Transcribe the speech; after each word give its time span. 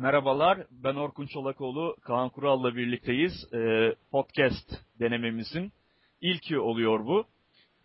Merhabalar, 0.00 0.58
ben 0.70 0.94
Orkun 0.94 1.26
Çolakoğlu, 1.26 1.96
Kaan 2.02 2.28
Kural'la 2.28 2.76
birlikteyiz. 2.76 3.32
Ee, 3.54 3.94
podcast 4.10 4.72
denememizin 5.00 5.72
ilki 6.20 6.58
oluyor 6.58 7.06
bu. 7.06 7.24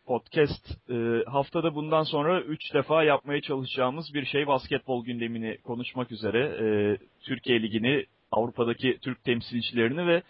Podcast 0.05 0.89
e, 0.89 1.23
haftada 1.27 1.75
bundan 1.75 2.03
sonra 2.03 2.41
3 2.41 2.73
defa 2.73 3.03
yapmaya 3.03 3.41
çalışacağımız 3.41 4.13
bir 4.13 4.25
şey 4.25 4.47
basketbol 4.47 5.05
gündemini 5.05 5.57
konuşmak 5.63 6.11
üzere. 6.11 6.39
E, 6.39 6.65
Türkiye 7.21 7.61
Ligi'ni, 7.61 8.05
Avrupa'daki 8.31 8.97
Türk 9.01 9.23
temsilcilerini 9.23 10.07
ve 10.07 10.21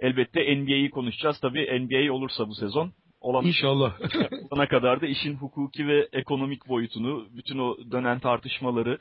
elbette 0.00 0.56
NBA'yi 0.56 0.90
konuşacağız. 0.90 1.40
Tabii 1.40 1.80
NBA 1.80 2.12
olursa 2.12 2.48
bu 2.48 2.54
sezon. 2.54 2.92
Olan, 3.20 3.44
İnşallah. 3.44 3.98
Olana 4.50 4.68
kadar 4.68 5.00
da 5.00 5.06
işin 5.06 5.34
hukuki 5.34 5.86
ve 5.86 6.08
ekonomik 6.12 6.68
boyutunu, 6.68 7.26
bütün 7.36 7.58
o 7.58 7.76
dönen 7.90 8.18
tartışmaları, 8.18 8.98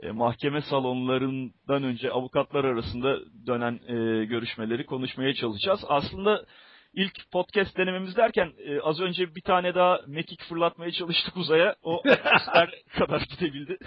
e, 0.00 0.10
mahkeme 0.10 0.60
salonlarından 0.60 1.82
önce 1.82 2.10
avukatlar 2.10 2.64
arasında 2.64 3.18
dönen 3.46 3.80
e, 3.88 4.24
görüşmeleri 4.24 4.86
konuşmaya 4.86 5.34
çalışacağız. 5.34 5.80
Aslında 5.88 6.44
ilk 6.94 7.30
podcast 7.32 7.76
denememiz 7.78 8.16
derken 8.16 8.52
e, 8.58 8.80
az 8.80 9.00
önce 9.00 9.34
bir 9.34 9.40
tane 9.40 9.74
daha 9.74 10.00
mekik 10.06 10.42
fırlatmaya 10.42 10.92
çalıştık 10.92 11.36
uzaya. 11.36 11.76
O 11.82 12.02
kadar 12.98 13.20
gidebildi. 13.20 13.78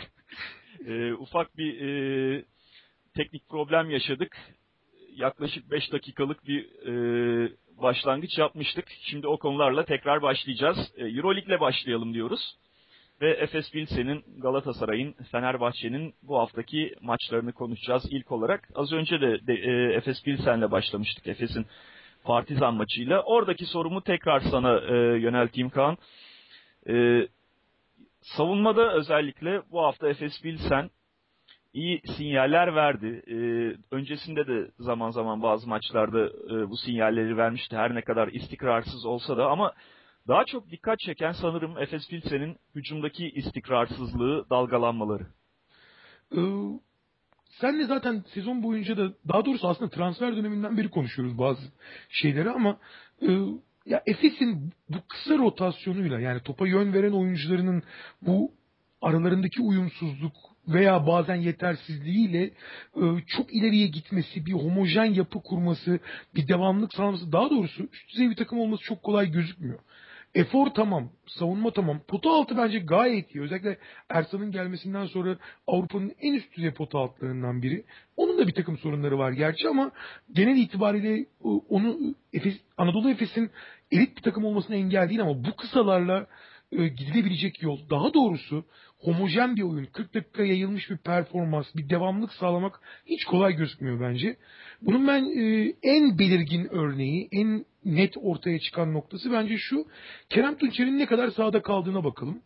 E, 0.86 1.14
ufak 1.14 1.58
bir 1.58 1.82
e, 1.82 2.44
teknik 3.16 3.50
problem 3.50 3.90
yaşadık. 3.90 4.38
Yaklaşık 5.16 5.72
5 5.72 5.92
dakikalık 5.92 6.48
bir 6.48 6.66
e, 6.88 6.94
başlangıç 7.82 8.38
yapmıştık. 8.38 8.86
Şimdi 9.02 9.28
o 9.28 9.38
konularla 9.38 9.86
tekrar 9.86 10.22
başlayacağız. 10.22 10.78
E, 10.98 11.06
Euroleague 11.06 11.48
ile 11.48 11.60
başlayalım 11.60 12.14
diyoruz 12.14 12.58
ve 13.22 13.32
Efes 13.32 13.72
Pilsen'in, 13.72 14.24
Galatasaray'ın, 14.38 15.16
Fenerbahçe'nin 15.32 16.14
bu 16.24 16.40
haftaki 16.40 16.96
maçlarını 17.02 17.54
konuşacağız 17.54 18.04
ilk 18.10 18.32
olarak. 18.32 18.70
Az 18.76 18.94
önce 18.94 19.22
de, 19.22 19.48
de 19.48 19.54
e, 19.54 19.94
Efes 19.94 20.24
Pilsen'le 20.24 20.72
başlamıştık. 20.72 21.28
Efes'in 21.28 21.66
Partizan 22.24 22.74
maçıyla. 22.74 23.22
Oradaki 23.22 23.66
sorumu 23.66 24.02
tekrar 24.02 24.40
sana 24.40 24.80
e, 24.80 24.94
yönelteyim 25.20 25.70
Kaan. 25.70 25.98
E, 26.90 27.28
savunmada 28.22 28.94
özellikle 28.94 29.62
bu 29.72 29.82
hafta 29.82 30.10
Efes 30.10 30.42
Pilsen 30.42 30.90
iyi 31.74 32.02
sinyaller 32.18 32.76
verdi. 32.76 33.24
E, 33.28 33.36
öncesinde 33.96 34.48
de 34.48 34.72
zaman 34.80 35.10
zaman 35.10 35.42
bazı 35.42 35.70
maçlarda 35.70 36.26
e, 36.26 36.70
bu 36.70 36.78
sinyalleri 36.78 37.38
vermişti. 37.38 37.78
Her 37.78 37.96
ne 37.96 38.02
kadar 38.02 38.28
istikrarsız 38.28 39.06
olsa 39.06 39.38
da 39.38 39.48
ama 39.48 39.74
daha 40.28 40.46
çok 40.46 40.72
dikkat 40.72 41.00
çeken 41.00 41.32
sanırım 41.32 41.78
Efes 41.78 42.10
Pilsen'in 42.10 42.58
hücumdaki 42.76 43.30
istikrarsızlığı, 43.30 44.50
dalgalanmaları. 44.50 45.26
Ee, 46.36 46.42
senle 47.60 47.86
zaten 47.86 48.24
sezon 48.34 48.64
boyunca 48.64 48.98
da 48.98 49.14
daha 49.28 49.46
doğrusu 49.46 49.68
aslında 49.68 49.92
transfer 49.92 50.36
döneminden 50.36 50.78
beri 50.78 50.90
konuşuyoruz 50.90 51.38
bazı 51.38 51.62
şeyleri 52.10 52.50
ama 52.50 52.78
e, 53.22 53.28
ya 53.86 54.04
Efes'in 54.06 54.74
bu 54.90 54.98
kısa 55.08 55.38
rotasyonuyla 55.38 56.20
yani 56.20 56.40
topa 56.40 56.68
yön 56.68 56.94
veren 56.94 57.12
oyuncularının 57.12 57.84
bu 58.22 58.52
aralarındaki 59.02 59.62
uyumsuzluk 59.62 60.34
veya 60.68 61.08
bazen 61.08 61.36
yetersizliğiyle 61.36 62.44
e, 62.96 63.04
çok 63.28 63.54
ileriye 63.54 63.88
gitmesi, 63.88 64.46
bir 64.46 64.54
homojen 64.54 65.06
yapı 65.06 65.42
kurması, 65.44 66.00
bir 66.36 66.48
devamlık 66.48 66.94
sağlaması, 66.94 67.32
daha 67.32 67.50
doğrusu 67.50 67.84
üst 67.84 68.10
düzey 68.10 68.30
bir 68.30 68.36
takım 68.36 68.60
olması 68.60 68.84
çok 68.84 69.04
kolay 69.04 69.32
gözükmüyor. 69.32 69.80
Efor 70.36 70.68
tamam, 70.68 71.10
savunma 71.28 71.72
tamam. 71.72 72.00
Pota 72.08 72.30
altı 72.30 72.58
bence 72.58 72.80
gayet 72.80 73.36
iyi. 73.36 73.42
Özellikle 73.42 73.78
Ersan'ın 74.10 74.52
gelmesinden 74.52 75.06
sonra 75.06 75.38
Avrupa'nın 75.68 76.14
en 76.22 76.34
üst 76.34 76.58
düzey 76.58 76.72
pota 76.72 77.00
altlarından 77.00 77.62
biri. 77.62 77.84
Onun 78.18 78.38
da 78.38 78.48
bir 78.48 78.54
takım 78.54 78.78
sorunları 78.78 79.18
var 79.18 79.32
gerçi 79.32 79.70
ama 79.70 79.92
genel 80.34 80.58
itibariyle 80.58 81.20
e, 81.20 81.28
onu 81.70 82.16
Efes, 82.34 82.58
Anadolu 82.78 83.10
Efes'in 83.10 83.52
elit 83.92 84.18
bir 84.18 84.22
takım 84.22 84.46
olmasına 84.46 84.76
engel 84.76 85.10
değil 85.10 85.22
ama 85.22 85.44
bu 85.44 85.56
kısalarla 85.56 86.28
e, 86.72 86.88
gidilebilecek 86.88 87.62
yol. 87.62 87.90
Daha 87.90 88.14
doğrusu 88.14 88.66
homojen 89.00 89.56
bir 89.56 89.62
oyun, 89.62 89.86
40 89.86 90.14
dakika 90.14 90.44
yayılmış 90.44 90.90
bir 90.90 90.98
performans, 90.98 91.76
bir 91.76 91.90
devamlık 91.90 92.34
sağlamak 92.34 92.80
hiç 93.06 93.26
kolay 93.26 93.56
gözükmüyor 93.56 94.02
bence. 94.02 94.38
Bunun 94.82 95.08
ben 95.08 95.24
e, 95.24 95.74
en 95.84 96.20
belirgin 96.20 96.68
örneği, 96.72 97.30
en 97.32 97.66
net 97.86 98.14
ortaya 98.18 98.60
çıkan 98.60 98.94
noktası 98.94 99.32
bence 99.32 99.58
şu. 99.58 99.86
Kerem 100.30 100.58
Tunçer'in 100.58 101.00
ne 101.00 101.06
kadar 101.06 101.32
sahada 101.32 101.62
kaldığına 101.62 102.04
bakalım. 102.04 102.42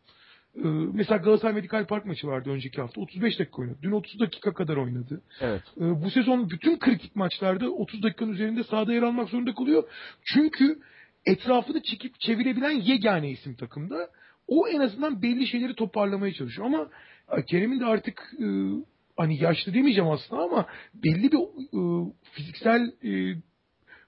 Ee, 0.58 0.68
mesela 0.94 1.18
Galatasaray 1.18 1.56
Medikal 1.56 1.86
Park 1.86 2.06
maçı 2.06 2.28
vardı 2.28 2.50
önceki 2.50 2.82
hafta. 2.82 3.02
35 3.02 3.40
dakika 3.40 3.62
oynadı. 3.62 3.78
Dün 3.82 3.92
30 3.92 4.20
dakika 4.20 4.54
kadar 4.54 4.78
oynadı. 4.78 5.22
Evet. 5.42 5.64
Ee, 5.78 6.04
bu 6.04 6.12
sezon 6.12 6.50
bütün 6.50 6.80
kritik 6.80 7.16
maçlarda 7.16 7.70
30 7.70 8.04
dakikanın 8.04 8.32
üzerinde 8.34 8.64
sahada 8.64 8.94
yer 8.94 9.02
almak 9.02 9.30
zorunda 9.30 9.54
kalıyor. 9.54 9.84
Çünkü 10.26 10.80
etrafını 11.26 11.84
çekip 11.84 12.20
çevirebilen 12.20 12.72
yegane 12.72 13.30
isim 13.30 13.56
takımda. 13.56 14.10
O 14.48 14.68
en 14.68 14.80
azından 14.80 15.22
belli 15.22 15.48
şeyleri 15.48 15.76
toparlamaya 15.76 16.34
çalışıyor. 16.34 16.68
Ama 16.68 16.90
Kerem'in 17.48 17.80
de 17.80 17.86
artık 17.86 18.34
e, 18.40 18.46
hani 19.18 19.44
yaşlı 19.44 19.74
demeyeceğim 19.74 20.10
aslında 20.10 20.42
ama 20.42 20.66
belli 20.94 21.32
bir 21.32 21.38
e, 21.38 22.12
fiziksel 22.32 22.92
e, 23.04 23.36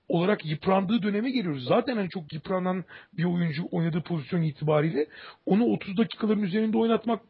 olarak 0.08 0.46
yıprandığı 0.46 1.04
döneme 1.04 1.30
geliyoruz. 1.32 1.64
Zaten 1.64 1.96
hani 1.96 2.10
çok 2.10 2.34
yıpranan 2.34 2.86
bir 3.14 3.24
oyuncu 3.24 3.64
oynadığı 3.72 4.02
pozisyon 4.02 4.42
itibariyle 4.42 5.08
onu 5.46 5.64
30 5.66 5.98
dakikaların 5.98 6.44
üzerinde 6.44 6.78
oynatmak 6.78 7.22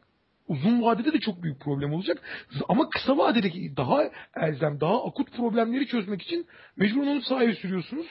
uzun 0.48 0.82
vadede 0.82 1.12
de 1.12 1.20
çok 1.20 1.42
büyük 1.42 1.60
problem 1.60 1.92
olacak. 1.92 2.22
Ama 2.68 2.90
kısa 2.90 3.18
vadedeki 3.18 3.76
daha 3.76 4.02
elzem, 4.36 4.80
daha 4.80 5.06
akut 5.06 5.36
problemleri 5.36 5.86
çözmek 5.86 6.22
için 6.22 6.46
mecbur 6.76 7.02
onu 7.02 7.22
sahaya 7.22 7.54
sürüyorsunuz. 7.54 8.06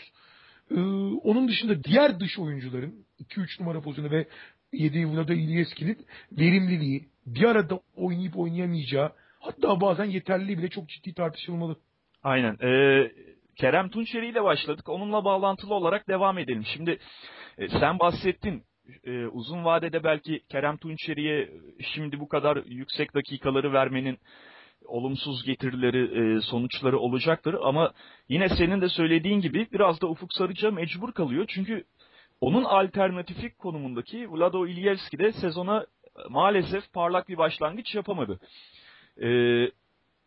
Ee, 0.71 0.79
onun 1.23 1.47
dışında 1.47 1.83
diğer 1.83 2.19
dış 2.19 2.39
oyuncuların 2.39 3.05
2-3 3.19 3.61
numara 3.61 3.81
pozisyonu 3.81 4.11
ve 4.11 4.27
7 4.73 5.07
Vlada 5.07 5.33
İlyeski'nin 5.33 5.97
verimliliği, 6.31 7.05
bir 7.25 7.43
arada 7.43 7.79
oynayıp 7.95 8.37
oynayamayacağı, 8.37 9.11
hatta 9.39 9.81
bazen 9.81 10.05
yeterliliği 10.05 10.57
bile 10.57 10.69
çok 10.69 10.89
ciddi 10.89 11.13
tartışılmalı. 11.13 11.75
Aynen. 12.23 12.57
Ee, 12.61 13.11
Kerem 13.57 13.89
Tunçeri 13.89 14.27
ile 14.27 14.43
başladık. 14.43 14.89
Onunla 14.89 15.25
bağlantılı 15.25 15.73
olarak 15.73 16.07
devam 16.07 16.37
edelim. 16.37 16.65
Şimdi 16.73 16.99
e, 17.57 17.67
sen 17.67 17.99
bahsettin. 17.99 18.63
E, 19.03 19.25
uzun 19.25 19.65
vadede 19.65 20.03
belki 20.03 20.41
Kerem 20.49 20.77
Tunçeri'ye 20.77 21.49
şimdi 21.93 22.19
bu 22.19 22.27
kadar 22.27 22.57
yüksek 22.65 23.13
dakikaları 23.13 23.73
vermenin 23.73 24.17
olumsuz 24.85 25.43
getirileri, 25.43 26.37
e, 26.37 26.41
sonuçları 26.41 26.99
olacaktır. 26.99 27.55
Ama 27.63 27.93
yine 28.29 28.49
senin 28.49 28.81
de 28.81 28.89
söylediğin 28.89 29.41
gibi 29.41 29.67
biraz 29.73 30.01
da 30.01 30.07
Ufuk 30.07 30.33
Sarıca 30.33 30.71
mecbur 30.71 31.11
kalıyor. 31.11 31.45
Çünkü 31.47 31.83
onun 32.41 32.63
alternatifi 32.63 33.55
konumundaki 33.57 34.31
Vlado 34.31 34.67
İlyevski 34.67 35.19
de 35.19 35.31
sezona 35.31 35.85
maalesef 36.29 36.93
parlak 36.93 37.29
bir 37.29 37.37
başlangıç 37.37 37.95
yapamadı. 37.95 38.39
Ee, 39.21 39.71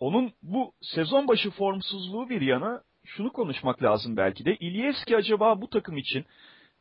onun 0.00 0.32
bu 0.42 0.72
sezon 0.80 1.28
başı 1.28 1.50
formsuzluğu 1.50 2.28
bir 2.28 2.40
yana 2.40 2.82
şunu 3.16 3.32
konuşmak 3.32 3.82
lazım 3.82 4.16
belki 4.16 4.44
de. 4.44 4.56
İlyevski 4.56 5.16
acaba 5.16 5.60
bu 5.60 5.70
takım 5.70 5.96
için 5.96 6.24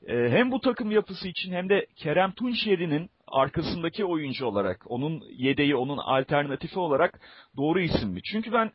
e, 0.08 0.14
hem 0.30 0.52
bu 0.52 0.60
takım 0.60 0.92
yapısı 0.92 1.28
için 1.28 1.52
hem 1.52 1.70
de 1.70 1.86
Kerem 1.96 2.32
Tunçeri'nin 2.32 3.10
arkasındaki 3.28 4.06
oyuncu 4.06 4.46
olarak, 4.46 4.92
onun 4.92 5.24
yedeği, 5.32 5.76
onun 5.76 5.98
alternatifi 5.98 6.80
olarak 6.80 7.20
doğru 7.58 7.80
isim 7.80 8.10
mi? 8.10 8.20
Çünkü 8.24 8.52
ben 8.52 8.72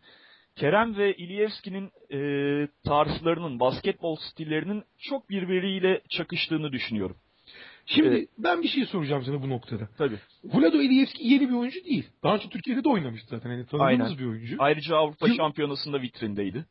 Kerem 0.57 0.97
ve 0.97 1.15
İlyevski'nin 1.15 1.91
e, 2.13 2.19
tarzlarının, 2.85 3.61
basketbol 3.61 4.17
stillerinin 4.17 4.85
çok 4.99 5.31
birbiriyle 5.31 6.01
çakıştığını 6.09 6.73
düşünüyorum. 6.73 7.17
Şimdi 7.87 8.17
ee, 8.17 8.27
ben 8.39 8.63
bir 8.63 8.69
şey 8.69 8.87
soracağım 8.87 9.23
sana 9.25 9.43
bu 9.43 9.49
noktada. 9.49 9.89
Tabii. 9.99 10.19
Vlado 10.45 10.83
İlyevski 10.83 11.27
yeni 11.29 11.49
bir 11.49 11.55
oyuncu 11.55 11.85
değil. 11.85 12.09
Daha 12.23 12.35
önce 12.35 12.49
Türkiye'de 12.49 12.85
de 12.85 12.89
oynamıştı 12.89 13.27
zaten. 13.31 13.51
Yani 13.51 13.67
tanıdığımız 13.67 14.07
Aynen. 14.07 14.19
bir 14.19 14.27
oyuncu. 14.27 14.57
Ayrıca 14.59 14.97
Avrupa 14.97 15.29
Yıl... 15.29 15.37
Şampiyonası'nda 15.37 16.03
vitrindeydi. 16.03 16.65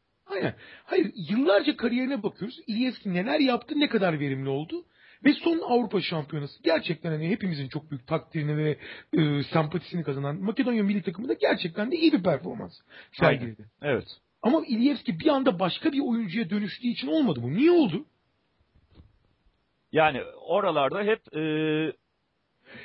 Aynen. 0.44 0.56
Hayır 0.86 1.12
yıllarca 1.30 1.78
kariyerine 1.78 2.24
bakıyoruz. 2.24 2.60
İlyevski 2.68 3.14
neler 3.14 3.40
yaptı, 3.40 3.80
ne 3.80 3.90
kadar 3.90 4.20
verimli 4.20 4.50
oldu. 4.50 4.86
Ve 5.26 5.34
son 5.34 5.60
Avrupa 5.60 6.02
Şampiyonası 6.02 6.64
gerçekten 6.64 7.12
hani 7.12 7.30
hepimizin 7.30 7.68
çok 7.68 7.92
büyük 7.92 8.08
takdirini 8.08 8.58
ve 8.58 8.78
e, 9.14 9.44
sempatisini 9.44 10.04
kazanan 10.04 10.36
Makedonya 10.36 10.84
milli 10.84 11.02
takımında 11.02 11.34
gerçekten 11.34 11.92
de 11.92 11.96
iyi 11.96 12.14
bir 12.14 12.24
performans 12.24 12.74
sergiledi. 13.20 13.66
Evet. 13.82 14.06
Ama 14.42 14.66
İlyevski 14.68 15.20
bir 15.20 15.28
anda 15.28 15.60
başka 15.60 15.92
bir 15.92 16.00
oyuncuya 16.00 16.50
dönüştüğü 16.50 16.88
için 16.88 17.08
olmadı 17.08 17.40
bu. 17.44 17.54
Niye 17.54 17.72
oldu? 17.72 18.06
Yani 19.92 20.24
oralarda 20.24 21.04
hep 21.04 21.36
e, 21.36 21.42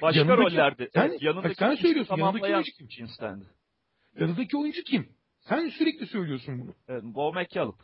başka 0.03 0.21
yanındaki, 0.21 0.43
rollerde. 0.43 0.89
Sen, 0.95 1.19
yanındaki 1.21 1.55
sen 1.55 1.75
söylüyorsun. 1.75 2.17
Yanındaki 2.17 2.45
oyuncu 2.45 2.73
kim? 2.73 2.89
Cinstendi. 2.89 3.45
Yanındaki 4.21 4.57
oyuncu 4.57 4.83
kim? 4.83 5.09
Sen 5.49 5.69
sürekli 5.69 6.07
söylüyorsun 6.07 6.61
bunu. 6.61 6.75
Evet, 6.89 7.03
Bo 7.05 7.33
McCallum. 7.33 7.77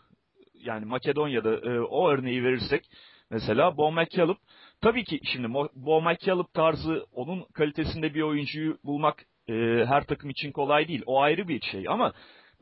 Yani 0.54 0.84
Makedonya'da 0.84 1.54
e, 1.54 1.80
o 1.80 2.10
örneği 2.10 2.44
verirsek 2.44 2.84
mesela 3.30 3.76
Bo 3.76 3.92
McCallum 3.92 4.36
tabii 4.80 5.04
ki 5.04 5.20
şimdi 5.32 5.54
Bo 5.74 6.00
McCallum 6.02 6.46
tarzı 6.54 7.06
onun 7.12 7.44
kalitesinde 7.54 8.14
bir 8.14 8.22
oyuncuyu 8.22 8.78
bulmak 8.84 9.24
e, 9.48 9.52
her 9.86 10.04
takım 10.06 10.30
için 10.30 10.52
kolay 10.52 10.88
değil. 10.88 11.02
O 11.06 11.20
ayrı 11.20 11.48
bir 11.48 11.60
şey 11.60 11.88
ama 11.88 12.12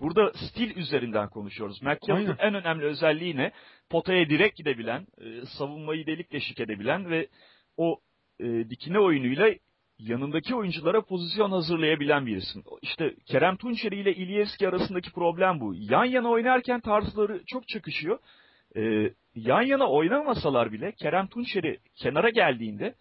Burada 0.00 0.32
stil 0.32 0.76
üzerinden 0.76 1.28
konuşuyoruz. 1.28 1.82
McCallum'un 1.82 2.36
en 2.38 2.54
önemli 2.54 2.84
özelliği 2.84 3.36
ne? 3.36 3.52
Potaya 3.90 4.28
direkt 4.28 4.56
gidebilen, 4.56 5.06
e, 5.20 5.46
savunmayı 5.46 6.06
delik 6.06 6.32
deşik 6.32 6.60
edebilen 6.60 7.10
ve 7.10 7.28
o 7.76 8.00
e, 8.40 8.70
dikine 8.70 8.98
oyunuyla 8.98 9.54
yanındaki 9.98 10.54
oyunculara 10.54 11.02
pozisyon 11.02 11.50
hazırlayabilen 11.50 12.26
bir 12.26 12.36
isim. 12.36 12.64
İşte 12.82 13.14
Kerem 13.26 13.56
Tunçeri 13.56 14.00
ile 14.00 14.14
İlyevski 14.14 14.68
arasındaki 14.68 15.12
problem 15.12 15.60
bu. 15.60 15.74
Yan 15.74 16.04
yana 16.04 16.28
oynarken 16.28 16.80
tarzları 16.80 17.42
çok 17.46 17.68
çakışıyor. 17.68 18.18
Ee, 18.76 19.10
yan 19.34 19.62
yana 19.62 19.86
oynamasalar 19.90 20.72
bile 20.72 20.92
Kerem 20.92 21.26
Tunçeri 21.26 21.78
kenara 21.96 22.30
geldiğinde 22.30 22.94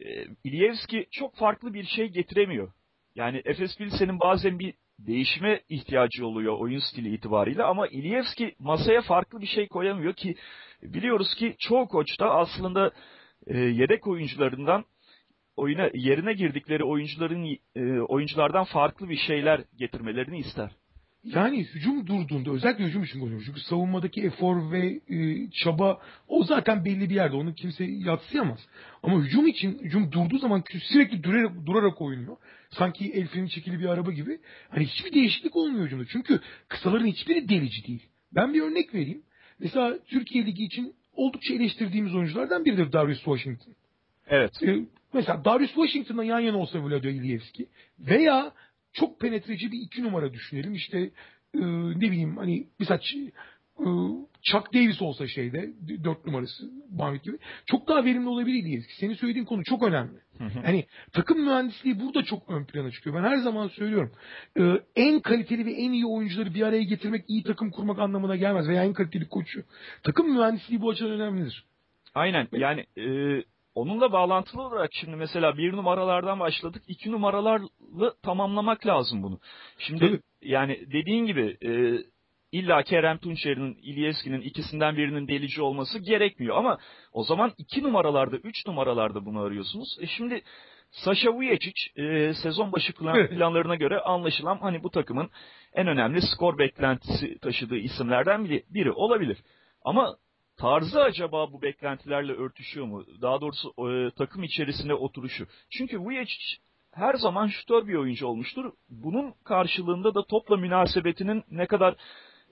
e, 0.00 0.24
İlyevski 0.44 1.06
çok 1.10 1.36
farklı 1.36 1.74
bir 1.74 1.84
şey 1.84 2.08
getiremiyor. 2.08 2.72
Yani 3.14 3.42
Efes 3.44 3.76
Pilsen'in 3.78 4.20
bazen 4.20 4.58
bir 4.58 4.74
değişime 4.98 5.60
ihtiyacı 5.68 6.26
oluyor 6.26 6.58
oyun 6.58 6.78
stili 6.78 7.14
itibariyle 7.14 7.62
ama 7.62 7.88
İlyevski 7.88 8.54
masaya 8.58 9.02
farklı 9.02 9.40
bir 9.40 9.46
şey 9.46 9.68
koyamıyor 9.68 10.12
ki 10.12 10.34
biliyoruz 10.82 11.34
ki 11.34 11.54
çoğu 11.58 11.88
koç 11.88 12.20
da 12.20 12.30
aslında 12.30 12.90
e, 13.46 13.58
yedek 13.58 14.06
oyuncularından 14.06 14.84
oyuna 15.60 15.90
yerine 15.94 16.32
girdikleri 16.32 16.84
oyuncuların 16.84 17.58
e, 17.76 18.00
oyunculardan 18.00 18.64
farklı 18.64 19.08
bir 19.08 19.16
şeyler 19.16 19.64
getirmelerini 19.78 20.38
ister. 20.38 20.70
Yani 21.24 21.64
hücum 21.64 22.06
durduğunda 22.06 22.50
özellikle 22.50 22.84
hücum 22.84 23.02
için 23.02 23.20
konuşuyorum. 23.20 23.46
Çünkü 23.46 23.60
savunmadaki 23.60 24.22
efor 24.22 24.72
ve 24.72 25.00
e, 25.08 25.50
çaba 25.50 26.00
o 26.28 26.44
zaten 26.44 26.84
belli 26.84 27.10
bir 27.10 27.14
yerde. 27.14 27.36
Onu 27.36 27.54
kimse 27.54 27.84
yatsıyamaz. 27.84 28.58
Ama 29.02 29.20
hücum 29.20 29.46
için 29.46 29.78
hücum 29.78 30.12
durduğu 30.12 30.38
zaman 30.38 30.64
sürekli 30.82 31.22
durarak, 31.22 31.66
durarak 31.66 32.00
oynuyor. 32.00 32.36
Sanki 32.70 33.12
el 33.12 33.26
freni 33.26 33.50
çekili 33.50 33.80
bir 33.80 33.86
araba 33.86 34.12
gibi. 34.12 34.40
Hani 34.68 34.86
hiçbir 34.86 35.12
değişiklik 35.12 35.56
olmuyor 35.56 35.86
hücumda. 35.86 36.04
Çünkü 36.12 36.40
kısaların 36.68 37.06
hiçbiri 37.06 37.48
delici 37.48 37.86
değil. 37.86 38.06
Ben 38.34 38.54
bir 38.54 38.62
örnek 38.62 38.94
vereyim. 38.94 39.22
Mesela 39.58 39.98
Türkiye 40.06 40.46
Ligi 40.46 40.64
için 40.64 40.94
oldukça 41.12 41.54
eleştirdiğimiz 41.54 42.14
oyunculardan 42.14 42.64
biridir 42.64 42.92
Darius 42.92 43.18
Washington. 43.18 43.74
Evet. 44.26 44.62
Ee, 44.62 44.78
mesela 45.12 45.44
Darius 45.44 45.74
Washington'la 45.74 46.24
yan 46.24 46.40
yana 46.40 46.58
olsa 46.58 46.84
Vlado 46.84 47.08
İlyevski 47.08 47.68
veya 47.98 48.52
çok 48.92 49.20
penetreci 49.20 49.72
bir 49.72 49.78
iki 49.80 50.02
numara 50.02 50.32
düşünelim. 50.32 50.74
İşte 50.74 50.98
e, 51.54 51.60
ne 51.96 52.00
bileyim 52.00 52.36
hani 52.36 52.66
mesela 52.78 53.00
e, 53.78 53.86
Chuck 54.42 54.74
Davis 54.74 55.02
olsa 55.02 55.26
şeyde 55.26 55.70
dört 56.04 56.26
numarası 56.26 56.70
Mahmut 56.96 57.24
gibi 57.24 57.38
çok 57.66 57.88
daha 57.88 58.04
verimli 58.04 58.28
olabilir 58.28 58.62
İlyevski. 58.62 58.96
Senin 58.96 59.14
söylediğin 59.14 59.44
konu 59.44 59.64
çok 59.64 59.82
önemli. 59.82 60.18
Hani 60.64 60.86
takım 61.12 61.44
mühendisliği 61.44 62.00
burada 62.00 62.22
çok 62.22 62.50
ön 62.50 62.64
plana 62.64 62.90
çıkıyor. 62.90 63.16
Ben 63.16 63.28
her 63.28 63.36
zaman 63.36 63.68
söylüyorum. 63.68 64.12
E, 64.58 64.62
en 64.96 65.20
kaliteli 65.20 65.66
ve 65.66 65.72
en 65.72 65.92
iyi 65.92 66.06
oyuncuları 66.06 66.54
bir 66.54 66.62
araya 66.62 66.82
getirmek 66.82 67.24
iyi 67.28 67.42
takım 67.42 67.70
kurmak 67.70 67.98
anlamına 67.98 68.36
gelmez. 68.36 68.68
Veya 68.68 68.84
en 68.84 68.92
kaliteli 68.92 69.28
koçu. 69.28 69.62
Takım 70.02 70.36
mühendisliği 70.36 70.80
bu 70.80 70.90
açıdan 70.90 71.10
önemlidir. 71.10 71.64
Aynen 72.14 72.48
yani 72.52 72.86
e, 72.98 73.04
Onunla 73.74 74.12
bağlantılı 74.12 74.62
olarak 74.62 74.90
şimdi 74.92 75.16
mesela 75.16 75.56
bir 75.56 75.72
numaralardan 75.72 76.40
başladık. 76.40 76.82
iki 76.88 77.12
numaralarla 77.12 78.14
tamamlamak 78.22 78.86
lazım 78.86 79.22
bunu. 79.22 79.38
Şimdi 79.78 80.00
Tabii. 80.00 80.20
yani 80.42 80.80
dediğin 80.92 81.26
gibi 81.26 81.56
e, 81.62 81.70
illa 82.52 82.82
Kerem 82.82 83.18
Tunçer'in, 83.18 83.74
İlyevski'nin 83.82 84.40
ikisinden 84.40 84.96
birinin 84.96 85.28
delici 85.28 85.62
olması 85.62 85.98
gerekmiyor. 85.98 86.56
Ama 86.56 86.78
o 87.12 87.24
zaman 87.24 87.52
iki 87.58 87.82
numaralarda, 87.82 88.36
üç 88.36 88.66
numaralarda 88.66 89.26
bunu 89.26 89.40
arıyorsunuz. 89.40 89.98
E 90.00 90.06
şimdi 90.06 90.42
Sasha 90.90 91.32
Vujacic 91.32 92.02
e, 92.02 92.34
sezon 92.34 92.72
başı 92.72 92.92
plan, 92.92 93.26
planlarına 93.26 93.74
göre 93.74 94.00
anlaşılan 94.00 94.58
hani 94.58 94.82
bu 94.82 94.90
takımın 94.90 95.30
en 95.72 95.86
önemli 95.86 96.22
skor 96.22 96.58
beklentisi 96.58 97.38
taşıdığı 97.38 97.76
isimlerden 97.76 98.44
biri, 98.44 98.64
biri 98.70 98.92
olabilir. 98.92 99.38
Ama 99.84 100.16
tarzı 100.60 101.02
acaba 101.02 101.52
bu 101.52 101.62
beklentilerle 101.62 102.32
örtüşüyor 102.32 102.86
mu? 102.86 103.04
Daha 103.22 103.40
doğrusu 103.40 103.68
e, 103.78 104.10
takım 104.10 104.42
içerisinde 104.42 104.94
oturuşu. 104.94 105.46
Çünkü 105.70 105.98
Vujacic 105.98 106.56
her 106.92 107.14
zaman 107.14 107.46
şutör 107.46 107.88
bir 107.88 107.94
oyuncu 107.94 108.26
olmuştur. 108.26 108.72
Bunun 108.88 109.34
karşılığında 109.44 110.14
da 110.14 110.24
topla 110.24 110.56
münasebetinin 110.56 111.44
ne 111.50 111.66
kadar 111.66 111.96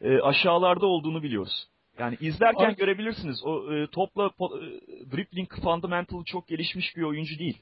e, 0.00 0.20
aşağılarda 0.20 0.87
olduğunu 0.87 1.22
biliyoruz. 1.22 1.69
Yani 1.99 2.16
izlerken 2.20 2.64
Artı, 2.64 2.76
görebilirsiniz. 2.76 3.44
O 3.44 3.75
e, 3.75 3.87
topla 3.87 4.31
po, 4.31 4.58
e, 4.58 4.60
dribbling 5.12 5.52
fundamental 5.62 6.25
çok 6.25 6.49
gelişmiş 6.49 6.96
bir 6.96 7.02
oyuncu 7.02 7.38
değil. 7.38 7.58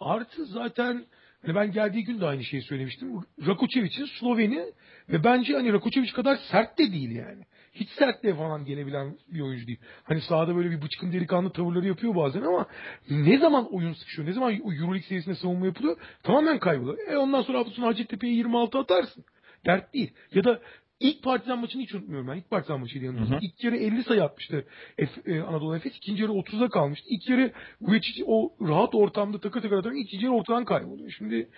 Artı 0.00 0.44
zaten 0.44 1.06
hani 1.42 1.54
ben 1.54 1.72
geldiği 1.72 2.04
gün 2.04 2.20
de 2.20 2.26
aynı 2.26 2.44
şeyi 2.44 2.62
söylemiştim. 2.62 3.20
Rakočević'in 3.46 4.06
Sloveni 4.20 4.64
ve 5.08 5.24
bence 5.24 5.54
hani 5.54 5.68
Rakočević 5.68 6.12
kadar 6.12 6.36
sert 6.36 6.78
de 6.78 6.92
değil 6.92 7.10
yani 7.10 7.44
hiç 7.74 7.88
sertliğe 7.88 8.34
falan 8.34 8.64
gelebilen 8.64 9.16
bir 9.28 9.40
oyuncu 9.40 9.66
değil. 9.66 9.78
Hani 10.04 10.20
sahada 10.20 10.56
böyle 10.56 10.70
bir 10.70 10.82
bıçkın 10.82 11.12
delikanlı 11.12 11.52
tavırları 11.52 11.86
yapıyor 11.86 12.14
bazen 12.14 12.42
ama 12.42 12.66
ne 13.10 13.38
zaman 13.38 13.74
oyun 13.74 13.92
sıkışıyor, 13.92 14.28
ne 14.28 14.32
zaman 14.32 14.52
Euroleague 14.52 15.02
seviyesinde 15.02 15.34
savunma 15.34 15.66
yapılıyor 15.66 15.96
tamamen 16.22 16.58
kayboluyor. 16.58 17.08
E 17.08 17.16
ondan 17.16 17.42
sonra 17.42 17.64
sonu 17.64 17.86
Hacettepe'ye 17.86 18.34
26 18.34 18.78
atarsın. 18.78 19.24
Dert 19.66 19.94
değil. 19.94 20.12
Ya 20.34 20.44
da 20.44 20.60
İlk 21.00 21.22
partizan 21.22 21.58
maçını 21.58 21.82
hiç 21.82 21.94
unutmuyorum 21.94 22.28
ben. 22.28 22.36
İlk 22.36 22.50
partizan 22.50 22.80
maçıydı 22.80 23.04
yanımda. 23.04 23.38
İlk 23.42 23.64
yarı 23.64 23.76
50 23.76 24.02
sayı 24.02 24.24
atmıştı 24.24 24.66
F, 24.96 25.32
e, 25.32 25.40
Anadolu 25.40 25.76
Efes. 25.76 25.96
İkinci 25.96 26.22
yarı 26.22 26.32
30'da 26.32 26.68
kalmıştı. 26.68 27.06
İlk 27.10 27.28
yarı 27.28 27.52
Vujicic 27.80 28.24
o 28.26 28.52
rahat 28.60 28.94
ortamda 28.94 29.40
takır 29.40 29.62
takır 29.62 29.76
atarak 29.76 29.98
ikinci 29.98 30.24
yarı 30.24 30.34
ortadan 30.34 30.64
kayboluyor. 30.64 31.10
Şimdi 31.10 31.48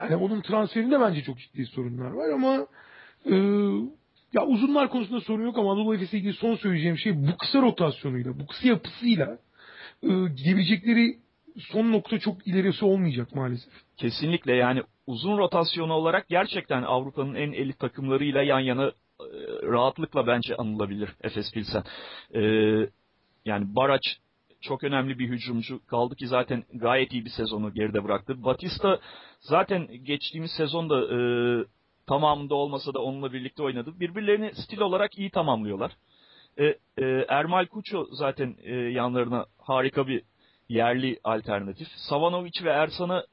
yani 0.00 0.16
onun 0.16 0.40
transferinde 0.40 1.00
bence 1.00 1.22
çok 1.22 1.38
ciddi 1.38 1.66
sorunlar 1.66 2.10
var 2.10 2.30
ama 2.30 2.66
e, 3.26 3.34
ya 4.32 4.46
uzunlar 4.46 4.90
konusunda 4.90 5.20
sorun 5.20 5.44
yok 5.44 5.58
ama 5.58 5.72
Anadolu 5.72 5.94
Efes'e 5.94 6.18
ilgili 6.18 6.32
son 6.32 6.56
söyleyeceğim 6.56 6.98
şey 6.98 7.16
bu 7.16 7.36
kısa 7.36 7.62
rotasyonuyla, 7.62 8.40
bu 8.40 8.46
kısa 8.46 8.68
yapısıyla 8.68 9.38
e, 10.02 10.08
gidebilecekleri 10.08 11.18
son 11.58 11.92
nokta 11.92 12.18
çok 12.18 12.46
ilerisi 12.46 12.84
olmayacak 12.84 13.34
maalesef. 13.34 13.72
Kesinlikle 13.96 14.54
yani 14.54 14.82
uzun 15.06 15.38
rotasyonu 15.38 15.92
olarak 15.92 16.28
gerçekten 16.28 16.82
Avrupa'nın 16.82 17.34
en 17.34 17.52
elit 17.52 17.78
takımlarıyla 17.78 18.42
yan 18.42 18.60
yana 18.60 18.86
e, 18.86 18.92
rahatlıkla 19.62 20.26
bence 20.26 20.56
anılabilir 20.56 21.10
Efes 21.22 21.52
Pilsen. 21.52 21.82
E, 22.34 22.40
yani 23.44 23.76
Baraç 23.76 24.02
çok 24.60 24.84
önemli 24.84 25.18
bir 25.18 25.28
hücumcu 25.28 25.86
kaldı 25.86 26.16
ki 26.16 26.26
zaten 26.26 26.64
gayet 26.74 27.12
iyi 27.12 27.24
bir 27.24 27.30
sezonu 27.30 27.74
geride 27.74 28.04
bıraktı. 28.04 28.44
Batista 28.44 29.00
zaten 29.40 29.88
geçtiğimiz 30.04 30.50
sezonda 30.50 31.00
e, 31.00 31.18
tamamında 32.08 32.54
olmasa 32.54 32.94
da 32.94 32.98
onunla 32.98 33.32
birlikte 33.32 33.62
oynadı. 33.62 34.00
Birbirlerini 34.00 34.54
stil 34.54 34.80
olarak 34.80 35.18
iyi 35.18 35.30
tamamlıyorlar. 35.30 35.92
E, 36.58 36.64
e, 36.98 37.26
Ermal 37.28 37.66
Kuço 37.66 38.06
zaten 38.12 38.56
e, 38.62 38.74
yanlarına 38.74 39.46
harika 39.58 40.06
bir 40.06 40.22
yerli 40.68 41.18
alternatif. 41.24 41.88
Savanovic 41.88 42.64
ve 42.64 42.70
Ersan'a 42.70 43.24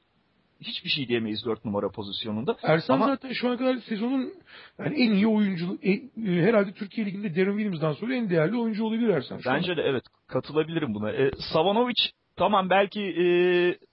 hiçbir 0.60 0.90
şey 0.90 1.08
diyemeyiz 1.08 1.44
4 1.44 1.64
numara 1.64 1.88
pozisyonunda. 1.88 2.56
Ersan 2.62 2.94
Ama, 2.94 3.06
zaten 3.06 3.32
şu 3.32 3.48
ana 3.48 3.56
kadar 3.56 3.76
sezonun 3.76 4.32
yani 4.78 5.02
en 5.02 5.12
iyi 5.12 5.26
oyuncu 5.26 5.78
en, 5.82 6.10
e, 6.26 6.42
herhalde 6.42 6.72
Türkiye 6.72 7.06
Ligi'nde 7.06 7.36
Darren 7.36 7.56
Williams'dan 7.58 7.92
sonra 7.92 8.14
en 8.14 8.30
değerli 8.30 8.58
oyuncu 8.58 8.84
olabilir 8.84 9.08
Ersan. 9.08 9.40
Bence 9.46 9.76
de 9.76 9.82
evet 9.82 10.04
katılabilirim 10.26 10.94
buna. 10.94 11.12
E, 11.12 11.30
Savanovic 11.52 12.10
tamam 12.36 12.70
belki 12.70 13.00
e, 13.00 13.26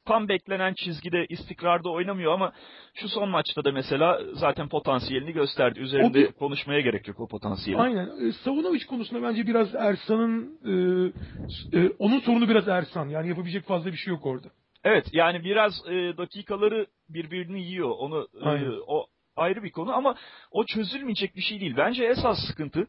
tam 0.05 0.29
beklenen 0.29 0.73
çizgide 0.73 1.25
istikrarda 1.25 1.89
oynamıyor 1.89 2.33
ama 2.33 2.51
şu 2.93 3.09
son 3.09 3.29
maçta 3.29 3.65
da 3.65 3.71
mesela 3.71 4.19
zaten 4.33 4.69
potansiyelini 4.69 5.33
gösterdi. 5.33 5.79
Üzerinde 5.79 6.13
bir, 6.13 6.31
konuşmaya 6.31 6.81
gerek 6.81 7.07
yok 7.07 7.19
o 7.19 7.27
potansiyeli. 7.27 7.81
Aynen. 7.81 8.27
E, 8.27 8.31
Savunovic 8.31 8.85
konusunda 8.85 9.27
bence 9.27 9.47
biraz 9.47 9.75
Ersan'ın 9.75 10.59
e, 10.65 11.79
e, 11.79 11.89
onun 11.99 12.19
sorunu 12.19 12.49
biraz 12.49 12.67
Ersan. 12.67 13.09
Yani 13.09 13.29
yapabilecek 13.29 13.65
fazla 13.65 13.91
bir 13.91 13.97
şey 13.97 14.13
yok 14.13 14.25
orada. 14.25 14.47
Evet 14.83 15.05
yani 15.13 15.43
biraz 15.43 15.73
e, 15.87 16.17
dakikaları 16.17 16.87
birbirini 17.09 17.61
yiyor. 17.61 17.89
Onu 17.89 18.27
e, 18.45 18.69
o 18.87 19.07
ayrı 19.35 19.63
bir 19.63 19.71
konu 19.71 19.93
ama 19.93 20.15
o 20.51 20.65
çözülmeyecek 20.65 21.35
bir 21.35 21.41
şey 21.41 21.59
değil. 21.59 21.73
Bence 21.77 22.05
esas 22.05 22.37
sıkıntı 22.47 22.87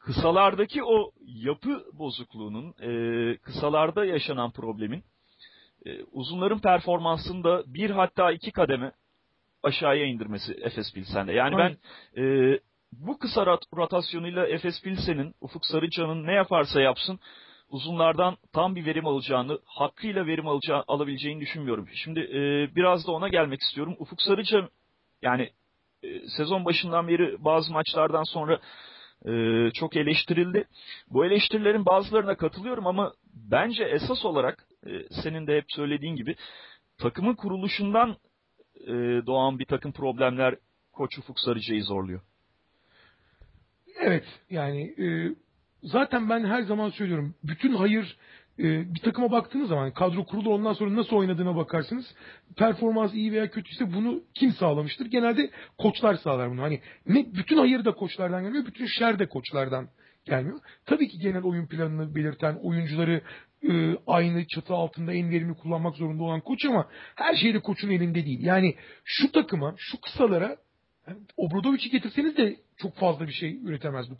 kısalardaki 0.00 0.84
o 0.84 1.10
yapı 1.26 1.84
bozukluğunun, 1.92 2.74
e, 2.80 3.36
kısalarda 3.36 4.04
yaşanan 4.04 4.50
problemin 4.50 5.04
e, 5.86 6.04
uzunların 6.12 6.58
performansını 6.58 7.44
da 7.44 7.62
bir 7.66 7.90
hatta 7.90 8.32
iki 8.32 8.50
kademe 8.52 8.92
aşağıya 9.62 10.06
indirmesi 10.06 10.52
Efes 10.52 10.94
Pilsen'de. 10.94 11.32
Yani 11.32 11.58
ben 11.58 11.76
e, 12.22 12.58
bu 12.92 13.18
kısa 13.18 13.46
rotasyonuyla 13.76 14.46
Efes 14.46 14.82
Pilsen'in, 14.82 15.34
Ufuk 15.40 15.66
Sarıcan'ın 15.66 16.26
ne 16.26 16.32
yaparsa 16.32 16.80
yapsın 16.80 17.20
uzunlardan 17.70 18.36
tam 18.52 18.76
bir 18.76 18.86
verim 18.86 19.06
alacağını, 19.06 19.58
hakkıyla 19.64 20.26
verim 20.26 20.48
alacağı, 20.48 20.84
alabileceğini 20.88 21.40
düşünmüyorum. 21.40 21.88
Şimdi 21.94 22.20
e, 22.20 22.74
biraz 22.76 23.06
da 23.06 23.12
ona 23.12 23.28
gelmek 23.28 23.60
istiyorum. 23.60 23.96
Ufuk 23.98 24.22
Sarıcan 24.22 24.68
yani 25.22 25.50
e, 26.02 26.28
sezon 26.36 26.64
başından 26.64 27.08
beri 27.08 27.44
bazı 27.44 27.72
maçlardan 27.72 28.24
sonra 28.24 28.60
e, 29.26 29.70
çok 29.70 29.96
eleştirildi. 29.96 30.64
Bu 31.10 31.24
eleştirilerin 31.24 31.86
bazılarına 31.86 32.36
katılıyorum 32.36 32.86
ama 32.86 33.12
bence 33.34 33.84
esas 33.84 34.24
olarak 34.24 34.66
e, 34.86 34.90
senin 35.22 35.46
de 35.46 35.56
hep 35.56 35.64
söylediğin 35.68 36.16
gibi 36.16 36.36
takımın 36.98 37.34
kuruluşundan 37.34 38.16
e, 38.80 38.92
doğan 39.26 39.58
bir 39.58 39.64
takım 39.64 39.92
problemler 39.92 40.54
Koç 40.92 41.18
Ufuk 41.18 41.40
Sarıcı'yı 41.40 41.84
zorluyor. 41.84 42.20
Evet 44.00 44.24
yani 44.50 44.82
e, 44.82 45.34
zaten 45.82 46.30
ben 46.30 46.44
her 46.44 46.62
zaman 46.62 46.90
söylüyorum 46.90 47.34
bütün 47.44 47.74
hayır 47.74 48.16
e, 48.58 48.94
bir 48.94 49.00
takıma 49.00 49.30
baktığınız 49.30 49.68
zaman 49.68 49.92
kadro 49.92 50.24
kurulu 50.24 50.54
ondan 50.54 50.72
sonra 50.72 50.96
nasıl 50.96 51.16
oynadığına 51.16 51.56
bakarsınız. 51.56 52.14
Performans 52.56 53.14
iyi 53.14 53.32
veya 53.32 53.50
kötüyse 53.50 53.94
bunu 53.94 54.22
kim 54.34 54.52
sağlamıştır? 54.52 55.06
Genelde 55.06 55.50
koçlar 55.78 56.14
sağlar 56.14 56.50
bunu. 56.50 56.62
Hani 56.62 56.80
ne 57.06 57.34
bütün 57.34 57.58
hayır 57.58 57.84
da 57.84 57.92
koçlardan 57.94 58.42
gelmiyor, 58.42 58.66
bütün 58.66 58.86
şer 58.86 59.18
de 59.18 59.28
koçlardan 59.28 59.88
gelmiyor. 60.24 60.60
Tabii 60.86 61.08
ki 61.08 61.18
genel 61.18 61.42
oyun 61.42 61.66
planını 61.66 62.14
belirten 62.14 62.58
oyuncuları 62.62 63.22
e, 63.68 63.96
aynı 64.06 64.46
çatı 64.46 64.74
altında 64.74 65.12
en 65.12 65.30
verimli 65.30 65.54
kullanmak 65.54 65.96
zorunda 65.96 66.22
olan 66.22 66.40
koç 66.40 66.64
ama 66.64 66.88
her 67.14 67.36
şey 67.36 67.54
de 67.54 67.60
koçun 67.60 67.90
elinde 67.90 68.26
değil. 68.26 68.44
Yani 68.44 68.74
şu 69.04 69.32
takıma, 69.32 69.74
şu 69.78 70.00
kısalara 70.00 70.56
yani 71.08 71.18
Obradovic'i 71.36 71.90
getirseniz 71.90 72.36
de 72.36 72.56
çok 72.76 72.96
fazla 72.96 73.26
bir 73.26 73.32
şey 73.32 73.60
üretemez 73.64 74.10
bu 74.10 74.14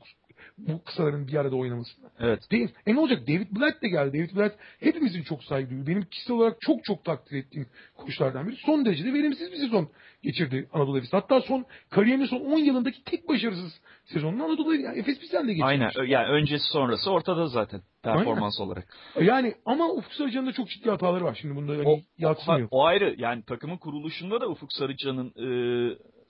bu 0.58 0.84
kısaların 0.84 1.26
bir 1.26 1.34
arada 1.34 1.56
oynamasında. 1.56 2.10
Evet. 2.20 2.50
Değil. 2.50 2.68
E 2.86 2.94
ne 2.94 3.00
olacak? 3.00 3.28
David 3.28 3.46
Blatt 3.56 3.82
de 3.82 3.88
geldi. 3.88 4.18
David 4.18 4.36
Blatt 4.36 4.54
hepimizin 4.80 5.22
çok 5.22 5.44
saygı 5.44 5.70
duyuyor. 5.70 5.86
Benim 5.86 6.02
kişisel 6.02 6.36
olarak 6.36 6.60
çok 6.60 6.84
çok 6.84 7.04
takdir 7.04 7.36
ettiğim 7.36 7.66
koçlardan 7.96 8.48
biri. 8.48 8.56
Son 8.56 8.84
derecede 8.84 9.12
verimsiz 9.12 9.52
bir 9.52 9.56
sezon 9.56 9.88
geçirdi 10.22 10.68
Anadolu 10.72 10.98
Efes. 10.98 11.12
Hatta 11.12 11.40
son 11.40 11.64
kariyerinin 11.90 12.26
son 12.26 12.40
10 12.40 12.58
yılındaki 12.58 13.04
tek 13.04 13.28
başarısız 13.28 13.80
sezonunu 14.04 14.44
Anadolu 14.44 14.74
yani 14.74 14.98
Efes 14.98 15.22
bizden 15.22 15.48
de 15.48 15.52
geçirmiş. 15.52 15.96
Aynen. 15.96 16.10
Yani 16.10 16.28
öncesi 16.28 16.64
sonrası 16.72 17.10
ortada 17.10 17.46
zaten 17.46 17.80
performans 18.02 18.60
Aynen. 18.60 18.70
olarak. 18.70 18.96
Yani 19.20 19.54
ama 19.66 19.88
Ufuk 19.92 20.12
Sarıcan'ın 20.12 20.46
da 20.46 20.52
çok 20.52 20.68
ciddi 20.68 20.90
hataları 20.90 21.24
var. 21.24 21.38
Şimdi 21.40 21.56
bunda 21.56 21.72
hani 21.72 21.88
O, 21.88 21.98
yatsımıyor. 22.18 22.68
o 22.70 22.84
ayrı. 22.84 23.14
Yani 23.18 23.42
takımın 23.42 23.76
kuruluşunda 23.76 24.40
da 24.40 24.48
Ufuk 24.48 24.72
Sarıcan'ın 24.72 25.28
e, 25.28 25.46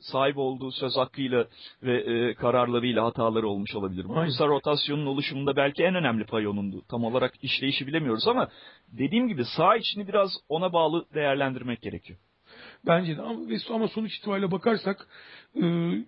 sahip 0.01 0.39
olduğu 0.39 0.73
söz 0.73 0.97
hakkıyla 0.97 1.47
ve 1.83 2.01
e, 2.01 2.35
kararlarıyla 2.35 3.05
hataları 3.05 3.49
olmuş 3.49 3.75
olabilir. 3.75 4.09
Bu 4.09 4.15
kısa 4.15 4.47
rotasyonun 4.47 5.07
oluşumunda 5.07 5.57
belki 5.57 5.83
en 5.83 5.95
önemli 5.95 6.25
pay 6.25 6.47
onundu. 6.47 6.83
Tam 6.89 7.05
olarak 7.05 7.33
işleyişi 7.43 7.87
bilemiyoruz 7.87 8.29
ama 8.29 8.49
dediğim 8.89 9.29
gibi 9.29 9.45
sağ 9.57 9.77
içini 9.77 10.09
biraz 10.09 10.31
ona 10.49 10.73
bağlı 10.73 11.07
değerlendirmek 11.15 11.83
gerekiyor. 11.83 12.19
Bence 12.87 13.17
de 13.17 13.23
ama, 13.23 13.41
ama 13.71 13.89
sonuç 13.89 14.17
itibariyle 14.17 14.51
bakarsak 14.51 15.07
e, 15.57 15.63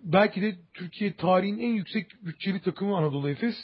belki 0.04 0.42
de 0.42 0.56
Türkiye 0.74 1.12
tarihin 1.16 1.58
en 1.58 1.72
yüksek 1.74 2.06
bütçeli 2.22 2.60
takımı 2.60 2.96
Anadolu 2.96 3.30
Efes. 3.30 3.54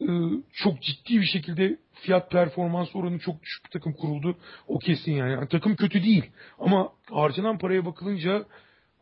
E, 0.00 0.08
çok 0.52 0.82
ciddi 0.82 1.20
bir 1.20 1.26
şekilde 1.26 1.78
fiyat 1.92 2.30
performans 2.30 2.96
oranı 2.96 3.18
çok 3.18 3.42
düşük 3.42 3.64
bir 3.64 3.70
takım 3.70 3.92
kuruldu. 3.92 4.36
O 4.68 4.78
kesin 4.78 5.12
yani. 5.12 5.32
Yani 5.32 5.48
takım 5.48 5.76
kötü 5.76 6.02
değil 6.02 6.30
ama 6.58 6.92
harcanan 7.10 7.58
paraya 7.58 7.86
bakılınca 7.86 8.44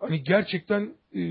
hani 0.03 0.23
gerçekten 0.23 0.95
e, 1.15 1.23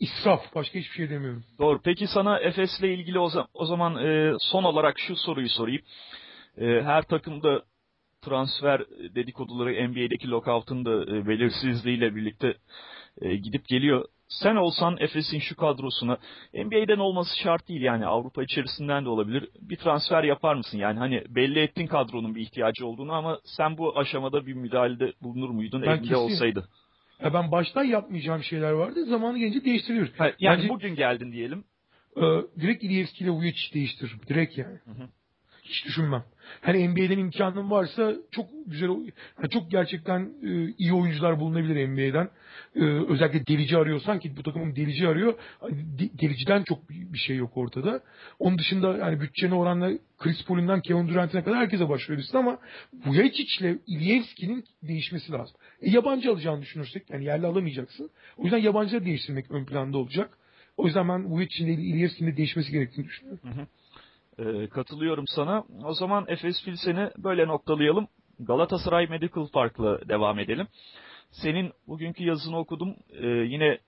israf. 0.00 0.54
Başka 0.54 0.78
hiçbir 0.78 0.94
şey 0.94 1.10
demiyorum. 1.10 1.44
Doğru. 1.58 1.80
Peki 1.84 2.06
sana 2.06 2.38
Efes'le 2.40 2.82
ilgili 2.82 3.18
o, 3.18 3.26
za- 3.28 3.46
o 3.54 3.66
zaman 3.66 3.96
e, 4.06 4.32
son 4.40 4.64
olarak 4.64 4.98
şu 4.98 5.16
soruyu 5.16 5.48
sorayım. 5.48 5.82
E, 6.58 6.64
her 6.66 7.02
takımda 7.02 7.62
transfer 8.22 8.80
dedikoduları 9.14 9.88
NBA'deki 9.88 10.30
lockout'un 10.30 10.84
da 10.84 11.02
e, 11.16 11.28
belirsizliğiyle 11.28 12.16
birlikte 12.16 12.54
e, 13.20 13.36
gidip 13.36 13.68
geliyor. 13.68 14.04
Sen 14.28 14.56
olsan 14.56 14.96
Efes'in 15.00 15.38
şu 15.38 15.56
kadrosuna 15.56 16.18
NBA'den 16.54 16.98
olması 16.98 17.38
şart 17.38 17.68
değil 17.68 17.80
yani 17.82 18.06
Avrupa 18.06 18.42
içerisinden 18.42 19.04
de 19.04 19.08
olabilir. 19.08 19.48
Bir 19.60 19.76
transfer 19.76 20.24
yapar 20.24 20.54
mısın? 20.54 20.78
Yani 20.78 20.98
hani 20.98 21.22
belli 21.28 21.58
ettin 21.58 21.86
kadronun 21.86 22.34
bir 22.34 22.40
ihtiyacı 22.40 22.86
olduğunu 22.86 23.12
ama 23.12 23.38
sen 23.44 23.78
bu 23.78 23.98
aşamada 23.98 24.46
bir 24.46 24.52
müdahalede 24.54 25.12
bulunur 25.22 25.50
muydun 25.50 25.82
Ben 25.82 25.88
elinde 25.88 26.02
kesin- 26.08 26.14
olsaydı? 26.24 26.68
Ya 27.24 27.34
ben 27.34 27.50
baştan 27.52 27.84
yapmayacağım 27.84 28.42
şeyler 28.42 28.70
vardı. 28.72 29.04
Zamanı 29.06 29.38
gelince 29.38 29.64
değiştirilir. 29.64 30.12
Ha, 30.18 30.30
Yani 30.38 30.58
Bence- 30.58 30.68
bugün 30.68 30.94
geldin 30.94 31.32
diyelim. 31.32 31.64
Ee, 32.16 32.20
direkt 32.60 32.84
İliyevski 32.84 33.24
ile 33.24 33.30
Vujic 33.30 33.74
değiştiririm. 33.74 34.20
Direkt 34.28 34.58
yani. 34.58 34.74
hı. 34.86 35.08
Hiç 35.72 35.84
düşünmem. 35.84 36.24
Hani 36.60 36.88
NBA'den 36.88 37.18
imkanım 37.18 37.70
varsa 37.70 38.14
çok 38.30 38.46
güzel, 38.66 38.88
çok 39.50 39.70
gerçekten 39.70 40.20
e, 40.42 40.74
iyi 40.78 40.92
oyuncular 40.92 41.40
bulunabilir 41.40 41.88
NBA'den. 41.88 42.28
Ee, 42.76 42.80
özellikle 42.84 43.46
delici 43.46 43.76
arıyorsan 43.76 44.18
ki 44.18 44.36
bu 44.36 44.42
takımın 44.42 44.76
delici 44.76 45.08
arıyor. 45.08 45.34
Hani 45.60 45.74
de- 45.98 46.18
deliciden 46.20 46.62
çok 46.62 46.90
bir 46.90 47.18
şey 47.18 47.36
yok 47.36 47.56
ortada. 47.56 48.00
Onun 48.38 48.58
dışında 48.58 48.96
yani 48.96 49.20
bütçene 49.20 49.54
oranla 49.54 49.90
Chris 50.18 50.44
Paul'undan 50.44 50.80
Kevin 50.80 51.08
Durant'ine 51.08 51.44
kadar 51.44 51.58
herkese 51.58 51.88
başvurabilirsin 51.88 52.38
ama 52.38 52.58
Vujic 53.06 53.44
ile 53.60 53.78
İliyevski'nin 53.86 54.64
değişmesi 54.82 55.32
lazım. 55.32 55.56
E, 55.80 55.90
yabancı 55.90 56.30
alacağını 56.30 56.62
düşünürsek 56.62 57.10
yani 57.10 57.24
yerli 57.24 57.46
alamayacaksın. 57.46 58.10
O 58.36 58.42
yüzden 58.42 58.58
yabancıları 58.58 59.04
değiştirmek 59.04 59.50
ön 59.50 59.64
planda 59.64 59.98
olacak. 59.98 60.38
O 60.76 60.86
yüzden 60.86 61.08
ben 61.08 61.30
Vujic'in 61.30 61.66
ile 61.66 61.82
İliyevski'nin 61.82 62.32
de 62.32 62.36
değişmesi 62.36 62.72
gerektiğini 62.72 63.06
düşünüyorum. 63.06 63.40
Ee, 64.38 64.66
katılıyorum 64.68 65.24
sana. 65.26 65.64
O 65.84 65.94
zaman 65.94 66.24
Efes 66.28 66.64
Pilsen'i 66.64 67.10
böyle 67.18 67.46
noktalayalım. 67.46 68.08
Galatasaray 68.40 69.06
Medical 69.06 69.46
Park'la 69.48 70.08
devam 70.08 70.38
edelim. 70.38 70.66
Senin 71.30 71.72
bugünkü 71.86 72.24
yazını 72.24 72.58
okudum. 72.58 72.96
Ee, 73.10 73.26
yine 73.26 73.78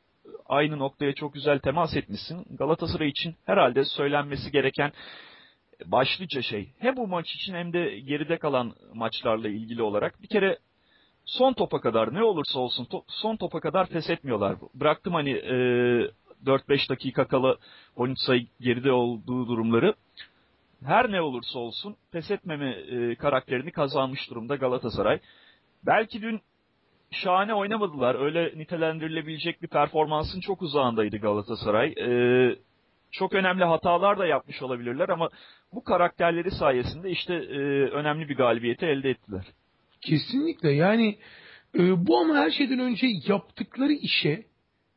aynı 0.46 0.78
noktaya 0.78 1.14
çok 1.14 1.34
güzel 1.34 1.58
temas 1.58 1.96
etmişsin. 1.96 2.46
Galatasaray 2.50 3.08
için 3.08 3.34
herhalde 3.46 3.84
söylenmesi 3.84 4.50
gereken 4.50 4.92
başlıca 5.86 6.42
şey 6.42 6.72
hem 6.78 6.96
bu 6.96 7.06
maç 7.08 7.34
için 7.34 7.54
hem 7.54 7.72
de 7.72 7.98
geride 8.00 8.38
kalan 8.38 8.72
maçlarla 8.94 9.48
ilgili 9.48 9.82
olarak 9.82 10.22
bir 10.22 10.28
kere 10.28 10.58
son 11.24 11.52
topa 11.52 11.80
kadar 11.80 12.14
ne 12.14 12.22
olursa 12.22 12.58
olsun 12.60 12.84
to- 12.84 13.04
son 13.08 13.36
topa 13.36 13.60
kadar 13.60 13.86
pes 13.88 14.10
etmiyorlar. 14.10 14.56
Bıraktım 14.74 15.14
hani 15.14 15.30
e, 15.30 15.54
4-5 16.46 16.88
dakika 16.90 17.26
kala 17.26 17.56
13 17.96 18.18
sayı 18.18 18.46
geride 18.60 18.92
olduğu 18.92 19.46
durumları 19.48 19.94
her 20.84 21.12
ne 21.12 21.20
olursa 21.20 21.58
olsun 21.58 21.96
pes 22.12 22.30
etmeme 22.30 22.70
e, 22.70 23.14
karakterini 23.14 23.72
kazanmış 23.72 24.30
durumda 24.30 24.56
Galatasaray. 24.56 25.20
Belki 25.86 26.22
dün 26.22 26.40
şahane 27.10 27.54
oynamadılar. 27.54 28.24
Öyle 28.24 28.58
nitelendirilebilecek 28.58 29.62
bir 29.62 29.68
performansın 29.68 30.40
çok 30.40 30.62
uzağındaydı 30.62 31.16
Galatasaray. 31.16 31.88
E, 31.88 32.08
çok 33.12 33.34
önemli 33.34 33.64
hatalar 33.64 34.18
da 34.18 34.26
yapmış 34.26 34.62
olabilirler 34.62 35.08
ama 35.08 35.28
bu 35.72 35.84
karakterleri 35.84 36.50
sayesinde 36.50 37.10
işte 37.10 37.34
e, 37.34 37.58
önemli 37.90 38.28
bir 38.28 38.36
galibiyeti 38.36 38.86
elde 38.86 39.10
ettiler. 39.10 39.44
Kesinlikle 40.00 40.72
yani 40.72 41.18
e, 41.78 42.06
bu 42.06 42.18
ama 42.18 42.34
her 42.34 42.50
şeyden 42.50 42.78
önce 42.78 43.06
yaptıkları 43.26 43.92
işe 43.92 44.44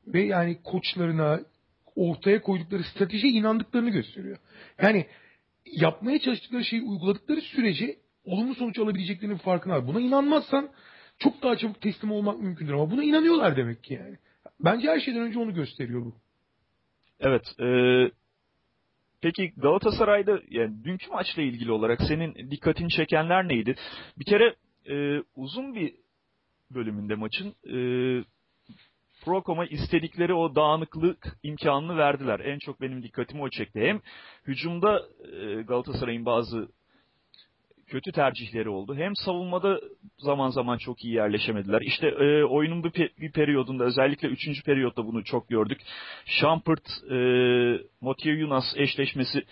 ve 0.07 0.21
yani 0.21 0.61
koçlarına 0.63 1.39
ortaya 1.95 2.41
koydukları 2.41 2.83
stratejiye 2.83 3.33
inandıklarını 3.33 3.89
gösteriyor. 3.89 4.37
Yani 4.81 5.05
yapmaya 5.71 6.19
çalıştıkları 6.19 6.65
şeyi 6.65 6.81
uyguladıkları 6.81 7.41
sürece 7.41 7.95
olumlu 8.23 8.55
sonuç 8.55 8.79
alabileceklerinin 8.79 9.37
farkına 9.37 9.73
var. 9.73 9.87
Buna 9.87 9.99
inanmazsan 9.99 10.69
çok 11.19 11.43
daha 11.43 11.57
çabuk 11.57 11.81
teslim 11.81 12.11
olmak 12.11 12.39
mümkündür 12.39 12.73
ama 12.73 12.91
buna 12.91 13.03
inanıyorlar 13.03 13.57
demek 13.57 13.83
ki 13.83 13.93
yani. 13.93 14.17
Bence 14.59 14.89
her 14.89 14.99
şeyden 14.99 15.21
önce 15.21 15.39
onu 15.39 15.53
gösteriyor 15.53 16.05
bu. 16.05 16.15
Evet. 17.19 17.59
E, 17.59 17.67
peki 19.21 19.53
Galatasaray'da 19.57 20.39
yani 20.49 20.83
dünkü 20.83 21.09
maçla 21.09 21.41
ilgili 21.41 21.71
olarak 21.71 22.01
senin 22.07 22.51
dikkatini 22.51 22.89
çekenler 22.89 23.47
neydi? 23.47 23.75
Bir 24.19 24.25
kere 24.25 24.55
e, 24.89 25.23
uzun 25.35 25.75
bir 25.75 25.93
bölümünde 26.71 27.15
maçın 27.15 27.55
e, 27.65 27.77
Procom'a 29.27 29.65
istedikleri 29.65 30.33
o 30.33 30.55
dağınıklık 30.55 31.27
imkanını 31.43 31.97
verdiler. 31.97 32.39
En 32.39 32.59
çok 32.59 32.81
benim 32.81 33.03
dikkatimi 33.03 33.41
o 33.41 33.49
çekti. 33.49 33.79
Hem 33.81 34.01
hücumda 34.47 35.01
e, 35.31 35.61
Galatasaray'ın 35.61 36.25
bazı 36.25 36.67
kötü 37.87 38.11
tercihleri 38.11 38.69
oldu. 38.69 38.95
Hem 38.95 39.15
savunmada 39.15 39.79
zaman 40.17 40.49
zaman 40.49 40.77
çok 40.77 41.05
iyi 41.05 41.13
yerleşemediler. 41.13 41.81
İşte 41.81 42.07
e, 42.07 42.43
oyunun 42.43 42.83
bir, 42.83 42.89
pe- 42.89 43.21
bir 43.21 43.31
periyodunda 43.31 43.83
özellikle 43.83 44.27
3. 44.27 44.65
periyotta 44.65 45.05
bunu 45.05 45.23
çok 45.23 45.49
gördük. 45.49 45.81
Şampırt, 46.25 46.87
e, 47.11 47.15
Mathieu 48.01 48.35
Yunus 48.35 48.65
eşleşmesi 48.75 49.43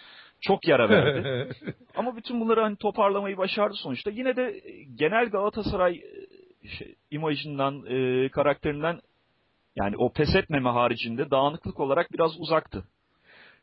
çok 0.41 0.67
yara 0.67 0.89
verdi. 0.89 1.50
Ama 1.96 2.15
bütün 2.15 2.41
bunları 2.41 2.62
hani 2.62 2.75
toparlamayı 2.75 3.38
başardı 3.38 3.74
sonuçta. 3.75 4.12
Yine 4.12 4.36
de 4.36 4.62
genel 4.96 5.29
Galatasaray 5.29 5.96
e, 6.63 6.67
şey, 6.67 6.96
imajından, 7.12 7.86
e, 7.86 8.29
karakterinden 8.29 9.00
yani 9.75 9.98
o 9.98 10.13
pes 10.13 10.36
etmeme 10.36 10.70
haricinde 10.70 11.32
dağınıklık 11.32 11.79
olarak 11.79 12.13
biraz 12.13 12.39
uzaktı. 12.39 12.84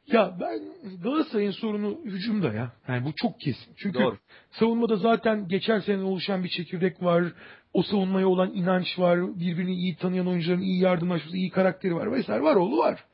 Ya 0.07 0.37
ben 0.41 0.61
Galatasaray'ın 1.03 1.51
sorunu 1.51 1.99
hücumda 2.05 2.53
ya. 2.53 2.73
Yani 2.89 3.05
bu 3.05 3.13
çok 3.17 3.41
kesin. 3.41 3.75
Çünkü 3.77 3.99
Doğru. 3.99 4.19
savunmada 4.51 4.97
zaten 4.97 5.49
geçen 5.49 5.79
sene 5.79 6.03
oluşan 6.03 6.45
bir 6.45 6.49
çekirdek 6.49 7.03
var. 7.03 7.25
O 7.73 7.83
savunmaya 7.83 8.29
olan 8.29 8.55
inanç 8.55 8.99
var. 8.99 9.39
Birbirini 9.41 9.75
iyi 9.75 9.97
tanıyan 9.97 10.29
oyuncuların 10.29 10.61
iyi 10.61 10.83
yardımlaşması, 10.83 11.37
iyi 11.37 11.51
karakteri 11.51 11.95
var 11.95 12.13
vesaire 12.13 12.43
var 12.43 12.57
oğlu 12.57 12.79
var. 12.79 13.05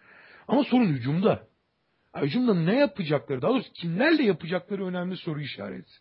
Ama 0.49 0.65
sorun 0.65 0.87
hücumda. 0.87 1.49
Ya 2.17 2.23
Hücumda 2.23 2.55
ne 2.55 2.79
yapacakları, 2.79 3.43
daha 3.43 3.51
doğrusu 3.51 3.73
kimlerle 3.73 4.23
yapacakları 4.23 4.87
önemli 4.87 5.17
soru 5.17 5.41
işareti. 5.41 5.93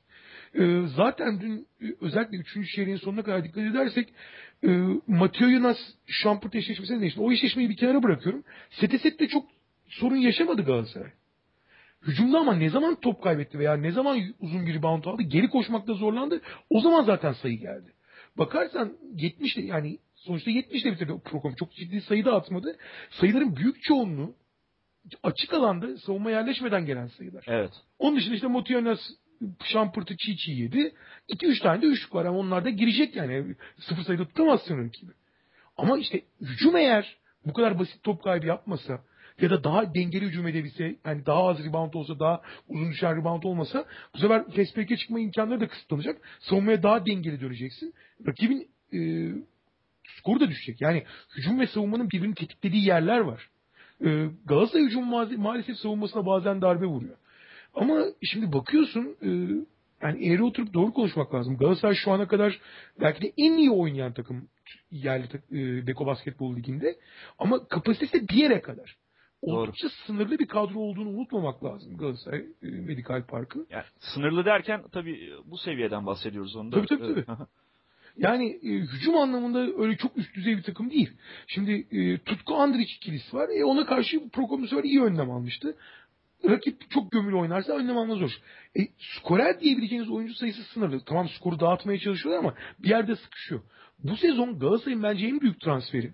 Ee, 0.55 0.81
zaten 0.95 1.41
dün 1.41 1.67
e, 1.81 1.85
özellikle 2.01 2.37
3. 2.37 2.75
çeyreğin 2.75 2.97
sonuna 2.97 3.23
kadar 3.23 3.43
dikkat 3.43 3.63
edersek 3.63 4.09
e, 4.63 4.67
Mateo 5.07 5.47
Yunus 5.47 5.77
Şampurt 6.07 6.55
eşleşmesine 6.55 7.01
değişti. 7.01 7.21
O 7.21 7.31
eşleşmeyi 7.31 7.69
bir 7.69 7.77
kenara 7.77 8.03
bırakıyorum. 8.03 8.43
Sete 8.69 8.97
sette 8.97 9.27
çok 9.27 9.45
sorun 9.87 10.15
yaşamadı 10.15 10.61
Galatasaray. 10.61 11.11
Hücumda 12.01 12.39
ama 12.39 12.55
ne 12.55 12.69
zaman 12.69 12.95
top 12.95 13.23
kaybetti 13.23 13.59
veya 13.59 13.73
ne 13.73 13.91
zaman 13.91 14.19
uzun 14.39 14.65
bir 14.65 14.73
rebound 14.73 15.05
aldı 15.05 15.21
geri 15.21 15.49
koşmakta 15.49 15.93
zorlandı. 15.93 16.41
O 16.69 16.81
zaman 16.81 17.03
zaten 17.03 17.33
sayı 17.33 17.59
geldi. 17.59 17.93
Bakarsan 18.37 18.93
70 19.15 19.57
yani 19.57 19.97
sonuçta 20.15 20.51
70 20.51 20.83
ile 20.83 20.91
bitirdi 20.91 21.13
program. 21.25 21.55
Çok 21.55 21.73
ciddi 21.73 22.01
sayı 22.01 22.25
da 22.25 22.35
atmadı. 22.35 22.77
Sayıların 23.09 23.55
büyük 23.55 23.83
çoğunluğu 23.83 24.35
açık 25.23 25.53
alanda 25.53 25.97
savunma 25.97 26.31
yerleşmeden 26.31 26.85
gelen 26.85 27.07
sayılar. 27.07 27.43
Evet. 27.47 27.71
Onun 27.99 28.17
dışında 28.17 28.35
işte 28.35 28.47
Motionas 28.47 28.99
şampırtı 29.63 30.17
çiğ 30.17 30.37
çiğ 30.37 30.51
yedi. 30.51 30.93
2-3 31.29 31.63
tane 31.63 31.81
de 31.81 31.85
üçlük 31.85 32.15
var 32.15 32.25
ama 32.25 32.37
onlar 32.37 32.65
da 32.65 32.69
girecek 32.69 33.15
yani. 33.15 33.55
Sıfır 33.79 34.03
sayıda 34.03 34.25
tutamazsın 34.25 34.85
rakibi. 34.85 35.11
Ama 35.77 35.97
işte 35.97 36.21
hücum 36.41 36.75
eğer 36.75 37.17
bu 37.45 37.53
kadar 37.53 37.79
basit 37.79 38.03
top 38.03 38.23
kaybı 38.23 38.45
yapmasa 38.45 39.03
ya 39.41 39.49
da 39.49 39.63
daha 39.63 39.95
dengeli 39.95 40.25
hücum 40.25 40.47
edebilse 40.47 40.95
yani 41.05 41.25
daha 41.25 41.47
az 41.47 41.65
rebound 41.65 41.93
olsa 41.93 42.19
daha 42.19 42.41
uzun 42.67 42.91
düşen 42.91 43.17
rebound 43.17 43.43
olmasa 43.43 43.85
bu 44.13 44.17
sefer 44.17 44.43
fast 44.51 44.99
çıkma 44.99 45.19
imkanları 45.19 45.61
da 45.61 45.67
kısıtlanacak. 45.67 46.21
Savunmaya 46.39 46.83
daha 46.83 47.05
dengeli 47.05 47.41
döneceksin. 47.41 47.93
Rakibin 48.27 48.67
e, 48.93 48.99
skoru 50.17 50.39
da 50.39 50.49
düşecek. 50.49 50.81
Yani 50.81 51.03
hücum 51.37 51.59
ve 51.59 51.67
savunmanın 51.67 52.09
birbirini 52.09 52.35
tetiklediği 52.35 52.85
yerler 52.85 53.19
var. 53.19 53.49
E, 54.05 54.27
Galatasaray 54.45 54.85
hücum 54.85 55.03
ma- 55.03 55.37
maalesef 55.37 55.77
savunmasına 55.77 56.25
bazen 56.25 56.61
darbe 56.61 56.85
vuruyor. 56.85 57.17
Ama 57.77 58.05
şimdi 58.23 58.53
bakıyorsun 58.53 59.17
e, 59.21 59.29
yani 60.01 60.27
eğri 60.27 60.43
oturup 60.43 60.73
doğru 60.73 60.93
konuşmak 60.93 61.33
lazım. 61.33 61.57
Galatasaray 61.57 61.95
şu 61.95 62.11
ana 62.11 62.27
kadar 62.27 62.59
belki 63.01 63.21
de 63.21 63.33
en 63.37 63.53
iyi 63.53 63.71
oynayan 63.71 64.13
takım 64.13 64.49
yerli 64.91 65.27
e, 65.51 65.87
Beko 65.87 66.05
Basketbol 66.05 66.55
Ligi'nde. 66.55 66.95
Ama 67.39 67.67
kapasitesi 67.67 68.29
bir 68.29 68.35
yere 68.35 68.61
kadar. 68.61 68.95
Oldukça 69.41 69.87
Doğru. 69.87 69.93
sınırlı 70.05 70.39
bir 70.39 70.47
kadro 70.47 70.79
olduğunu 70.79 71.09
unutmamak 71.09 71.63
lazım 71.63 71.97
Galatasaray 71.97 72.39
e, 72.39 72.67
Medikal 72.67 73.23
Park'ın. 73.23 73.67
Yani 73.69 73.83
sınırlı 73.99 74.45
derken 74.45 74.83
tabii 74.91 75.29
bu 75.45 75.57
seviyeden 75.57 76.05
bahsediyoruz 76.05 76.55
onda. 76.55 76.75
Tabii 76.75 76.87
tabii. 76.87 77.25
tabii. 77.25 77.37
Yani 78.17 78.59
e, 78.63 78.69
hücum 78.69 79.17
anlamında 79.17 79.59
öyle 79.83 79.97
çok 79.97 80.17
üst 80.17 80.35
düzey 80.35 80.57
bir 80.57 80.63
takım 80.63 80.91
değil. 80.91 81.11
Şimdi 81.47 81.87
e, 81.91 82.17
Tutku 82.17 82.53
Andrić 82.53 82.95
ikilisi 82.97 83.35
var. 83.35 83.49
E, 83.49 83.65
ona 83.65 83.85
karşı 83.85 84.29
Prokomusör 84.29 84.83
iyi 84.83 85.01
önlem 85.01 85.31
almıştı. 85.31 85.75
Rakip 86.45 86.91
çok 86.91 87.11
gömülü 87.11 87.35
oynarsa 87.35 87.73
önlem 87.73 87.97
alma 87.97 88.15
zor. 88.15 88.31
E, 88.79 88.81
skorer 88.97 89.59
diyebileceğiniz 89.59 90.09
oyuncu 90.09 90.33
sayısı 90.33 90.63
sınırlı. 90.63 91.05
Tamam 91.05 91.29
skoru 91.29 91.59
dağıtmaya 91.59 91.99
çalışıyorlar 91.99 92.39
ama 92.39 92.53
bir 92.79 92.89
yerde 92.89 93.15
sıkışıyor. 93.15 93.61
Bu 94.03 94.17
sezon 94.17 94.59
Galatasaray'ın 94.59 95.03
bence 95.03 95.27
en 95.27 95.41
büyük 95.41 95.61
transferi. 95.61 96.13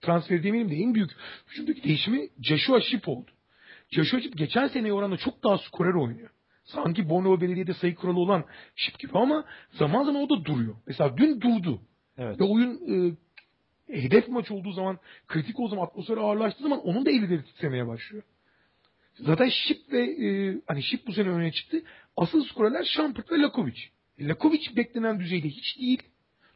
Transferi 0.00 0.42
demeyelim 0.42 0.70
de 0.70 0.76
en 0.76 0.94
büyük 0.94 1.10
hücumdaki 1.48 1.84
değişimi 1.84 2.28
Joshua 2.42 2.80
Şip 2.80 3.08
oldu. 3.08 3.30
Joshua 3.90 4.20
Şip 4.20 4.38
geçen 4.38 4.66
seneye 4.66 4.92
oranla 4.92 5.16
çok 5.16 5.44
daha 5.44 5.58
skorer 5.58 5.94
oynuyor. 5.94 6.30
Sanki 6.64 7.08
Bornova 7.08 7.40
Belediye'de 7.40 7.74
sayı 7.74 7.94
kuralı 7.94 8.18
olan 8.18 8.44
Şip 8.76 8.98
gibi 8.98 9.12
ama 9.14 9.44
zaman 9.72 10.04
zaman 10.04 10.22
o 10.22 10.28
da 10.30 10.44
duruyor. 10.44 10.74
Mesela 10.86 11.16
dün 11.16 11.40
durdu. 11.40 11.80
Evet. 12.18 12.40
Ve 12.40 12.44
oyun 12.44 12.80
e, 12.90 13.16
hedef 13.88 14.28
maç 14.28 14.50
olduğu 14.50 14.72
zaman 14.72 14.98
kritik 15.28 15.60
olduğu 15.60 15.70
zaman 15.70 15.84
atmosfer 15.84 16.16
ağırlaştığı 16.16 16.62
zaman 16.62 16.80
onun 16.80 17.06
da 17.06 17.10
elleri 17.10 17.44
titremeye 17.44 17.86
başlıyor. 17.86 18.22
Zaten 19.14 19.48
Şip 19.48 19.92
ve 19.92 20.02
e, 20.02 20.58
hani 20.66 20.82
Şip 20.82 21.06
bu 21.06 21.12
sene 21.12 21.28
öne 21.28 21.52
çıktı. 21.52 21.82
Asıl 22.16 22.44
skorerler 22.44 22.84
Şampırt 22.84 23.32
ve 23.32 23.38
Lakovic. 23.38 23.78
Lakovic 24.20 24.76
beklenen 24.76 25.20
düzeyde 25.20 25.48
hiç 25.48 25.78
değil. 25.80 26.02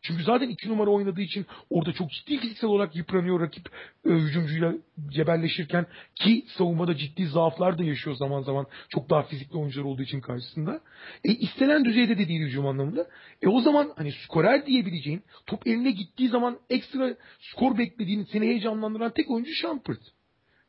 Çünkü 0.02 0.22
zaten 0.22 0.48
iki 0.48 0.68
numara 0.68 0.90
oynadığı 0.90 1.20
için 1.20 1.46
orada 1.70 1.92
çok 1.92 2.10
ciddi 2.10 2.38
fiziksel 2.38 2.70
olarak 2.70 2.96
yıpranıyor 2.96 3.40
rakip 3.40 3.68
e, 4.06 4.10
hücumcuyla 4.10 4.74
cebelleşirken 5.08 5.86
ki 6.14 6.44
savunmada 6.48 6.96
ciddi 6.96 7.26
zaaflar 7.26 7.78
da 7.78 7.84
yaşıyor 7.84 8.16
zaman 8.16 8.42
zaman 8.42 8.66
çok 8.88 9.10
daha 9.10 9.22
fizikli 9.22 9.56
oyuncular 9.56 9.84
olduğu 9.84 10.02
için 10.02 10.20
karşısında. 10.20 10.80
E, 11.24 11.32
istenen 11.32 11.84
düzeyde 11.84 12.18
de 12.18 12.28
değil 12.28 12.40
hücum 12.40 12.66
anlamında. 12.66 13.06
E 13.42 13.48
o 13.48 13.60
zaman 13.60 13.92
hani 13.96 14.12
skorer 14.12 14.66
diyebileceğin 14.66 15.22
top 15.46 15.66
eline 15.66 15.90
gittiği 15.90 16.28
zaman 16.28 16.58
ekstra 16.70 17.16
skor 17.40 17.78
beklediğin 17.78 18.24
seni 18.32 18.46
heyecanlandıran 18.46 19.12
tek 19.12 19.30
oyuncu 19.30 19.54
Şampırt. 19.54 20.17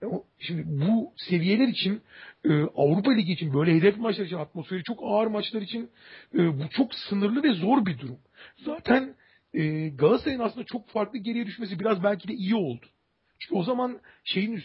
E, 0.03 0.05
şimdi 0.39 0.63
bu 0.65 1.13
seviyeler 1.17 1.67
için 1.67 2.01
e, 2.45 2.49
Avrupa 2.61 3.11
Ligi 3.11 3.33
için 3.33 3.53
böyle 3.53 3.75
hedef 3.75 3.97
maçlar 3.97 4.25
için 4.25 4.37
atmosferi 4.37 4.83
çok 4.83 4.99
ağır 5.03 5.27
maçlar 5.27 5.61
için 5.61 5.89
e, 6.33 6.59
bu 6.59 6.69
çok 6.69 6.95
sınırlı 6.95 7.43
ve 7.43 7.53
zor 7.53 7.85
bir 7.85 7.99
durum. 7.99 8.19
Zaten 8.65 9.15
e, 9.53 9.89
Galatasaray'ın 9.89 10.39
aslında 10.39 10.65
çok 10.65 10.89
farklı 10.89 11.19
geriye 11.19 11.45
düşmesi 11.45 11.79
biraz 11.79 12.03
belki 12.03 12.27
de 12.27 12.33
iyi 12.33 12.55
oldu. 12.55 12.85
Çünkü 13.39 13.55
o 13.55 13.63
zaman 13.63 13.99
şeyin 14.23 14.63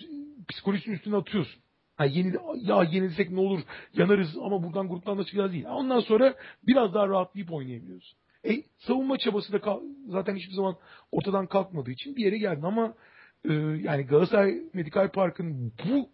psikolojisinin 0.49 0.95
üstüne 0.95 1.17
atıyorsun. 1.17 1.63
Ha, 1.97 2.05
yeni, 2.05 2.35
ya 2.63 2.83
yenilsek 2.83 3.31
ne 3.31 3.41
olur 3.41 3.61
yanarız 3.95 4.37
ama 4.37 4.63
buradan 4.63 4.89
gruptan 4.89 5.19
da 5.19 5.25
çıkacağız 5.25 5.53
değil. 5.53 5.65
Ondan 5.65 6.01
sonra 6.01 6.35
biraz 6.67 6.95
daha 6.95 7.09
rahatlayıp 7.09 7.53
oynayabiliyoruz. 7.53 8.17
E, 8.45 8.63
savunma 8.79 9.19
çabası 9.19 9.53
da 9.53 9.81
zaten 10.09 10.37
hiçbir 10.37 10.55
zaman 10.55 10.77
ortadan 11.13 11.47
kalkmadığı 11.47 11.91
için 11.91 12.17
bir 12.17 12.25
yere 12.25 12.39
geldi 12.39 12.61
ama 12.63 12.95
e, 13.49 13.53
yani 13.83 14.03
Galatasaray 14.03 14.55
Medikal 14.75 15.11
Park'ın 15.11 15.73
bu 15.85 16.09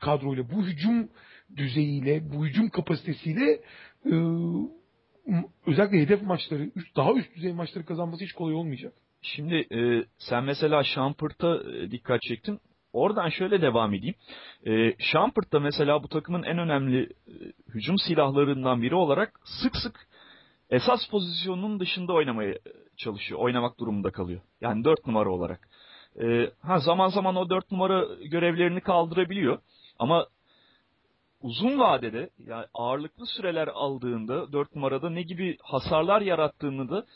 kadroyla, 0.00 0.50
bu 0.50 0.66
hücum 0.66 1.08
düzeyiyle, 1.56 2.32
bu 2.32 2.46
hücum 2.46 2.68
kapasitesiyle 2.68 3.60
e, 4.06 4.14
özellikle 5.66 6.00
hedef 6.00 6.22
maçları, 6.22 6.70
daha 6.96 7.12
üst 7.14 7.36
düzey 7.36 7.52
maçları 7.52 7.84
kazanması 7.84 8.24
hiç 8.24 8.32
kolay 8.32 8.54
olmayacak. 8.54 8.92
Şimdi 9.22 9.54
e, 9.54 10.04
sen 10.18 10.44
mesela 10.44 10.84
Şampırt'a 10.84 11.56
e, 11.56 11.90
dikkat 11.90 12.22
çektin. 12.22 12.60
Oradan 12.92 13.28
şöyle 13.28 13.62
devam 13.62 13.94
edeyim. 13.94 14.14
E, 14.66 14.94
Şampırt 14.98 15.52
da 15.52 15.60
mesela 15.60 16.02
bu 16.02 16.08
takımın 16.08 16.42
en 16.42 16.58
önemli 16.58 17.02
e, 17.02 17.32
hücum 17.74 17.98
silahlarından 17.98 18.82
biri 18.82 18.94
olarak 18.94 19.40
sık 19.44 19.76
sık 19.76 20.08
esas 20.70 21.08
pozisyonunun 21.10 21.80
dışında 21.80 22.12
oynamaya 22.12 22.54
çalışıyor. 22.96 23.40
Oynamak 23.40 23.80
durumunda 23.80 24.10
kalıyor. 24.10 24.40
Yani 24.60 24.84
dört 24.84 25.06
numara 25.06 25.30
olarak. 25.30 25.68
E, 26.20 26.50
ha 26.62 26.78
zaman 26.78 27.08
zaman 27.08 27.36
o 27.36 27.50
dört 27.50 27.70
numara 27.70 28.04
görevlerini 28.24 28.80
kaldırabiliyor. 28.80 29.58
Ama 29.98 30.26
uzun 31.40 31.78
vadede 31.78 32.30
yani 32.46 32.66
ağırlıklı 32.74 33.26
süreler 33.26 33.68
aldığında 33.68 34.52
4 34.52 34.74
numarada 34.74 35.10
ne 35.10 35.22
gibi 35.22 35.56
hasarlar 35.62 36.20
yarattığını 36.20 36.90
da 36.90 37.06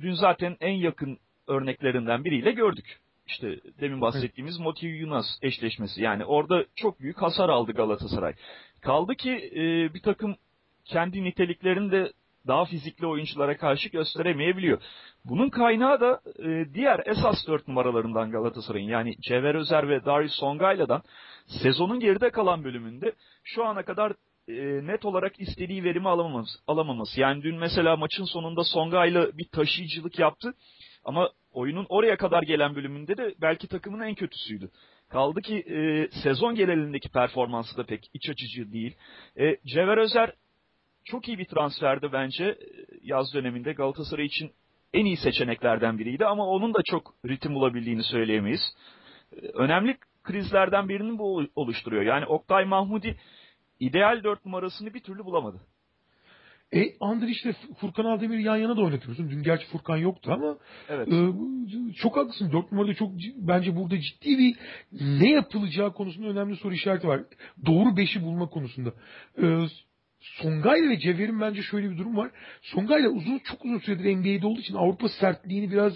dün 0.00 0.12
zaten 0.12 0.56
en 0.60 0.72
yakın 0.72 1.18
örneklerinden 1.46 2.24
biriyle 2.24 2.52
gördük. 2.52 3.00
İşte 3.26 3.60
demin 3.80 4.00
bahsettiğimiz 4.00 4.58
Motiv 4.58 4.88
Yunus 4.88 5.26
eşleşmesi. 5.42 6.02
Yani 6.02 6.24
orada 6.24 6.64
çok 6.76 7.00
büyük 7.00 7.22
hasar 7.22 7.48
aldı 7.48 7.72
Galatasaray. 7.72 8.34
Kaldı 8.80 9.14
ki 9.14 9.50
e, 9.54 9.94
bir 9.94 10.02
takım 10.02 10.36
kendi 10.84 11.24
niteliklerini 11.24 11.92
de 11.92 12.12
daha 12.46 12.64
fizikli 12.64 13.06
oyunculara 13.06 13.56
karşı 13.56 13.88
gösteremeyebiliyor. 13.88 14.82
Bunun 15.24 15.50
kaynağı 15.50 16.00
da 16.00 16.20
e, 16.38 16.74
diğer 16.74 17.02
esas 17.06 17.46
dört 17.46 17.68
numaralarından 17.68 18.30
Galatasaray'ın 18.30 18.88
yani 18.88 19.14
Cevher 19.20 19.54
Özer 19.54 19.88
ve 19.88 20.04
Darius 20.04 20.34
Songayla'dan 20.34 21.02
sezonun 21.46 22.00
geride 22.00 22.30
kalan 22.30 22.64
bölümünde 22.64 23.12
şu 23.44 23.64
ana 23.64 23.82
kadar 23.82 24.12
e, 24.48 24.86
net 24.86 25.04
olarak 25.04 25.40
istediği 25.40 25.84
verimi 25.84 26.08
alamaması, 26.08 26.58
alamaması. 26.66 27.20
Yani 27.20 27.42
dün 27.42 27.58
mesela 27.58 27.96
maçın 27.96 28.24
sonunda 28.24 28.64
Songayla 28.64 29.38
bir 29.38 29.48
taşıyıcılık 29.48 30.18
yaptı 30.18 30.54
ama 31.04 31.30
oyunun 31.52 31.86
oraya 31.88 32.16
kadar 32.16 32.42
gelen 32.42 32.74
bölümünde 32.74 33.16
de 33.16 33.34
belki 33.40 33.68
takımın 33.68 34.00
en 34.00 34.14
kötüsüydü. 34.14 34.70
Kaldı 35.08 35.40
ki 35.40 35.56
e, 35.56 36.08
sezon 36.22 36.54
genelindeki 36.54 37.08
performansı 37.08 37.76
da 37.76 37.84
pek 37.84 38.10
iç 38.14 38.30
açıcı 38.30 38.72
değil. 38.72 38.96
E, 39.38 39.56
Cevher 39.66 39.98
Özer 39.98 40.32
çok 41.04 41.28
iyi 41.28 41.38
bir 41.38 41.44
transferdi 41.44 42.12
bence 42.12 42.44
e, 42.44 42.56
yaz 43.02 43.34
döneminde 43.34 43.72
Galatasaray 43.72 44.26
için 44.26 44.50
en 44.92 45.04
iyi 45.04 45.16
seçeneklerden 45.16 45.98
biriydi 45.98 46.26
ama 46.26 46.46
onun 46.46 46.74
da 46.74 46.78
çok 46.84 47.14
ritim 47.26 47.54
bulabildiğini 47.54 48.02
söyleyemeyiz. 48.02 48.60
E, 49.32 49.46
önemli 49.46 49.96
krizlerden 50.22 50.88
birini 50.88 51.18
bu 51.18 51.42
oluşturuyor. 51.54 52.02
Yani 52.02 52.26
Oktay 52.26 52.64
Mahmudi 52.64 53.16
ideal 53.80 54.24
dört 54.24 54.44
numarasını 54.44 54.94
bir 54.94 55.00
türlü 55.00 55.24
bulamadı. 55.24 55.60
E 56.72 56.82
Andrić 57.00 57.42
ile 57.44 57.54
Furkan 57.80 58.04
Aldemir 58.04 58.38
yan 58.38 58.56
yana 58.56 58.76
da 58.76 58.80
oynatıyorsun. 58.80 59.30
Dün 59.30 59.42
gerçi 59.42 59.66
Furkan 59.66 59.96
yoktu 59.96 60.32
ama 60.32 60.56
evet. 60.88 61.08
e, 61.08 61.32
çok 61.94 62.16
haklısın. 62.16 62.52
Dört 62.52 62.72
numarada 62.72 62.94
çok 62.94 63.12
bence 63.36 63.76
burada 63.76 64.00
ciddi 64.00 64.38
bir 64.38 64.56
ne 65.20 65.30
yapılacağı 65.30 65.92
konusunda 65.92 66.28
önemli 66.28 66.56
soru 66.56 66.74
işareti 66.74 67.08
var. 67.08 67.20
Doğru 67.66 67.96
beşi 67.96 68.22
bulma 68.22 68.48
konusunda. 68.48 68.92
E, 69.42 69.66
Songayla 70.24 70.90
ve 70.90 70.98
Cevher'in 70.98 71.40
bence 71.40 71.62
şöyle 71.62 71.90
bir 71.90 71.98
durum 71.98 72.16
var. 72.16 72.30
Songayla 72.62 73.08
uzun 73.08 73.38
çok 73.38 73.64
uzun 73.64 73.78
süredir 73.78 74.16
NBA'de 74.16 74.46
olduğu 74.46 74.60
için 74.60 74.74
Avrupa 74.74 75.08
sertliğini 75.08 75.72
biraz 75.72 75.92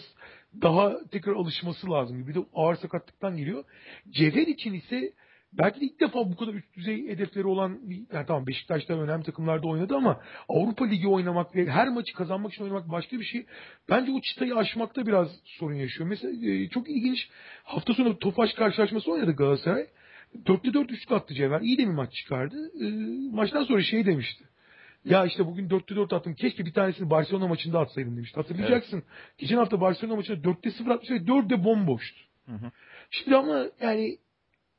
daha 0.62 1.09
tekrar 1.11 1.33
alışması 1.33 1.91
lazım. 1.91 2.29
Bir 2.29 2.35
de 2.35 2.38
ağır 2.55 2.75
sakatlıktan 2.75 3.37
geliyor. 3.37 3.64
Cevher 4.11 4.47
için 4.47 4.75
ise 4.75 5.12
belki 5.53 5.81
de 5.81 5.85
ilk 5.85 6.01
defa 6.01 6.19
bu 6.19 6.37
kadar 6.37 6.55
üst 6.55 6.77
düzey 6.77 7.09
hedefleri 7.09 7.47
olan 7.47 7.91
bir, 7.91 7.97
yani 8.12 8.27
tamam 8.27 8.47
Beşiktaş'ta 8.47 8.95
önemli 8.95 9.25
takımlarda 9.25 9.69
oynadı 9.69 9.97
ama 9.97 10.21
Avrupa 10.49 10.85
Ligi 10.85 11.09
oynamak 11.09 11.57
ve 11.57 11.67
her 11.67 11.88
maçı 11.88 12.14
kazanmak 12.14 12.53
için 12.53 12.64
oynamak 12.64 12.91
başka 12.91 13.21
bir 13.21 13.25
şey. 13.25 13.47
Bence 13.91 14.12
o 14.12 14.21
çıtayı 14.21 14.57
aşmakta 14.57 15.07
biraz 15.07 15.29
sorun 15.45 15.75
yaşıyor. 15.75 16.09
Mesela 16.09 16.53
e, 16.53 16.69
çok 16.69 16.91
ilginç 16.91 17.29
hafta 17.64 17.95
sonu 17.95 18.19
Tofaş 18.19 18.55
karşılaşması 18.55 19.12
oynadı 19.12 19.33
Galatasaray. 19.33 19.87
4'te 20.45 20.75
4 20.75 20.91
üçlük 20.91 21.12
attı 21.12 21.35
Cevher. 21.35 21.61
İyi 21.61 21.79
de 21.79 21.83
bir 21.83 21.93
maç 21.93 22.12
çıkardı. 22.12 22.71
E, 22.81 22.87
maçtan 23.33 23.64
sonra 23.64 23.83
şey 23.83 24.07
demişti. 24.07 24.45
Ya 25.05 25.25
işte 25.25 25.47
bugün 25.47 25.69
4'te 25.69 25.97
4 25.97 26.12
attım. 26.12 26.35
Keşke 26.35 26.67
bir 26.67 26.73
tanesini 26.73 27.11
Barcelona 27.11 27.49
maçında 27.49 27.81
atsaydım 27.81 28.17
demişti. 28.17 28.41
Hatırlayacaksın. 28.41 28.97
Evet. 28.97 29.38
Geçen 29.38 29.57
hafta 29.57 29.81
Barcelona 29.81 30.17
maçında 30.17 30.49
4'te 30.49 30.71
0 30.71 30.91
atmış 30.91 31.11
ve 31.11 31.17
4'de 31.17 31.64
bomboştu. 31.64 32.21
Hı 32.47 32.53
hı. 32.53 32.71
Şimdi 33.11 33.37
ama 33.37 33.67
yani 33.81 34.19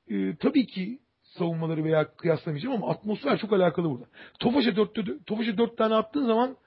e, 0.09 0.35
tabii 0.35 0.67
ki 0.67 0.99
savunmaları 1.23 1.83
veya 1.83 2.15
kıyaslamayacağım 2.15 2.75
ama 2.75 2.89
atmosfer 2.89 3.37
çok 3.37 3.53
alakalı 3.53 3.89
burada. 3.89 4.05
Tofaş'a 4.39 4.69
4'te 4.69 5.23
Tofaş'a 5.25 5.57
4 5.57 5.77
tane 5.77 5.95
attığın 5.95 6.25
zaman 6.25 6.57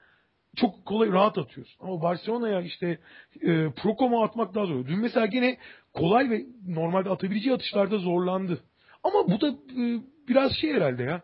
çok 0.55 0.85
kolay 0.85 1.11
rahat 1.11 1.37
atıyorsun. 1.37 1.85
Ama 1.87 2.01
Barcelona'ya 2.01 2.61
işte 2.61 2.99
e, 3.41 3.69
Prokom'a 3.71 4.23
atmak 4.23 4.55
daha 4.55 4.65
zor. 4.65 4.87
Dün 4.87 4.99
mesela 4.99 5.25
gene 5.25 5.57
kolay 5.93 6.29
ve 6.29 6.45
normalde 6.67 7.09
atabileceği 7.09 7.55
atışlarda 7.55 7.97
zorlandı. 7.97 8.63
Ama 9.03 9.27
bu 9.27 9.41
da 9.41 9.47
e, 9.47 10.01
biraz 10.27 10.51
şey 10.61 10.73
herhalde 10.73 11.03
ya. 11.03 11.21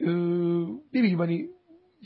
E, 0.00 0.06
ne 0.92 1.02
bileyim 1.02 1.18
hani 1.18 1.50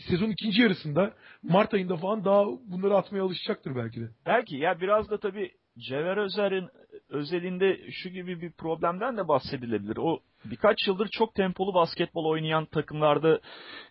sezon 0.08 0.30
ikinci 0.30 0.62
yarısında 0.62 1.12
Mart 1.42 1.74
ayında 1.74 1.96
falan 1.96 2.24
daha 2.24 2.44
bunları 2.46 2.96
atmaya 2.96 3.22
alışacaktır 3.22 3.76
belki 3.76 4.00
de. 4.00 4.10
Belki 4.26 4.56
ya 4.56 4.80
biraz 4.80 5.10
da 5.10 5.20
tabii 5.20 5.50
Cevher 5.78 6.16
Özer'in 6.16 6.68
özelinde 7.08 7.90
şu 7.90 8.08
gibi 8.08 8.40
bir 8.40 8.52
problemden 8.52 9.16
de 9.16 9.28
bahsedilebilir. 9.28 9.96
O 9.96 10.18
birkaç 10.44 10.88
yıldır 10.88 11.08
çok 11.08 11.34
tempolu 11.34 11.74
basketbol 11.74 12.24
oynayan 12.24 12.64
takımlarda 12.64 13.40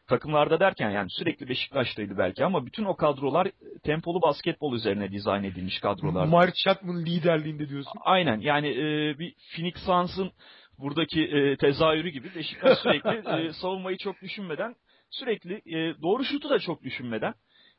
takımlarda 0.07 0.59
derken 0.59 0.89
yani 0.89 1.07
sürekli 1.09 1.49
Beşiktaş'taydı 1.49 2.17
belki 2.17 2.45
ama 2.45 2.65
bütün 2.65 2.85
o 2.85 2.95
kadrolar 2.95 3.47
tempolu 3.83 4.21
basketbol 4.21 4.75
üzerine 4.75 5.11
dizayn 5.11 5.43
edilmiş 5.43 5.79
kadrolar. 5.79 6.25
Mark 6.25 6.55
Chapman 6.55 7.05
liderliğinde 7.05 7.69
diyorsun. 7.69 7.99
Aynen 8.01 8.39
yani 8.39 8.67
e, 8.67 9.19
bir 9.19 9.35
Phoenix 9.55 9.73
Suns'ın 9.85 10.31
buradaki 10.77 11.23
e, 11.23 11.57
tezahürü 11.57 12.09
gibi 12.09 12.35
Beşiktaş 12.35 12.77
sürekli 12.79 13.47
e, 13.47 13.53
savunmayı 13.53 13.97
çok 13.97 14.21
düşünmeden 14.21 14.75
sürekli 15.09 15.53
e, 15.53 16.01
doğru 16.01 16.23
şutu 16.23 16.49
da 16.49 16.59
çok 16.59 16.83
düşünmeden 16.83 17.33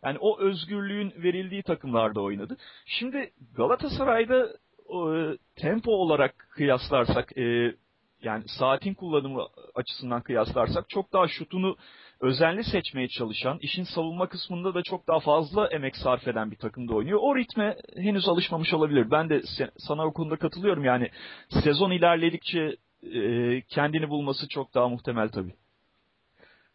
yani 0.05 0.18
o 0.20 0.40
özgürlüğün 0.40 1.12
verildiği 1.16 1.62
takımlarda 1.62 2.20
oynadı. 2.20 2.57
Şimdi 2.87 3.31
Galatasaray'da 3.57 4.48
e, 4.88 5.37
tempo 5.57 5.92
olarak 5.92 6.48
kıyaslarsak 6.50 7.38
e, 7.38 7.74
yani 8.22 8.44
saatin 8.59 8.94
kullanımı 8.94 9.46
açısından 9.74 10.22
kıyaslarsak 10.22 10.88
çok 10.88 11.12
daha 11.12 11.28
şutunu 11.28 11.76
özenli 12.22 12.64
seçmeye 12.64 13.08
çalışan, 13.08 13.58
işin 13.61 13.85
savunma 13.85 14.28
kısmında 14.28 14.74
da 14.74 14.82
çok 14.82 15.08
daha 15.08 15.20
fazla 15.20 15.66
emek 15.66 15.96
sarf 15.96 16.28
eden 16.28 16.50
bir 16.50 16.56
takımda 16.56 16.94
oynuyor. 16.94 17.18
O 17.22 17.37
ritme 17.37 17.76
henüz 17.96 18.28
alışmamış 18.28 18.74
olabilir. 18.74 19.11
Ben 19.11 19.30
de 19.30 19.42
sana 19.78 20.06
o 20.06 20.12
konuda 20.12 20.37
katılıyorum. 20.37 20.85
Yani 20.85 21.11
sezon 21.48 21.90
ilerledikçe 21.90 22.76
e, 23.14 23.61
kendini 23.61 24.08
bulması 24.08 24.48
çok 24.48 24.74
daha 24.74 24.88
muhtemel 24.88 25.28
tabii. 25.28 25.54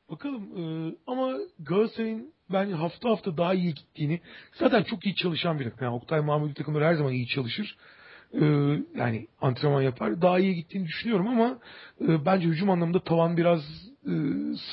Bakalım 0.09 0.43
e, 0.57 0.95
ama 1.07 1.37
Galatasaray'ın 1.59 2.33
ben 2.51 2.71
hafta 2.71 3.09
hafta 3.09 3.37
daha 3.37 3.53
iyi 3.53 3.73
gittiğini 3.73 4.21
zaten 4.53 4.83
çok 4.83 5.05
iyi 5.05 5.15
çalışan 5.15 5.59
bir 5.59 5.63
takım. 5.63 5.85
Yani 5.85 5.95
Oktay 5.95 6.21
Mahmudi 6.21 6.53
takımları 6.53 6.85
her 6.85 6.93
zaman 6.93 7.13
iyi 7.13 7.27
çalışır. 7.27 7.77
E, 8.33 8.45
yani 8.95 9.27
antrenman 9.41 9.81
yapar. 9.81 10.21
Daha 10.21 10.39
iyi 10.39 10.55
gittiğini 10.55 10.85
düşünüyorum 10.85 11.27
ama 11.27 11.59
e, 12.01 12.25
bence 12.25 12.47
hücum 12.47 12.69
anlamında 12.69 12.99
tavan 12.99 13.37
biraz 13.37 13.59
e, 14.05 14.13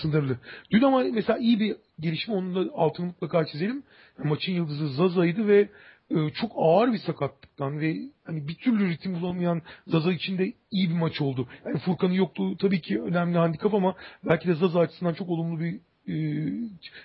sınırlı. 0.02 0.38
Dün 0.70 0.82
ama 0.82 1.04
mesela 1.12 1.38
iyi 1.38 1.60
bir 1.60 1.76
gelişme 2.00 2.34
onun 2.34 2.54
da 2.54 2.72
altını 2.74 3.06
mutlaka 3.06 3.46
çizelim. 3.46 3.82
Maçın 4.24 4.52
yıldızı 4.52 4.88
Zaza'ydı 4.88 5.48
ve 5.48 5.68
e, 6.10 6.30
çok 6.30 6.52
ağır 6.56 6.92
bir 6.92 6.98
sakatlıktan 6.98 7.80
ve 7.80 7.96
hani 8.24 8.48
bir 8.48 8.54
türlü 8.54 8.88
ritim 8.88 9.20
bulamayan 9.20 9.62
Zaza 9.86 10.12
için 10.12 10.38
de 10.38 10.52
iyi 10.70 10.90
bir 10.90 10.94
maç 10.94 11.20
oldu. 11.20 11.48
Yani 11.66 11.78
Furkan'ın 11.78 12.12
yokluğu 12.12 12.56
tabii 12.56 12.80
ki 12.80 13.02
önemli 13.02 13.38
handikap 13.38 13.74
ama 13.74 13.94
belki 14.24 14.48
de 14.48 14.54
Zaza 14.54 14.80
açısından 14.80 15.14
çok 15.14 15.28
olumlu 15.28 15.60
bir 15.60 15.80
e, 16.08 16.14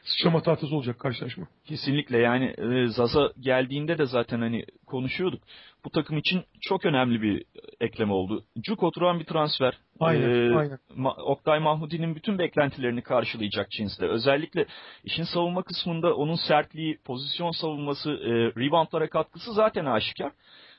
sıçrama 0.04 0.42
tahtası 0.42 0.76
olacak 0.76 1.00
karşılaşma. 1.00 1.48
Kesinlikle 1.66 2.18
yani 2.18 2.46
e, 2.46 2.88
Zaza 2.88 3.32
geldiğinde 3.40 3.98
de 3.98 4.06
zaten 4.06 4.40
hani 4.40 4.66
konuşuyorduk. 4.86 5.44
Bu 5.86 5.90
takım 5.90 6.18
için 6.18 6.44
çok 6.62 6.86
önemli 6.86 7.22
bir 7.22 7.46
ekleme 7.80 8.14
oldu. 8.14 8.44
Cuk 8.62 8.84
oturan 8.84 9.20
bir 9.20 9.26
transfer. 9.26 9.78
Aynen, 10.00 10.30
ee, 10.30 10.56
aynen. 10.56 10.80
Oktay 11.26 11.60
Mahmudi'nin 11.60 12.16
bütün 12.16 12.40
beklentilerini 12.40 13.02
karşılayacak 13.02 13.72
cinsde. 13.72 14.08
Özellikle 14.08 14.66
işin 15.04 15.24
savunma 15.24 15.64
kısmında 15.64 16.16
onun 16.16 16.36
sertliği, 16.48 16.98
pozisyon 17.06 17.52
savunması, 17.52 18.12
e, 18.12 18.32
reboundlara 18.62 19.10
katkısı 19.10 19.54
zaten 19.54 19.86
aşikar. 19.86 20.32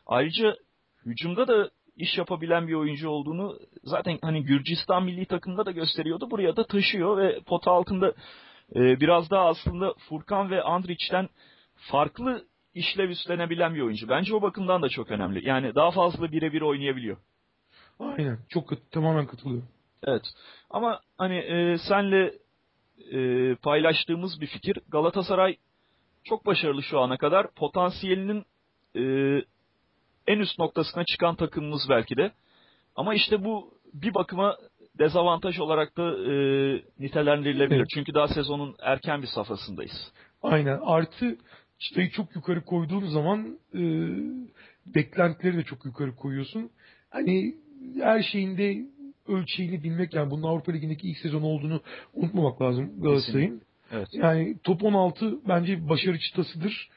Ayrıca 0.06 0.56
hücumda 1.06 1.48
da 1.48 1.70
iş 1.96 2.18
yapabilen 2.18 2.68
bir 2.68 2.74
oyuncu 2.74 3.08
olduğunu 3.08 3.58
zaten 3.84 4.18
hani 4.22 4.42
Gürcistan 4.42 5.04
milli 5.04 5.26
takımda 5.26 5.66
da 5.66 5.70
gösteriyordu. 5.70 6.30
Buraya 6.30 6.56
da 6.56 6.66
taşıyor 6.66 7.18
ve 7.18 7.40
pota 7.46 7.70
altında 7.70 8.12
e, 8.74 9.00
biraz 9.00 9.30
daha 9.30 9.46
aslında 9.46 9.94
Furkan 10.08 10.50
ve 10.50 10.60
Andrić'ten 10.62 11.28
farklı 11.74 12.44
işlev 12.80 13.10
üstlenebilen 13.10 13.74
bir 13.74 13.80
oyuncu. 13.80 14.08
Bence 14.08 14.34
o 14.34 14.42
bakımdan 14.42 14.82
da 14.82 14.88
çok 14.88 15.10
önemli. 15.10 15.48
Yani 15.48 15.74
daha 15.74 15.90
fazla 15.90 16.32
birebir 16.32 16.60
oynayabiliyor. 16.60 17.16
Aynen. 18.00 18.38
Çok 18.48 18.90
tamamen 18.90 19.26
katılıyorum. 19.26 19.68
Evet. 20.04 20.22
Ama 20.70 21.00
hani 21.18 21.36
e, 21.36 21.78
senle 21.88 22.32
e, 23.12 23.54
paylaştığımız 23.54 24.40
bir 24.40 24.46
fikir 24.46 24.78
Galatasaray 24.88 25.56
çok 26.24 26.46
başarılı 26.46 26.82
şu 26.82 27.00
ana 27.00 27.16
kadar. 27.16 27.54
Potansiyelinin 27.54 28.44
e, 28.96 29.02
en 30.26 30.38
üst 30.38 30.58
noktasına 30.58 31.04
çıkan 31.04 31.34
takımımız 31.34 31.86
belki 31.88 32.16
de. 32.16 32.32
Ama 32.96 33.14
işte 33.14 33.44
bu 33.44 33.74
bir 33.94 34.14
bakıma 34.14 34.56
dezavantaj 34.98 35.58
olarak 35.58 35.96
da 35.96 36.02
e, 36.02 36.34
nitelendirilebilir. 36.98 37.76
Evet. 37.76 37.88
Çünkü 37.94 38.14
daha 38.14 38.28
sezonun 38.28 38.76
erken 38.80 39.22
bir 39.22 39.26
safhasındayız. 39.26 40.12
Aynen. 40.42 40.80
Artı 40.82 41.36
çıtayı 41.80 42.10
çok 42.10 42.36
yukarı 42.36 42.64
koyduğun 42.64 43.06
zaman 43.06 43.58
e, 43.74 43.80
beklentileri 44.86 45.56
de 45.56 45.62
çok 45.62 45.84
yukarı 45.84 46.16
koyuyorsun. 46.16 46.70
Hani 47.10 47.54
her 48.00 48.22
şeyinde 48.22 48.86
ölçeğini 49.28 49.82
bilmek 49.82 50.14
yani 50.14 50.30
bunun 50.30 50.42
Avrupa 50.42 50.72
Ligi'ndeki 50.72 51.10
ilk 51.10 51.18
sezon 51.18 51.42
olduğunu 51.42 51.80
unutmamak 52.14 52.62
lazım 52.62 53.02
Galatasaray'ın. 53.02 53.62
Evet. 53.92 54.08
Yani 54.12 54.56
top 54.64 54.84
16 54.84 55.48
bence 55.48 55.88
başarı 55.88 56.18
çıtasıdır 56.18 56.90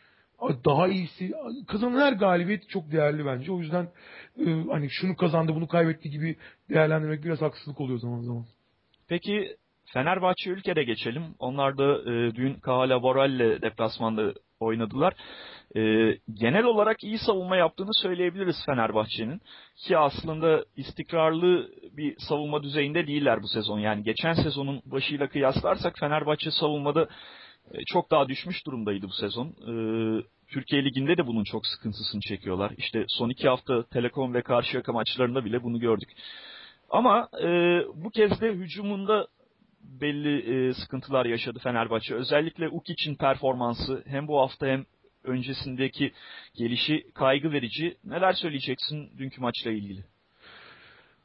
daha 0.65 0.88
iyisi 0.88 1.34
kazanan 1.67 2.00
her 2.00 2.13
galibiyet 2.13 2.69
çok 2.69 2.91
değerli 2.91 3.26
bence. 3.26 3.52
O 3.52 3.60
yüzden 3.60 3.88
e, 4.39 4.46
hani 4.72 4.89
şunu 4.89 5.15
kazandı 5.15 5.56
bunu 5.56 5.67
kaybetti 5.67 6.10
gibi 6.10 6.36
değerlendirmek 6.69 7.24
biraz 7.24 7.41
haksızlık 7.41 7.82
oluyor 7.82 8.00
zaman 8.00 8.22
zaman. 8.22 8.46
Peki 9.08 9.56
Fenerbahçe 9.86 10.50
ülkede 10.50 10.84
geçelim. 10.84 11.24
Onlar 11.39 11.78
da 11.78 12.12
e, 12.12 12.36
dün 12.36 12.54
Kahala 12.54 13.04
Boral'le 13.04 13.62
deplasmanda 13.62 14.34
oynadılar. 14.63 15.13
E, 15.76 15.82
genel 16.34 16.63
olarak 16.63 17.04
iyi 17.04 17.17
savunma 17.17 17.56
yaptığını 17.56 17.93
söyleyebiliriz 18.02 18.56
Fenerbahçe'nin. 18.65 19.41
Ki 19.88 19.97
aslında 19.97 20.65
istikrarlı 20.78 21.69
bir 21.97 22.15
savunma 22.17 22.63
düzeyinde 22.63 23.08
değiller 23.08 23.43
bu 23.43 23.47
sezon. 23.47 23.80
Yani 23.80 24.04
geçen 24.04 24.34
sezonun 24.34 24.82
başıyla 24.86 25.28
kıyaslarsak 25.28 25.99
Fenerbahçe 25.99 26.52
savunmada 26.52 27.08
e, 27.71 27.86
çok 27.86 28.12
daha 28.12 28.28
düşmüş 28.28 28.65
durumdaydı 28.65 29.06
bu 29.06 29.13
sezon. 29.13 29.47
E, 29.47 29.73
Türkiye 30.47 30.86
Ligi'nde 30.86 31.17
de 31.17 31.28
bunun 31.28 31.43
çok 31.43 31.67
sıkıntısını 31.67 32.21
çekiyorlar. 32.21 32.71
İşte 32.78 33.06
son 33.08 33.30
iki 33.30 33.49
hafta 33.49 33.84
Telekom 33.84 34.34
ve 34.34 34.41
Karşıyaka 34.41 34.93
maçlarında 34.93 35.45
bile 35.45 35.63
bunu 35.63 35.80
gördük. 35.80 36.10
Ama 36.89 37.30
e, 37.43 37.47
bu 37.95 38.10
kez 38.10 38.41
de 38.41 38.52
hücumunda 38.52 39.28
belli 39.84 40.38
e, 40.38 40.74
sıkıntılar 40.74 41.26
yaşadı 41.26 41.60
Fenerbahçe. 41.60 42.15
Özellikle 42.15 42.69
Ukic'in 42.69 43.15
performansı 43.15 44.04
hem 44.08 44.28
bu 44.28 44.39
hafta 44.39 44.67
hem 44.67 44.86
öncesindeki 45.24 46.12
gelişi 46.56 47.04
kaygı 47.13 47.52
verici. 47.52 47.98
Neler 48.04 48.34
söyleyeceksin 48.34 49.12
dünkü 49.17 49.41
maçla 49.41 49.72
ilgili? 49.72 50.04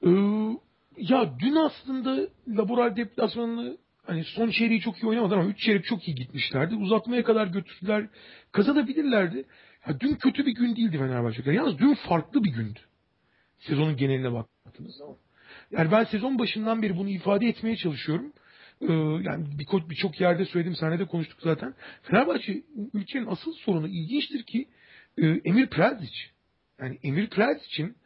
Ee, 0.07 0.11
ya 0.97 1.39
dün 1.39 1.55
aslında 1.55 2.29
laboral 2.49 2.97
deplasmanını 2.97 3.79
hani 4.07 4.25
son 4.25 4.51
çeyreği 4.51 4.81
çok 4.81 5.03
iyi 5.03 5.07
oynamadılar 5.07 5.39
ama 5.39 5.51
3 5.51 5.59
çeyrek 5.59 5.85
çok 5.85 6.09
iyi 6.09 6.15
gitmişlerdi. 6.15 6.75
Uzatmaya 6.75 7.25
kadar 7.25 7.47
götürdüler. 7.47 8.07
Kazanabilirlerdi. 8.53 9.45
Ya 9.89 10.01
dün 10.01 10.15
kötü 10.15 10.47
bir 10.47 10.55
gün 10.55 10.77
değildi 10.77 10.99
Fenerbahçe'de. 10.99 11.53
Yalnız 11.53 11.79
dün 11.79 11.95
farklı 11.95 12.45
bir 12.45 12.51
gündü. 12.51 12.81
Sezonun 13.59 13.97
geneline 13.97 14.33
baktığınız 14.33 14.97
zaman. 14.97 15.17
Yani 15.71 15.93
ben 15.93 16.05
sezon 16.05 16.39
başından 16.39 16.83
beri 16.83 16.97
bunu 16.97 17.09
ifade 17.09 17.47
etmeye 17.47 17.77
çalışıyorum. 17.77 18.33
Ee, 18.81 18.93
yani 19.23 19.47
birçok 19.89 20.13
bir 20.13 20.21
yerde 20.21 20.45
söyledim, 20.45 20.75
sahnede 20.75 21.05
konuştuk 21.05 21.39
zaten. 21.43 21.75
Fenerbahçe 22.03 22.63
ülkenin 22.95 23.27
asıl 23.27 23.53
sorunu 23.53 23.89
ilginçtir 23.89 24.43
ki 24.43 24.69
e, 25.19 25.27
Emir 25.27 25.67
Prezic. 25.67 26.19
Yani 26.81 26.99
Emir 27.03 27.31
Prezic'in 27.31 27.97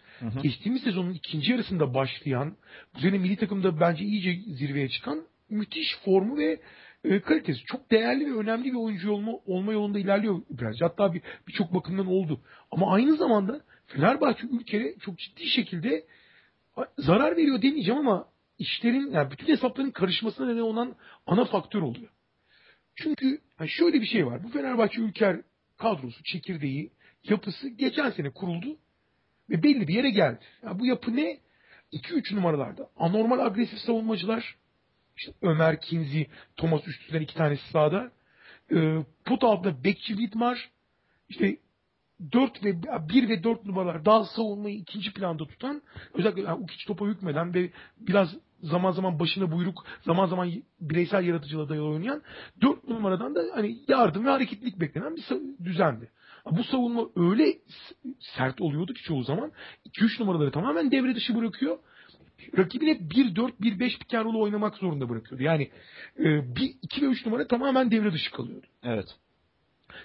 geçtiğimiz 0.43 0.83
sezonun 0.83 1.13
ikinci 1.13 1.53
yarısında 1.53 1.95
başlayan, 1.95 2.57
bu 2.95 3.01
sene 3.01 3.19
milli 3.19 3.37
takımda 3.37 3.81
bence 3.81 4.05
iyice 4.05 4.53
zirveye 4.53 4.89
çıkan 4.89 5.23
müthiş 5.51 5.97
formu 6.05 6.37
ve 6.39 6.61
e, 7.05 7.21
kalitesi. 7.21 7.65
Çok 7.65 7.91
değerli 7.91 8.27
ve 8.27 8.39
önemli 8.39 8.65
bir 8.65 8.77
oyuncu 8.77 9.13
olma, 9.13 9.33
olma 9.47 9.73
yolunda 9.73 9.99
ilerliyor 9.99 10.43
biraz. 10.51 10.81
Hatta 10.81 11.15
birçok 11.49 11.71
bir 11.71 11.75
bakımdan 11.75 12.07
oldu. 12.07 12.41
Ama 12.71 12.95
aynı 12.95 13.17
zamanda 13.17 13.61
Fenerbahçe 13.87 14.47
ülkede 14.47 14.95
çok 15.01 15.19
ciddi 15.19 15.47
şekilde 15.47 16.05
zarar 16.99 17.37
veriyor 17.37 17.63
demeyeceğim 17.63 18.01
ama 18.01 18.32
işlerin 18.63 19.11
yani 19.11 19.31
bütün 19.31 19.47
hesapların 19.47 19.91
karışmasına 19.91 20.47
neden 20.47 20.61
olan 20.61 20.97
ana 21.27 21.45
faktör 21.45 21.83
oluyor. 21.83 22.09
Çünkü 22.95 23.41
yani 23.61 23.71
şöyle 23.71 24.01
bir 24.01 24.07
şey 24.07 24.27
var. 24.27 24.45
Bu 24.45 24.49
Fenerbahçe 24.49 25.01
Ülker 25.01 25.41
kadrosu, 25.79 26.23
çekirdeği, 26.25 26.93
yapısı 27.25 27.69
geçen 27.69 28.11
sene 28.11 28.31
kuruldu 28.31 28.79
ve 29.51 29.63
belli 29.63 29.89
bir 29.89 29.95
yere 29.95 30.11
geldi. 30.11 30.41
Yani 30.63 30.79
bu 30.79 30.87
yapı 30.87 31.17
ne? 31.17 31.39
2-3 31.93 32.37
numaralarda. 32.37 32.91
Anormal 32.97 33.47
agresif 33.47 33.79
savunmacılar. 33.79 34.57
İşte 35.17 35.33
Ömer, 35.43 35.81
Kinzi, 35.81 36.27
Thomas 36.57 36.89
üstünden 36.89 37.21
iki 37.21 37.35
tanesi 37.35 37.71
sağda. 37.71 38.13
Ee, 38.75 38.99
pot 39.25 39.45
altında 39.45 39.85
Bekçi 39.85 40.17
Widmar. 40.17 40.71
İşte 41.29 41.57
4 42.33 42.65
ve 42.65 42.83
1 43.09 43.29
ve 43.29 43.45
4 43.45 43.65
numaralar 43.67 44.05
daha 44.05 44.25
savunmayı 44.25 44.77
ikinci 44.77 45.13
planda 45.13 45.47
tutan 45.47 45.83
özellikle 46.15 46.43
yani 46.43 46.63
Ukic 46.63 46.87
topa 46.87 47.07
hükmeden 47.07 47.55
ve 47.55 47.71
biraz 47.97 48.37
zaman 48.63 48.93
zaman 48.93 49.19
başına 49.19 49.53
buyruk 49.53 49.87
zaman 50.03 50.27
zaman 50.27 50.53
bireysel 50.81 51.25
yaratıcılığa 51.25 51.69
dayalı 51.69 51.89
oynayan 51.89 52.23
4 52.61 52.89
numaradan 52.89 53.35
da 53.35 53.43
hani 53.55 53.79
yardım 53.89 54.25
ve 54.25 54.31
hareketlilik 54.31 54.81
beklenen 54.81 55.17
bir 55.17 55.25
düzendi. 55.65 56.11
Bu 56.51 56.65
savunma 56.65 57.09
öyle 57.17 57.59
sert 58.19 58.61
oluyordu 58.61 58.95
ki 58.95 59.03
çoğu 59.03 59.23
zaman 59.23 59.53
2-3 59.89 60.21
numaraları 60.21 60.51
tamamen 60.51 60.91
devre 60.91 61.15
dışı 61.15 61.37
bırakıyor. 61.37 61.79
Rakibine 62.59 62.91
1-4-1-5 62.91 63.79
pick 63.79 64.15
and 64.15 64.35
oynamak 64.35 64.77
zorunda 64.77 65.09
bırakıyordu. 65.09 65.43
Yani 65.43 65.71
2 66.83 67.03
ve 67.03 67.07
3 67.07 67.27
numara 67.27 67.47
tamamen 67.47 67.91
devre 67.91 68.13
dışı 68.13 68.33
kalıyordu. 68.33 68.67
Evet. 68.83 69.17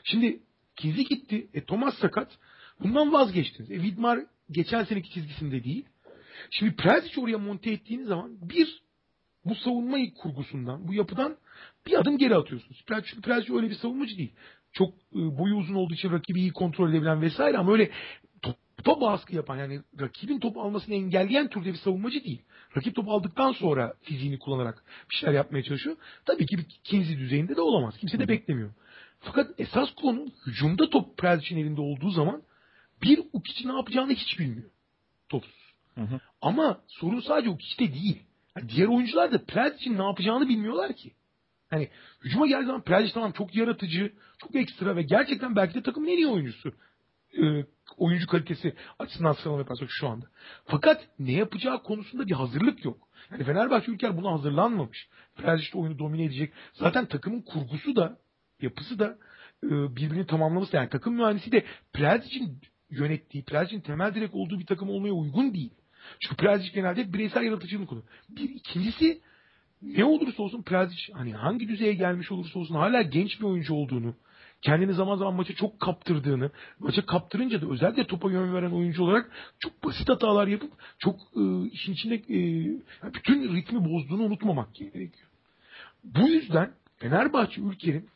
Şimdi 0.04 0.40
Kizi 0.78 1.06
gitti. 1.06 1.48
E 1.54 1.62
Thomas 1.62 1.98
sakat. 1.98 2.38
Bundan 2.80 3.14
vazgeçtiniz. 3.14 3.72
E 3.72 3.76
Widmar 3.76 4.20
geçen 4.52 4.84
seneki 4.84 5.10
çizgisinde 5.10 5.64
değil. 5.64 5.86
Şimdi 6.52 6.76
Prezic 6.76 7.22
oraya 7.22 7.38
monte 7.38 7.72
ettiğiniz 7.72 8.08
zaman 8.08 8.50
bir 8.50 8.82
bu 9.46 9.56
savunma 9.56 9.98
kurgusundan, 10.18 10.88
bu 10.88 10.94
yapıdan 10.94 11.38
bir 11.88 12.00
adım 12.00 12.18
geri 12.18 12.36
atıyorsunuz. 12.36 12.84
Prezic, 12.86 13.22
Prezic 13.22 13.54
öyle 13.54 13.70
bir 13.70 13.76
savunmacı 13.76 14.18
değil. 14.18 14.34
Çok 14.72 14.94
e, 14.94 15.38
boyu 15.38 15.56
uzun 15.56 15.76
olduğu 15.76 15.94
için 15.94 16.12
rakibi 16.12 16.40
iyi 16.40 16.52
kontrol 16.52 16.90
edebilen 16.90 17.22
vesaire 17.22 17.58
ama 17.58 17.72
öyle 17.72 17.92
topa 18.84 19.02
baskı 19.02 19.36
yapan 19.36 19.58
yani 19.58 19.82
rakibin 20.00 20.40
top 20.40 20.58
almasını 20.58 20.96
engelleyen 20.96 21.48
türde 21.50 21.74
bir 21.74 21.78
savunmacı 21.78 22.24
değil. 22.24 22.42
Rakip 22.78 22.96
top 22.96 23.10
aldıktan 23.10 23.52
sonra 23.52 23.94
fiziğini 24.02 24.40
kullanarak 24.40 24.84
bir 25.10 25.16
şeyler 25.16 25.34
yapmaya 25.34 25.64
çalışıyor. 25.64 25.96
Tabii 26.26 26.46
ki 26.46 26.58
bir 26.58 26.66
Kinsey 26.84 27.18
düzeyinde 27.18 27.56
de 27.56 27.62
olamaz. 27.62 27.98
Kimse 27.98 28.20
de 28.20 28.28
beklemiyor. 28.28 28.74
Fakat 29.20 29.60
esas 29.60 29.96
konu 29.96 30.26
hücumda 30.48 30.90
top 30.90 31.18
Prezic'in 31.18 31.58
elinde 31.58 31.82
olduğu 31.82 32.10
zaman 32.10 32.42
bir 33.04 33.20
Ukic 33.34 33.70
ne 33.70 33.74
yapacağını 33.74 34.14
hiç 34.14 34.40
bilmiyor. 34.40 34.70
Topsuz. 35.30 35.67
Ama 36.42 36.82
sorun 36.88 37.20
sadece 37.20 37.50
Ukic'te 37.50 37.94
değil. 37.94 38.24
Yani 38.58 38.70
diğer 38.70 38.88
oyuncular 38.88 39.32
da 39.32 39.46
Prezic'in 39.46 39.98
ne 39.98 40.04
yapacağını 40.04 40.50
bilmiyorlar 40.50 40.94
ki. 40.94 41.14
Hani 41.70 41.90
hücuma 42.24 42.48
geldiği 42.48 42.66
zaman 42.66 42.82
Prezic 42.82 43.14
tamam 43.14 43.32
çok 43.32 43.56
yaratıcı, 43.56 44.14
çok 44.38 44.56
ekstra 44.56 44.96
ve 44.96 45.02
gerçekten 45.02 45.56
belki 45.56 45.74
de 45.74 45.84
takımın 45.84 46.08
en 46.08 46.18
iyi 46.18 46.28
oyuncusu. 46.28 46.74
Ee, 47.38 47.66
oyuncu 47.98 48.28
kalitesi 48.28 48.74
açısından 49.00 49.34
sıralama 49.34 49.60
yaparsak 49.60 49.90
şu 49.92 50.08
anda. 50.08 50.26
Fakat 50.66 51.08
ne 51.20 51.32
yapacağı 51.32 51.84
konusunda 51.84 52.28
bir 52.28 52.32
hazırlık 52.32 52.86
yok. 52.86 53.08
Yani 53.32 53.44
Fenerbahçe 53.44 53.92
Ülker 53.92 54.18
buna 54.18 54.32
hazırlanmamış. 54.32 55.08
Prezic 55.36 55.78
oyunu 55.78 56.00
domine 56.00 56.24
edecek. 56.24 56.54
Zaten 56.74 57.06
takımın 57.06 57.42
kurgusu 57.42 57.96
da 57.96 58.18
yapısı 58.62 59.00
da 59.00 59.18
e, 59.64 59.70
birbirini 59.70 60.28
tamamlaması 60.28 60.76
yani 60.76 60.90
takım 60.90 61.16
mühendisi 61.16 61.52
de 61.52 61.66
Plazic'in 61.94 62.62
yönettiği, 62.90 63.44
Plazic'in 63.44 63.82
temel 63.82 64.16
direk 64.16 64.36
olduğu 64.36 64.60
bir 64.60 64.66
takım 64.66 64.90
olmaya 64.90 65.14
uygun 65.14 65.54
değil. 65.54 65.74
Çünkü 66.20 66.36
Plazic 66.36 66.72
genelde 66.74 67.14
bireysel 67.14 67.44
yaratıcılık 67.44 67.90
konu. 67.90 68.04
Bir 68.30 68.50
ikincisi 68.50 69.22
ne 69.82 70.06
olursa 70.06 70.44
olsun 70.44 70.62
Plazic 70.62 71.14
hani 71.14 71.34
hangi 71.34 71.68
düzeye 71.68 71.94
gelmiş 71.94 72.32
olursa 72.32 72.60
olsun 72.60 72.76
hala 72.76 73.02
genç 73.02 73.40
bir 73.40 73.46
oyuncu 73.46 73.74
olduğunu, 73.74 74.16
kendini 74.62 74.94
zaman 74.94 75.18
zaman 75.18 75.34
maça 75.34 75.56
çok 75.56 75.80
kaptırdığını, 75.80 76.52
maça 76.80 77.06
kaptırınca 77.06 77.62
da 77.62 77.70
özellikle 77.70 78.08
topa 78.08 78.32
yön 78.32 78.54
veren 78.54 78.72
oyuncu 78.72 79.04
olarak 79.04 79.32
çok 79.60 79.84
basit 79.84 80.10
hatalar 80.10 80.48
yapıp 80.48 80.72
çok 81.00 81.20
e, 81.20 81.70
işin 81.72 81.94
içinde 81.94 82.16
e, 82.16 83.14
bütün 83.14 83.56
ritmi 83.56 83.86
bozduğunu 83.86 84.24
unutmamak 84.24 84.76
gerekiyor. 84.76 85.28
Bu 86.04 86.28
yüzden 86.28 86.72
Fenerbahçe 86.98 87.62
ülkenin 87.62 88.10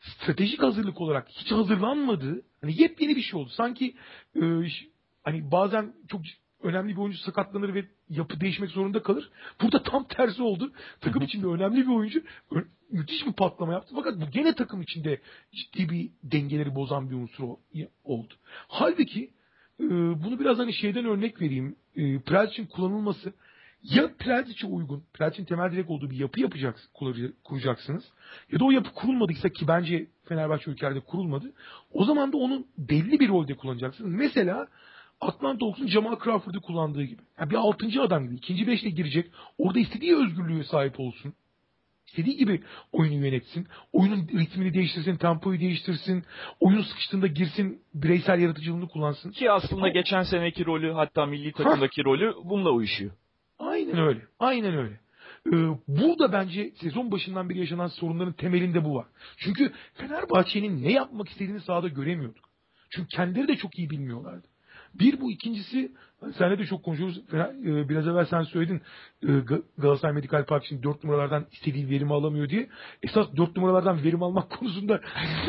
stratejik 0.00 0.62
hazırlık 0.62 1.00
olarak 1.00 1.28
hiç 1.28 1.52
hazırlanmadığı 1.52 2.42
hani 2.60 2.82
yepyeni 2.82 3.16
bir 3.16 3.22
şey 3.22 3.40
oldu. 3.40 3.50
Sanki 3.50 3.94
e, 4.36 4.42
hani 5.22 5.50
bazen 5.50 5.92
çok 6.08 6.20
önemli 6.64 6.92
bir 6.92 7.00
oyuncu 7.00 7.18
sakatlanır 7.18 7.74
ve 7.74 7.84
yapı 8.08 8.40
değişmek 8.40 8.70
zorunda 8.70 9.02
kalır. 9.02 9.30
Burada 9.62 9.82
tam 9.82 10.04
tersi 10.04 10.42
oldu. 10.42 10.72
Takım 11.00 11.22
içinde 11.22 11.46
önemli 11.46 11.76
bir 11.76 11.94
oyuncu 11.94 12.22
müthiş 12.90 13.26
bir 13.26 13.32
patlama 13.32 13.72
yaptı. 13.72 13.94
Fakat 13.96 14.20
bu 14.20 14.30
gene 14.30 14.54
takım 14.54 14.82
içinde 14.82 15.20
ciddi 15.52 15.88
bir 15.88 16.10
dengeleri 16.22 16.74
bozan 16.74 17.10
bir 17.10 17.14
unsur 17.14 17.44
oldu. 18.04 18.34
Halbuki 18.68 19.30
e, 19.80 19.84
bunu 20.24 20.40
biraz 20.40 20.58
hani 20.58 20.72
şeyden 20.72 21.04
örnek 21.04 21.40
vereyim. 21.40 21.76
E, 21.96 22.18
Prelcic'in 22.18 22.66
kullanılması 22.66 23.32
ya 23.84 24.10
Plazic'e 24.18 24.66
uygun, 24.66 25.04
Plazic'in 25.14 25.44
temel 25.44 25.72
direk 25.72 25.90
olduğu 25.90 26.10
bir 26.10 26.16
yapı 26.16 26.40
yapacaksınız, 26.40 26.90
kuracaksınız. 27.44 28.04
Ya 28.52 28.60
da 28.60 28.64
o 28.64 28.70
yapı 28.70 28.94
kurulmadıysa 28.94 29.48
ki 29.48 29.68
bence 29.68 30.06
Fenerbahçe 30.24 30.70
ülkelerde 30.70 31.00
kurulmadı. 31.00 31.52
O 31.92 32.04
zaman 32.04 32.32
da 32.32 32.36
onu 32.36 32.66
belli 32.78 33.20
bir 33.20 33.28
rolde 33.28 33.54
kullanacaksınız. 33.54 34.10
Mesela 34.10 34.68
Atlanta 35.20 35.66
Hawks'un 35.66 35.86
Jamal 35.86 36.16
Crawford'u 36.24 36.60
kullandığı 36.60 37.02
gibi. 37.02 37.22
Yani 37.40 37.50
bir 37.50 37.56
altıncı 37.56 38.02
adam 38.02 38.24
gibi. 38.24 38.34
ikinci 38.34 38.66
beşle 38.66 38.90
girecek. 38.90 39.30
Orada 39.58 39.78
istediği 39.78 40.16
özgürlüğe 40.16 40.64
sahip 40.64 41.00
olsun. 41.00 41.34
İstediği 42.06 42.36
gibi 42.36 42.62
oyunu 42.92 43.26
yönetsin. 43.26 43.66
Oyunun 43.92 44.28
ritmini 44.28 44.74
değiştirsin, 44.74 45.16
tempoyu 45.16 45.60
değiştirsin. 45.60 46.24
Oyun 46.60 46.82
sıkıştığında 46.82 47.26
girsin, 47.26 47.82
bireysel 47.94 48.40
yaratıcılığını 48.40 48.88
kullansın. 48.88 49.30
Ki 49.30 49.50
aslında 49.50 49.88
geçen 49.88 50.22
seneki 50.22 50.66
rolü 50.66 50.92
hatta 50.92 51.26
milli 51.26 51.52
takımdaki 51.52 52.04
rolü 52.04 52.34
bununla 52.44 52.70
uyuşuyor. 52.70 53.12
Aynen 53.58 53.98
öyle. 53.98 54.20
Aynen 54.38 54.74
öyle. 54.76 55.00
Ee, 55.46 55.56
burada 55.88 56.32
bence 56.32 56.70
sezon 56.80 57.10
başından 57.10 57.48
beri 57.50 57.58
yaşanan 57.58 57.86
sorunların 57.86 58.32
temelinde 58.32 58.84
bu 58.84 58.94
var. 58.94 59.06
Çünkü 59.36 59.72
Fenerbahçe'nin 59.94 60.82
ne 60.82 60.92
yapmak 60.92 61.28
istediğini 61.28 61.60
sahada 61.60 61.88
göremiyorduk. 61.88 62.44
Çünkü 62.90 63.08
kendileri 63.08 63.48
de 63.48 63.56
çok 63.56 63.78
iyi 63.78 63.90
bilmiyorlardı. 63.90 64.46
Bir 64.98 65.20
bu 65.20 65.30
ikincisi 65.30 65.92
senle 66.38 66.58
de 66.58 66.64
çok 66.64 66.82
konuşuyoruz. 66.84 67.18
E, 67.18 67.88
biraz 67.88 68.08
evvel 68.08 68.24
sen 68.24 68.42
söyledin 68.42 68.82
e, 69.22 69.32
Galatasaray 69.78 70.14
Medikal 70.14 70.44
Park 70.44 70.64
için 70.64 70.82
dört 70.82 71.04
numaralardan 71.04 71.46
istediği 71.52 71.90
verimi 71.90 72.14
alamıyor 72.14 72.48
diye. 72.48 72.68
Esas 73.02 73.36
dört 73.36 73.56
numaralardan 73.56 74.04
verim 74.04 74.22
almak 74.22 74.50
konusunda 74.58 75.00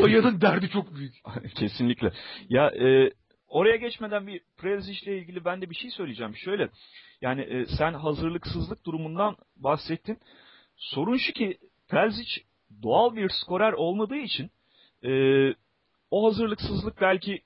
Baya'nın 0.01 0.41
derdi 0.41 0.69
çok 0.69 0.95
büyük. 0.95 1.13
Kesinlikle. 1.55 2.11
Ya 2.49 2.69
e, 2.69 3.11
oraya 3.47 3.75
geçmeden 3.75 4.27
bir 4.27 4.41
Prezic 4.57 5.05
ile 5.05 5.17
ilgili 5.17 5.45
ben 5.45 5.61
de 5.61 5.69
bir 5.69 5.75
şey 5.75 5.89
söyleyeceğim. 5.89 6.35
Şöyle 6.35 6.69
yani 7.21 7.41
e, 7.41 7.65
sen 7.65 7.93
hazırlıksızlık 7.93 8.85
durumundan 8.85 9.35
bahsettin. 9.55 10.17
Sorun 10.75 11.17
şu 11.17 11.33
ki 11.33 11.57
Terzic 11.87 12.41
doğal 12.83 13.15
bir 13.15 13.29
skorer 13.29 13.73
olmadığı 13.73 14.17
için 14.17 14.49
e, 15.03 15.11
o 16.11 16.25
hazırlıksızlık 16.25 17.01
belki 17.01 17.41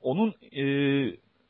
onun 0.00 0.34
e, 0.52 0.64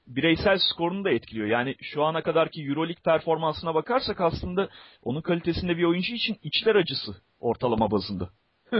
bireysel 0.07 0.59
skorunu 0.59 1.05
da 1.05 1.11
etkiliyor. 1.11 1.47
Yani 1.47 1.75
şu 1.83 2.05
ana 2.05 2.23
kadarki 2.23 2.63
Euroleague 2.63 3.03
performansına 3.05 3.75
bakarsak 3.75 4.21
aslında 4.21 4.69
onun 5.03 5.21
kalitesinde 5.21 5.77
bir 5.77 5.85
oyuncu 5.85 6.15
için 6.15 6.37
içler 6.43 6.75
acısı 6.75 7.17
ortalama 7.41 7.91
bazında. 7.91 8.31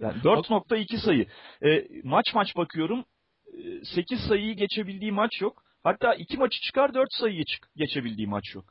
Yani 0.00 0.18
4.2 0.22 0.98
sayı. 1.04 1.26
E, 1.64 1.88
maç 2.04 2.34
maç 2.34 2.56
bakıyorum 2.56 3.04
8 3.84 4.20
sayıyı 4.28 4.54
geçebildiği 4.54 5.12
maç 5.12 5.40
yok. 5.40 5.62
Hatta 5.82 6.14
iki 6.14 6.36
maçı 6.36 6.60
çıkar 6.60 6.94
dört 6.94 7.12
sayıyı 7.12 7.44
çık 7.44 7.68
geçebildiği 7.76 8.26
maç 8.26 8.54
yok. 8.54 8.64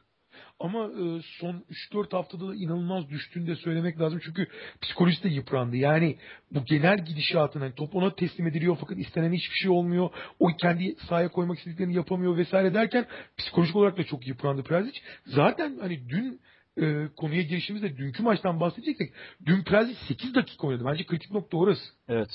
Ama 0.59 0.85
e, 0.85 1.21
son 1.39 1.63
3-4 1.93 2.11
haftada 2.11 2.47
da 2.47 2.55
inanılmaz 2.55 3.09
düştüğünü 3.09 3.47
de 3.47 3.55
söylemek 3.55 3.99
lazım. 3.99 4.19
Çünkü 4.23 4.47
psikolojisi 4.81 5.23
de 5.23 5.29
yıprandı. 5.29 5.75
Yani 5.75 6.17
bu 6.51 6.65
genel 6.65 7.05
gidişatın 7.05 7.59
hani 7.59 7.75
top 7.75 7.95
ona 7.95 8.15
teslim 8.15 8.47
ediliyor 8.47 8.77
fakat 8.79 8.97
istenen 8.97 9.33
hiçbir 9.33 9.55
şey 9.55 9.71
olmuyor. 9.71 10.09
O 10.39 10.47
kendi 10.47 10.95
sahaya 10.95 11.31
koymak 11.31 11.57
istediklerini 11.57 11.95
yapamıyor 11.95 12.37
vesaire 12.37 12.73
derken 12.73 13.05
psikolojik 13.37 13.75
olarak 13.75 13.97
da 13.97 14.03
çok 14.03 14.27
yıprandı 14.27 14.63
Prezic. 14.63 14.99
Zaten 15.25 15.77
hani 15.81 16.09
dün 16.09 16.41
e, 16.81 17.07
konuya 17.17 17.41
girişimizde 17.41 17.97
dünkü 17.97 18.23
maçtan 18.23 18.59
bahsedeceksek 18.59 19.13
dün 19.45 19.63
Prezic 19.63 19.97
8 20.07 20.35
dakika 20.35 20.67
oynadı. 20.67 20.85
Bence 20.85 21.05
kritik 21.05 21.31
nokta 21.31 21.57
orası. 21.57 21.83
Evet. 22.07 22.29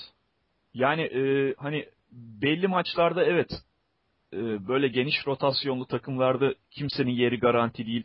Yani 0.74 1.02
e, 1.02 1.54
hani 1.58 1.86
belli 2.12 2.68
maçlarda 2.68 3.24
evet 3.24 3.50
e, 4.34 4.68
böyle 4.68 4.88
geniş 4.88 5.26
rotasyonlu 5.26 5.86
takımlarda 5.86 6.54
kimsenin 6.70 7.10
yeri 7.10 7.38
garanti 7.38 7.86
değil. 7.86 8.04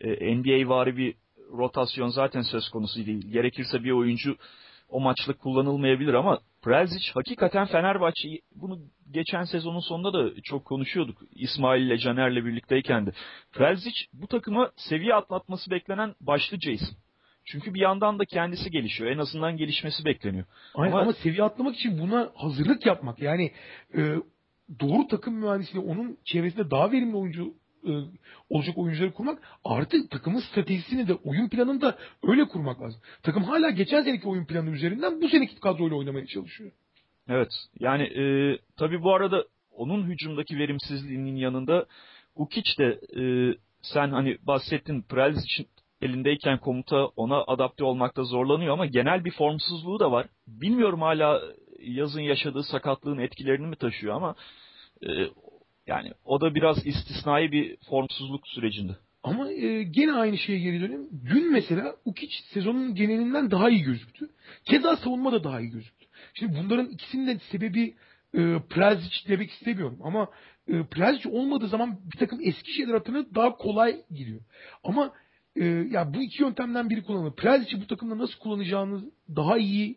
E, 0.00 0.36
NBA 0.36 0.68
vari 0.68 0.96
bir 0.96 1.14
rotasyon 1.52 2.08
zaten 2.08 2.42
söz 2.42 2.68
konusu 2.68 3.06
değil. 3.06 3.32
Gerekirse 3.32 3.84
bir 3.84 3.90
oyuncu 3.90 4.36
o 4.88 5.00
maçlık 5.00 5.38
kullanılmayabilir 5.38 6.14
ama 6.14 6.40
Prezic 6.62 7.12
hakikaten 7.14 7.66
Fenerbahçe'yi 7.66 8.40
bunu 8.54 8.78
geçen 9.10 9.44
sezonun 9.44 9.80
sonunda 9.80 10.12
da 10.12 10.40
çok 10.44 10.64
konuşuyorduk. 10.64 11.18
İsmail 11.34 11.82
ile 11.82 11.98
Caner'le 11.98 12.44
birlikteyken 12.44 13.06
de. 13.06 13.12
Prezic 13.52 13.94
bu 14.12 14.26
takıma 14.26 14.70
seviye 14.76 15.14
atlatması 15.14 15.70
beklenen 15.70 16.14
başlıca 16.20 16.70
isim. 16.72 16.96
Çünkü 17.44 17.74
bir 17.74 17.80
yandan 17.80 18.18
da 18.18 18.24
kendisi 18.24 18.70
gelişiyor. 18.70 19.10
En 19.10 19.18
azından 19.18 19.56
gelişmesi 19.56 20.04
bekleniyor. 20.04 20.44
Aynen 20.74 20.92
ama, 20.92 21.02
ama 21.02 21.12
seviye 21.12 21.42
atlamak 21.42 21.76
için 21.76 21.98
buna 21.98 22.30
hazırlık 22.34 22.86
yapmak. 22.86 23.22
Yani 23.22 23.52
e, 23.96 24.16
doğru 24.80 25.06
takım 25.06 25.34
mühendisliği 25.34 25.84
onun 25.84 26.18
çevresinde 26.24 26.70
daha 26.70 26.92
verimli 26.92 27.16
oyuncu 27.16 27.54
e, 27.84 27.92
olacak 28.50 28.78
oyuncuları 28.78 29.12
kurmak 29.12 29.42
artı 29.64 30.08
takımın 30.08 30.40
stratejisini 30.40 31.08
de 31.08 31.14
oyun 31.14 31.48
planını 31.48 31.80
da 31.80 31.98
öyle 32.22 32.44
kurmak 32.44 32.82
lazım. 32.82 33.00
Takım 33.22 33.42
hala 33.44 33.70
geçen 33.70 34.02
seneki 34.02 34.28
oyun 34.28 34.44
planı 34.44 34.70
üzerinden 34.70 35.22
bu 35.22 35.28
seneki 35.28 35.60
kadroyla 35.60 35.96
oynamaya 35.96 36.26
çalışıyor. 36.26 36.72
Evet. 37.28 37.52
Yani 37.80 38.02
e, 38.02 38.58
tabii 38.76 39.02
bu 39.02 39.14
arada 39.14 39.44
onun 39.70 40.04
hücumdaki 40.04 40.58
verimsizliğinin 40.58 41.36
yanında 41.36 41.86
Ukic 42.34 42.78
de 42.78 43.00
e, 43.20 43.22
sen 43.82 44.10
hani 44.10 44.38
bahsettin 44.42 45.02
Prelz 45.02 45.44
için 45.44 45.66
elindeyken 46.02 46.58
komuta 46.58 47.06
ona 47.06 47.44
adapte 47.46 47.84
olmakta 47.84 48.24
zorlanıyor 48.24 48.72
ama 48.72 48.86
genel 48.86 49.24
bir 49.24 49.30
formsuzluğu 49.30 50.00
da 50.00 50.12
var. 50.12 50.26
Bilmiyorum 50.46 51.02
hala 51.02 51.42
yazın 51.82 52.20
yaşadığı 52.20 52.62
sakatlığın 52.62 53.18
etkilerini 53.18 53.66
mi 53.66 53.76
taşıyor 53.76 54.14
ama 54.14 54.34
e, 55.02 55.08
yani 55.86 56.12
o 56.24 56.40
da 56.40 56.54
biraz 56.54 56.86
istisnai 56.86 57.52
bir 57.52 57.76
formsuzluk 57.76 58.48
sürecinde. 58.48 58.92
Ama 59.22 59.52
e, 59.52 59.82
gene 59.82 60.12
aynı 60.12 60.38
şeye 60.38 60.58
geri 60.58 60.80
dönelim. 60.80 61.08
Dün 61.30 61.52
mesela 61.52 61.96
Ukic 62.04 62.34
sezonun 62.54 62.94
genelinden 62.94 63.50
daha 63.50 63.70
iyi 63.70 63.82
gözüktü. 63.82 64.28
Keza 64.64 64.96
savunma 64.96 65.32
da 65.32 65.44
daha 65.44 65.60
iyi 65.60 65.70
gözüktü. 65.70 66.06
Şimdi 66.34 66.58
bunların 66.58 66.90
ikisinin 66.90 67.26
de 67.26 67.38
sebebi 67.38 67.94
e, 68.34 68.58
Prazic 68.70 69.28
demek 69.28 69.50
istemiyorum. 69.50 69.98
Ama 70.02 70.28
e, 70.68 70.82
Prazic 70.82 71.28
olmadığı 71.28 71.68
zaman 71.68 71.98
bir 72.12 72.18
takım 72.18 72.38
eski 72.42 72.72
şeyler 72.72 72.94
hatırlanıp 72.94 73.34
daha 73.34 73.56
kolay 73.56 73.96
gidiyor. 74.10 74.40
Ama 74.84 75.12
e, 75.56 75.64
ya 75.64 76.14
bu 76.14 76.22
iki 76.22 76.42
yöntemden 76.42 76.90
biri 76.90 77.02
kullanılır. 77.02 77.32
Prazic'i 77.32 77.80
bu 77.80 77.86
takımda 77.86 78.18
nasıl 78.18 78.38
kullanacağını 78.38 79.00
daha 79.36 79.58
iyi 79.58 79.96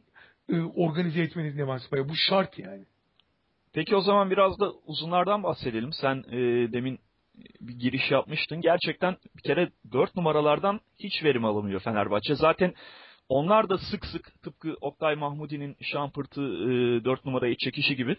e, 0.50 0.62
organize 0.62 1.22
etmeniz 1.22 1.68
var 1.68 1.82
Bu 1.92 2.16
şart 2.16 2.60
yani. 2.60 2.86
Peki 3.74 3.96
o 3.96 4.02
zaman 4.02 4.32
biraz 4.32 4.60
da 4.60 4.72
uzunlardan 4.86 5.44
bahsedelim. 5.44 5.94
Sen 5.94 6.24
e, 6.32 6.38
demin 6.74 7.00
bir 7.62 7.80
giriş 7.80 8.12
yapmıştın. 8.12 8.62
Gerçekten 8.62 9.18
bir 9.38 9.42
kere 9.42 9.70
4 9.92 10.16
numaralardan 10.16 10.80
hiç 11.00 11.24
verim 11.24 11.46
alamıyor 11.46 11.80
Fenerbahçe. 11.80 12.36
Zaten 12.36 12.74
onlar 13.30 13.70
da 13.70 13.78
sık 13.78 14.06
sık 14.06 14.42
tıpkı 14.44 14.76
Oktay 14.82 15.16
Mahmudi'nin 15.16 15.76
şampırtı 15.82 16.42
e, 16.42 17.06
4 17.06 17.26
numarayı 17.26 17.56
çekişi 17.58 17.96
gibi 17.96 18.16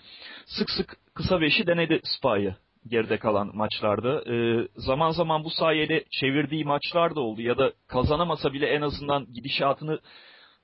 sık 0.46 0.70
sık 0.70 0.96
kısa 1.14 1.40
beşi 1.40 1.66
denedi 1.66 2.00
Spa'yı 2.04 2.54
geride 2.86 3.18
kalan 3.18 3.56
maçlarda. 3.56 4.34
E, 4.34 4.68
zaman 4.76 5.10
zaman 5.10 5.44
bu 5.44 5.50
sayede 5.50 6.04
çevirdiği 6.10 6.64
maçlar 6.64 7.14
da 7.14 7.20
oldu 7.20 7.42
ya 7.42 7.58
da 7.58 7.72
kazanamasa 7.86 8.52
bile 8.52 8.66
en 8.66 8.80
azından 8.80 9.26
gidişatını 9.32 10.00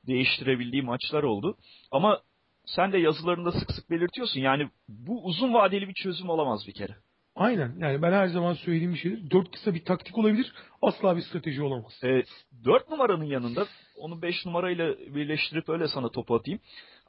değiştirebildiği 0.06 0.82
maçlar 0.82 1.22
oldu. 1.22 1.56
Ama 1.90 2.20
sen 2.66 2.92
de 2.92 2.98
yazılarında 2.98 3.52
sık 3.52 3.72
sık 3.72 3.90
belirtiyorsun. 3.90 4.40
Yani 4.40 4.68
bu 4.88 5.24
uzun 5.24 5.54
vadeli 5.54 5.88
bir 5.88 5.94
çözüm 5.94 6.30
olamaz 6.30 6.64
bir 6.66 6.72
kere. 6.72 6.96
Aynen. 7.36 7.74
Yani 7.78 8.02
ben 8.02 8.12
her 8.12 8.26
zaman 8.26 8.54
söylediğim 8.54 8.96
şeydir. 8.96 9.30
Dört 9.30 9.50
kısa 9.50 9.74
bir 9.74 9.84
taktik 9.84 10.18
olabilir. 10.18 10.52
Asla 10.82 11.16
bir 11.16 11.22
strateji 11.22 11.62
olamaz. 11.62 12.00
E, 12.04 12.22
dört 12.64 12.90
numaranın 12.90 13.24
yanında 13.24 13.66
onu 13.96 14.22
beş 14.22 14.46
numarayla 14.46 14.98
birleştirip 14.98 15.68
öyle 15.68 15.88
sana 15.88 16.08
topu 16.08 16.34
atayım. 16.34 16.60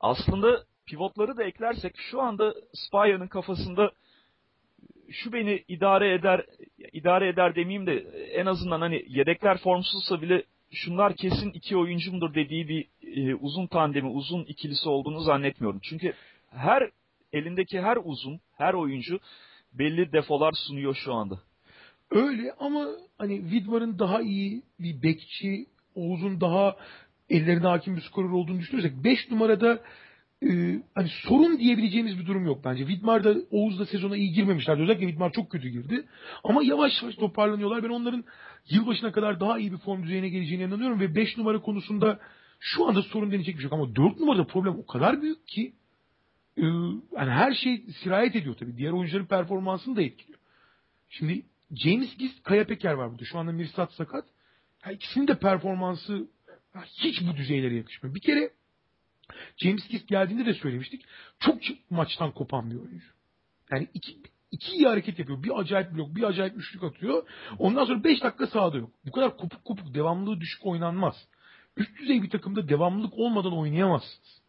Aslında 0.01 0.63
pivotları 0.85 1.37
da 1.37 1.43
eklersek 1.43 1.95
şu 1.97 2.21
anda 2.21 2.53
Spya'nın 2.73 3.27
kafasında 3.27 3.91
şu 5.11 5.33
beni 5.33 5.63
idare 5.67 6.13
eder 6.13 6.45
idare 6.93 7.27
eder 7.27 7.55
demeyeyim 7.55 7.87
de 7.87 7.97
en 8.33 8.45
azından 8.45 8.81
hani 8.81 9.05
yedekler 9.07 9.57
formsuzsa 9.57 10.21
bile 10.21 10.43
şunlar 10.71 11.15
kesin 11.15 11.51
iki 11.51 11.77
oyuncumdur 11.77 12.33
dediği 12.33 12.67
bir 12.67 12.87
e, 13.01 13.35
uzun 13.35 13.67
tandemi, 13.67 14.07
uzun 14.07 14.43
ikilisi 14.43 14.89
olduğunu 14.89 15.19
zannetmiyorum. 15.19 15.79
Çünkü 15.83 16.13
her 16.49 16.89
elindeki 17.33 17.81
her 17.81 17.97
uzun, 18.03 18.39
her 18.57 18.73
oyuncu 18.73 19.19
belli 19.73 20.11
defolar 20.11 20.51
sunuyor 20.51 20.95
şu 20.95 21.13
anda. 21.13 21.39
Öyle 22.11 22.53
ama 22.59 22.87
hani 23.17 23.41
Widmar'ın 23.41 23.99
daha 23.99 24.21
iyi 24.21 24.63
bir 24.79 25.03
bekçi, 25.03 25.65
Oğuz'un 25.95 26.41
daha 26.41 26.75
ellerine 27.29 27.67
hakim 27.67 27.95
bir 27.95 28.01
skorer 28.01 28.29
olduğunu 28.29 28.59
düşünürsek 28.59 29.03
5 29.03 29.31
numarada 29.31 29.83
e, 30.43 30.81
hani 30.95 31.09
sorun 31.09 31.59
diyebileceğimiz 31.59 32.19
bir 32.19 32.25
durum 32.25 32.45
yok 32.45 32.65
bence. 32.65 32.87
Widmar 32.87 33.23
da 33.23 33.35
Oğuz 33.51 33.79
da 33.79 33.85
sezona 33.85 34.17
iyi 34.17 34.31
girmemişlerdi. 34.31 34.81
Özellikle 34.81 35.07
Widmar 35.07 35.31
çok 35.31 35.49
kötü 35.49 35.69
girdi. 35.69 36.05
Ama 36.43 36.63
yavaş 36.63 37.01
yavaş 37.01 37.15
toparlanıyorlar. 37.15 37.83
Ben 37.83 37.89
onların 37.89 38.23
yılbaşına 38.69 39.11
kadar 39.11 39.39
daha 39.39 39.59
iyi 39.59 39.71
bir 39.71 39.77
form 39.77 40.03
düzeyine 40.03 40.29
geleceğine 40.29 40.63
inanıyorum 40.63 40.99
ve 40.99 41.15
5 41.15 41.37
numara 41.37 41.61
konusunda 41.61 42.19
şu 42.59 42.87
anda 42.87 43.01
sorun 43.01 43.31
denecek 43.31 43.55
bir 43.55 43.61
şey 43.61 43.63
yok. 43.63 43.73
Ama 43.73 43.95
4 43.95 44.19
numarada 44.19 44.47
problem 44.47 44.79
o 44.79 44.85
kadar 44.85 45.21
büyük 45.21 45.47
ki 45.47 45.73
e, 46.57 46.65
yani 47.15 47.31
her 47.31 47.53
şey 47.53 47.85
sirayet 48.03 48.35
ediyor 48.35 48.55
tabii. 48.55 48.77
Diğer 48.77 48.91
oyuncuların 48.91 49.25
performansını 49.25 49.95
da 49.95 50.01
etkiliyor. 50.01 50.39
Şimdi 51.09 51.45
James 51.75 52.17
Gist, 52.17 52.43
Kaya 52.43 52.67
Peker 52.67 52.93
var 52.93 53.11
burada. 53.11 53.25
Şu 53.25 53.39
anda 53.39 53.51
Mirsat 53.51 53.93
sakat. 53.93 54.25
Yani 54.85 54.95
ikisinin 54.95 55.27
de 55.27 55.39
performansı 55.39 56.27
hiç 56.85 57.21
bu 57.21 57.37
düzeylere 57.37 57.75
yakışmıyor. 57.75 58.15
Bir 58.15 58.21
kere 58.21 58.49
James 59.57 59.87
Gist 59.87 60.07
geldiğinde 60.07 60.45
de 60.45 60.53
söylemiştik. 60.53 61.05
Çok 61.39 61.55
maçtan 61.89 62.31
kopan 62.31 62.71
bir 62.71 62.75
oyuncu. 62.75 63.05
Yani 63.71 63.87
iki, 63.93 64.17
iki 64.51 64.71
iyi 64.71 64.87
hareket 64.87 65.19
yapıyor. 65.19 65.43
Bir 65.43 65.59
acayip 65.59 65.95
blok, 65.95 66.15
bir 66.15 66.23
acayip 66.23 66.57
üçlük 66.57 66.83
atıyor. 66.83 67.27
Ondan 67.59 67.85
sonra 67.85 68.03
5 68.03 68.23
dakika 68.23 68.47
sahada 68.47 68.77
yok. 68.77 68.89
Bu 69.05 69.11
kadar 69.11 69.37
kopuk 69.37 69.65
kopuk, 69.65 69.93
devamlılığı 69.93 70.41
düşük 70.41 70.65
oynanmaz. 70.65 71.27
Üst 71.77 71.99
düzey 71.99 72.23
bir 72.23 72.29
takımda 72.29 72.69
devamlılık 72.69 73.13
olmadan 73.13 73.57
oynayamazsınız. 73.57 74.41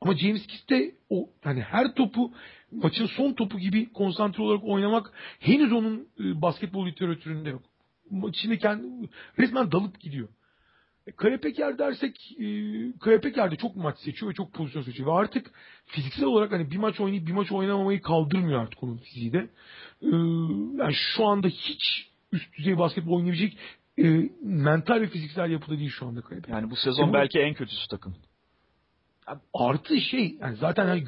Ama 0.00 0.16
James 0.16 0.46
Kist'te 0.46 0.94
o 1.10 1.30
hani 1.44 1.62
her 1.62 1.94
topu 1.94 2.32
maçın 2.72 3.06
son 3.06 3.32
topu 3.32 3.58
gibi 3.58 3.92
konsantre 3.92 4.42
olarak 4.42 4.64
oynamak 4.64 5.12
henüz 5.40 5.72
onun 5.72 6.08
e, 6.20 6.42
basketbol 6.42 6.86
literatüründe 6.86 7.50
yok. 7.50 7.62
Maç 8.10 8.46
kendi 8.60 9.08
resmen 9.38 9.72
dalıp 9.72 10.00
gidiyor. 10.00 10.28
E, 11.06 11.12
Kaya 11.12 11.40
Peker 11.40 11.78
dersek 11.78 12.36
e, 12.40 12.46
Kaya 13.00 13.20
Peker 13.20 13.50
de 13.50 13.56
çok 13.56 13.76
maç 13.76 13.98
seçiyor 13.98 14.30
ve 14.30 14.34
çok 14.34 14.52
pozisyon 14.52 14.82
seçiyor. 14.82 15.08
Ve 15.08 15.12
artık 15.12 15.50
fiziksel 15.86 16.24
olarak 16.24 16.52
hani 16.52 16.70
bir 16.70 16.76
maç 16.76 17.00
oynayıp 17.00 17.26
bir 17.26 17.32
maç 17.32 17.52
oynamamayı 17.52 18.02
kaldırmıyor 18.02 18.62
artık 18.62 18.82
onun 18.82 18.96
fiziği 18.96 19.32
de. 19.32 19.48
E, 20.02 20.10
yani 20.82 20.94
şu 20.94 21.26
anda 21.26 21.48
hiç 21.48 22.08
üst 22.32 22.58
düzey 22.58 22.78
basketbol 22.78 23.16
oynayabilecek 23.16 23.58
e, 23.98 24.30
mental 24.42 25.00
ve 25.00 25.06
fiziksel 25.08 25.50
yapıda 25.50 25.78
değil 25.78 25.90
şu 25.90 26.06
anda 26.06 26.20
Kaya 26.20 26.40
Peker. 26.40 26.54
Yani 26.54 26.70
bu 26.70 26.76
sezon 26.76 27.08
e, 27.08 27.12
belki 27.12 27.38
en 27.38 27.54
kötüsü 27.54 27.88
takım. 27.88 28.16
Artı 29.54 30.00
şey 30.00 30.36
yani 30.40 30.56
zaten 30.56 30.86
hani 30.86 31.04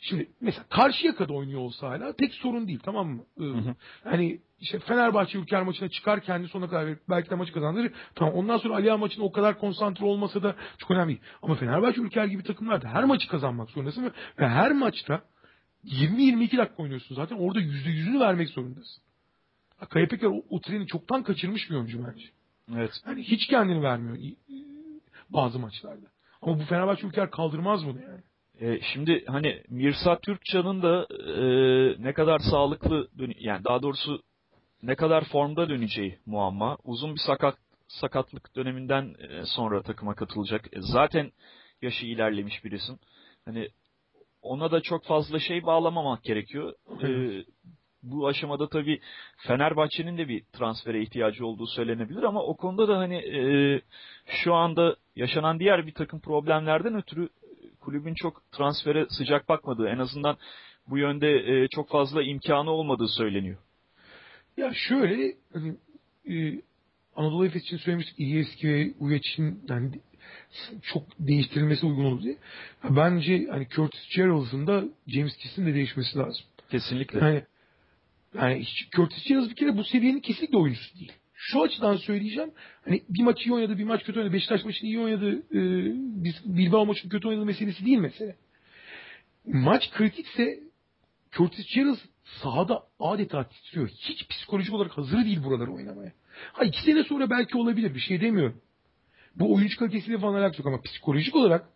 Şimdi 0.00 0.30
mesela 0.40 0.64
karşıya 0.70 1.14
kadar 1.14 1.34
oynuyor 1.34 1.60
olsa 1.60 1.88
hala 1.88 2.12
pek 2.12 2.34
sorun 2.34 2.68
değil 2.68 2.80
tamam 2.82 3.08
mı? 3.08 3.24
Ee, 3.40 3.42
hı 3.42 3.52
hı. 3.52 3.74
Hani 4.04 4.40
işte 4.60 4.78
Fenerbahçe 4.78 5.38
Ülker 5.38 5.62
maçına 5.62 5.88
çıkar 5.88 6.20
kendi 6.20 6.48
sonuna 6.48 6.70
kadar 6.70 6.94
belki 7.08 7.30
de 7.30 7.34
maçı 7.34 7.52
kazandırır. 7.52 7.92
Tamam 8.14 8.34
ondan 8.34 8.58
sonra 8.58 8.74
Aliya 8.74 8.96
maçına 8.96 9.24
o 9.24 9.32
kadar 9.32 9.58
konsantre 9.58 10.04
olmasa 10.04 10.42
da 10.42 10.54
çok 10.78 10.90
önemli 10.90 11.08
değil. 11.08 11.20
Ama 11.42 11.54
Fenerbahçe 11.54 12.00
Ülker 12.00 12.24
gibi 12.24 12.42
takımlarda 12.42 12.88
her 12.88 13.04
maçı 13.04 13.28
kazanmak 13.28 13.70
zorundasın 13.70 14.12
ve 14.38 14.48
her 14.48 14.72
maçta 14.72 15.22
20-22 15.84 16.56
dakika 16.56 16.82
oynuyorsun 16.82 17.14
zaten 17.14 17.36
orada 17.36 17.60
%100'ünü 17.60 18.20
vermek 18.20 18.48
zorundasın. 18.48 19.02
Kaya 19.90 20.08
Peker 20.08 20.28
o, 20.28 20.44
o 20.50 20.60
treni 20.60 20.86
çoktan 20.86 21.22
kaçırmış 21.22 21.70
bir 21.70 21.74
oyuncu 21.74 22.06
bence. 22.06 22.24
Evet. 22.76 22.92
Yani 23.06 23.22
hiç 23.22 23.46
kendini 23.46 23.82
vermiyor 23.82 24.16
bazı 25.30 25.58
maçlarda. 25.58 26.06
Ama 26.42 26.58
bu 26.58 26.62
Fenerbahçe 26.62 27.06
Ülker 27.06 27.30
kaldırmaz 27.30 27.86
bunu 27.86 28.00
yani. 28.02 28.20
E, 28.60 28.80
şimdi 28.92 29.24
hani 29.26 29.62
Mirsa 29.68 30.18
Türkçan'ın 30.18 30.82
da 30.82 31.06
e, 31.10 31.42
ne 32.02 32.12
kadar 32.12 32.38
sağlıklı 32.38 33.08
yani 33.38 33.64
daha 33.64 33.82
doğrusu 33.82 34.22
ne 34.82 34.94
kadar 34.94 35.24
formda 35.24 35.68
döneceği 35.68 36.18
muamma. 36.26 36.78
Uzun 36.84 37.14
bir 37.14 37.20
sakat 37.26 37.56
sakatlık 37.88 38.56
döneminden 38.56 39.14
e, 39.28 39.44
sonra 39.44 39.82
takıma 39.82 40.14
katılacak. 40.14 40.68
E, 40.72 40.80
zaten 40.80 41.32
yaşı 41.82 42.06
ilerlemiş 42.06 42.64
birisin. 42.64 43.00
Hani 43.44 43.68
ona 44.42 44.70
da 44.70 44.80
çok 44.80 45.04
fazla 45.04 45.38
şey 45.38 45.66
bağlamamak 45.66 46.24
gerekiyor. 46.24 46.74
E, 47.02 47.08
bu 48.02 48.28
aşamada 48.28 48.68
tabii 48.68 49.00
Fenerbahçe'nin 49.36 50.18
de 50.18 50.28
bir 50.28 50.44
transfere 50.52 51.02
ihtiyacı 51.02 51.46
olduğu 51.46 51.66
söylenebilir 51.66 52.22
ama 52.22 52.42
o 52.42 52.56
konuda 52.56 52.88
da 52.88 52.98
hani 52.98 53.16
e, 53.16 53.80
şu 54.26 54.54
anda 54.54 54.96
yaşanan 55.16 55.60
diğer 55.60 55.86
bir 55.86 55.94
takım 55.94 56.20
problemlerden 56.20 56.94
ötürü 56.94 57.28
kulübün 57.80 58.14
çok 58.14 58.52
transfere 58.52 59.06
sıcak 59.08 59.48
bakmadığı, 59.48 59.88
en 59.88 59.98
azından 59.98 60.36
bu 60.86 60.98
yönde 60.98 61.28
e, 61.28 61.68
çok 61.68 61.88
fazla 61.88 62.22
imkanı 62.22 62.70
olmadığı 62.70 63.08
söyleniyor. 63.08 63.58
Ya 64.56 64.72
şöyle 64.74 65.36
hani 65.52 65.76
e, 66.28 66.62
Anadolu 67.16 67.46
Efes 67.46 67.62
için 67.62 67.76
söylemiştik 67.76 68.20
İlyeski 68.20 68.68
ve 68.68 68.92
Uyeç'in 68.98 69.60
yani 69.68 70.00
çok 70.82 71.02
değiştirilmesi 71.18 71.86
uygun 71.86 72.04
olur 72.04 72.22
diye. 72.22 72.36
Bence 72.84 73.46
hani 73.50 73.68
Curtis 73.68 74.16
Gerald'ın 74.16 74.66
da 74.66 74.84
James 75.06 75.36
Kiss'in 75.36 75.66
de 75.66 75.74
değişmesi 75.74 76.18
lazım. 76.18 76.44
Kesinlikle. 76.70 77.18
Yani, 77.18 77.42
yani 78.34 78.60
hiç, 78.60 78.88
Curtis 78.90 79.24
Gerald 79.24 79.50
bir 79.50 79.54
kere 79.54 79.76
bu 79.76 79.84
seviyenin 79.84 80.20
kesinlikle 80.20 80.58
oyuncusu 80.58 80.98
değil. 80.98 81.12
Şu 81.42 81.62
açıdan 81.62 81.96
söyleyeceğim. 81.96 82.50
Hani 82.84 83.02
bir 83.08 83.22
maç 83.22 83.46
iyi 83.46 83.52
oynadı, 83.52 83.78
bir 83.78 83.84
maç 83.84 84.04
kötü 84.04 84.18
oynadı. 84.18 84.34
Beşiktaş 84.34 84.64
maçını 84.64 84.88
iyi 84.88 85.00
oynadı. 85.00 85.42
E, 85.54 85.60
Bilbao 86.44 86.86
maçını 86.86 87.10
kötü 87.10 87.28
oynadı 87.28 87.46
meselesi 87.46 87.86
değil 87.86 87.98
mesele. 87.98 88.36
Maç 89.46 89.90
kritikse 89.90 90.60
Curtis 91.32 91.74
Gerald 91.74 91.98
sahada 92.42 92.82
adeta 93.00 93.48
titriyor. 93.48 93.88
Hiç 93.88 94.28
psikolojik 94.28 94.74
olarak 94.74 94.98
hazır 94.98 95.24
değil 95.24 95.44
buraları 95.44 95.72
oynamaya. 95.72 96.12
Ha 96.52 96.64
iki 96.64 96.82
sene 96.82 97.04
sonra 97.04 97.30
belki 97.30 97.58
olabilir 97.58 97.94
bir 97.94 98.00
şey 98.00 98.20
demiyorum. 98.20 98.60
Bu 99.36 99.54
oyuncu 99.54 99.78
kalitesiyle 99.78 100.18
falan 100.18 100.34
alakası 100.34 100.62
yok 100.62 100.66
ama 100.66 100.82
psikolojik 100.82 101.36
olarak 101.36 101.68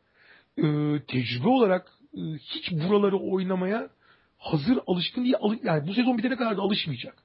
e, 0.58 0.62
tecrübe 1.08 1.48
olarak 1.48 1.88
e, 2.16 2.20
hiç 2.38 2.72
buraları 2.72 3.16
oynamaya 3.16 3.88
hazır 4.38 4.78
alışkın 4.86 5.24
değil. 5.24 5.34
Yani 5.62 5.88
bu 5.88 5.94
sezon 5.94 6.18
bitene 6.18 6.36
kadar 6.36 6.56
da 6.56 6.62
alışmayacak. 6.62 7.23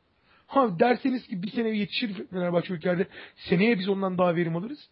Ha 0.49 0.79
derseniz 0.79 1.27
ki 1.27 1.43
bir 1.43 1.51
sene 1.51 1.69
yetişir 1.69 2.27
Fenerbahçe 2.27 2.73
ülkelerde 2.73 3.07
seneye 3.35 3.79
biz 3.79 3.89
ondan 3.89 4.17
daha 4.17 4.35
verim 4.35 4.55
alırız. 4.55 4.89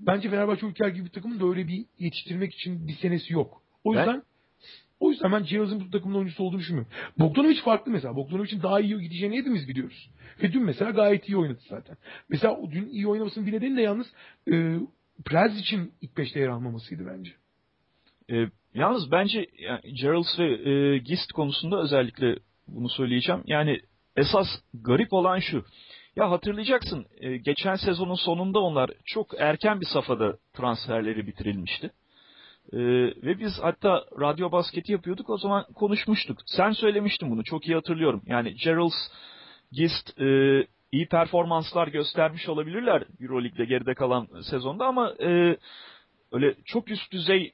Bence 0.00 0.30
Fenerbahçe 0.30 0.66
ülkeler 0.66 0.88
gibi 0.88 1.04
bir 1.04 1.10
takımın 1.10 1.40
da 1.40 1.46
öyle 1.46 1.68
bir 1.68 1.84
yetiştirmek 1.98 2.54
için 2.54 2.88
bir 2.88 2.92
senesi 2.92 3.32
yok. 3.32 3.62
O 3.84 3.92
yüzden 3.92 4.14
ben, 4.14 4.22
o 5.00 5.10
yüzden 5.10 5.32
ben 5.32 5.42
Cihaz'ın 5.42 5.80
bu 5.80 5.90
takımın 5.90 6.14
oyuncusu 6.14 6.44
olduğunu 6.44 6.60
düşünmüyorum. 6.60 6.92
Bogdanovic 7.18 7.60
farklı 7.60 7.92
mesela. 7.92 8.16
Bogdanovic'in 8.16 8.62
daha 8.62 8.80
iyi 8.80 9.00
gideceğini 9.00 9.38
hepimiz 9.38 9.68
biliyoruz. 9.68 10.10
Ve 10.42 10.52
dün 10.52 10.62
mesela 10.62 10.90
gayet 10.90 11.28
iyi 11.28 11.36
oynadı 11.36 11.60
zaten. 11.68 11.96
Mesela 12.28 12.56
o 12.56 12.70
dün 12.70 12.88
iyi 12.88 13.06
oynamasının 13.06 13.46
bir 13.46 13.52
nedeni 13.52 13.76
de 13.76 13.82
yalnız 13.82 14.06
e, 14.52 14.78
Prez 15.24 15.60
için 15.60 15.92
ilk 16.00 16.16
beşte 16.16 16.40
yer 16.40 16.48
almamasıydı 16.48 17.06
bence. 17.06 17.32
E, 18.30 18.50
yalnız 18.74 19.10
bence 19.10 19.46
yani 19.58 19.94
Gerald 20.00 20.38
ve 20.38 20.70
e, 20.70 20.98
Gist 20.98 21.32
konusunda 21.32 21.82
özellikle 21.82 22.36
bunu 22.68 22.88
söyleyeceğim. 22.88 23.42
Yani 23.46 23.80
esas 24.16 24.46
garip 24.74 25.12
olan 25.12 25.38
şu. 25.38 25.64
Ya 26.16 26.30
hatırlayacaksın 26.30 27.06
e, 27.20 27.36
geçen 27.36 27.74
sezonun 27.74 28.14
sonunda 28.14 28.60
onlar 28.60 28.90
çok 29.04 29.40
erken 29.40 29.80
bir 29.80 29.86
safhada 29.86 30.36
transferleri 30.54 31.26
bitirilmişti. 31.26 31.90
Ee, 32.72 32.78
ve 33.22 33.38
biz 33.38 33.58
hatta 33.62 34.04
radyo 34.20 34.52
basketi 34.52 34.92
yapıyorduk 34.92 35.30
o 35.30 35.38
zaman 35.38 35.64
konuşmuştuk. 35.74 36.38
Sen 36.46 36.72
söylemiştin 36.72 37.30
bunu 37.30 37.44
çok 37.44 37.66
iyi 37.68 37.74
hatırlıyorum. 37.74 38.22
Yani 38.26 38.54
Gerald 38.64 38.92
Gist 39.72 40.20
e, 40.20 40.26
iyi 40.92 41.08
performanslar 41.08 41.88
göstermiş 41.88 42.48
olabilirler 42.48 43.04
Euroleague'de 43.20 43.64
geride 43.64 43.94
kalan 43.94 44.28
sezonda 44.50 44.86
ama 44.86 45.14
e, 45.20 45.56
öyle 46.32 46.54
çok 46.64 46.90
üst 46.90 47.12
düzey 47.12 47.52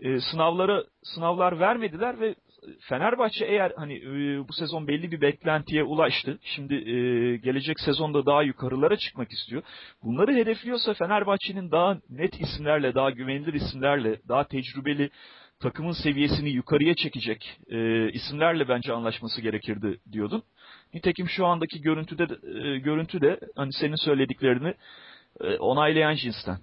e, 0.00 0.20
sınavlara 0.20 0.84
sınavlar 1.02 1.60
vermediler 1.60 2.20
ve 2.20 2.34
Fenerbahçe 2.80 3.44
eğer 3.44 3.72
hani 3.76 3.94
e, 3.94 4.48
bu 4.48 4.52
sezon 4.52 4.86
belli 4.88 5.10
bir 5.12 5.20
beklentiye 5.20 5.84
ulaştı. 5.84 6.38
Şimdi 6.42 6.74
e, 6.74 7.36
gelecek 7.36 7.80
sezonda 7.80 8.26
daha 8.26 8.42
yukarılara 8.42 8.96
çıkmak 8.96 9.32
istiyor. 9.32 9.62
Bunları 10.02 10.34
hedefliyorsa 10.34 10.94
Fenerbahçe'nin 10.94 11.70
daha 11.70 11.98
net 12.10 12.40
isimlerle, 12.40 12.94
daha 12.94 13.10
güvenilir 13.10 13.54
isimlerle, 13.54 14.20
daha 14.28 14.44
tecrübeli 14.44 15.10
takımın 15.60 15.92
seviyesini 15.92 16.50
yukarıya 16.50 16.94
çekecek 16.94 17.58
e, 17.70 18.10
isimlerle 18.12 18.68
bence 18.68 18.92
anlaşması 18.92 19.40
gerekirdi 19.40 20.00
diyordun. 20.12 20.42
Nitekim 20.94 21.28
şu 21.28 21.46
andaki 21.46 21.80
görüntüde 21.80 22.22
e, 22.22 22.78
görüntü 22.78 23.20
de 23.20 23.40
hani 23.56 23.72
senin 23.72 23.96
söylediklerini 23.96 24.74
e, 25.40 25.56
onaylayan 25.56 26.14
cinsten. 26.14 26.58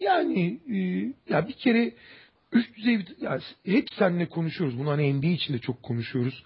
Yani 0.00 0.60
e, 0.72 0.78
ya 1.32 1.48
bir 1.48 1.52
kere 1.52 1.92
üst 2.52 2.76
düzey 2.76 2.98
bir, 2.98 3.16
yani 3.20 3.40
hep 3.64 3.88
seninle 3.98 4.28
konuşuyoruz. 4.28 4.78
Bunu 4.78 4.90
hani 4.90 5.14
NBA 5.14 5.26
için 5.26 5.54
de 5.54 5.58
çok 5.58 5.82
konuşuyoruz. 5.82 6.44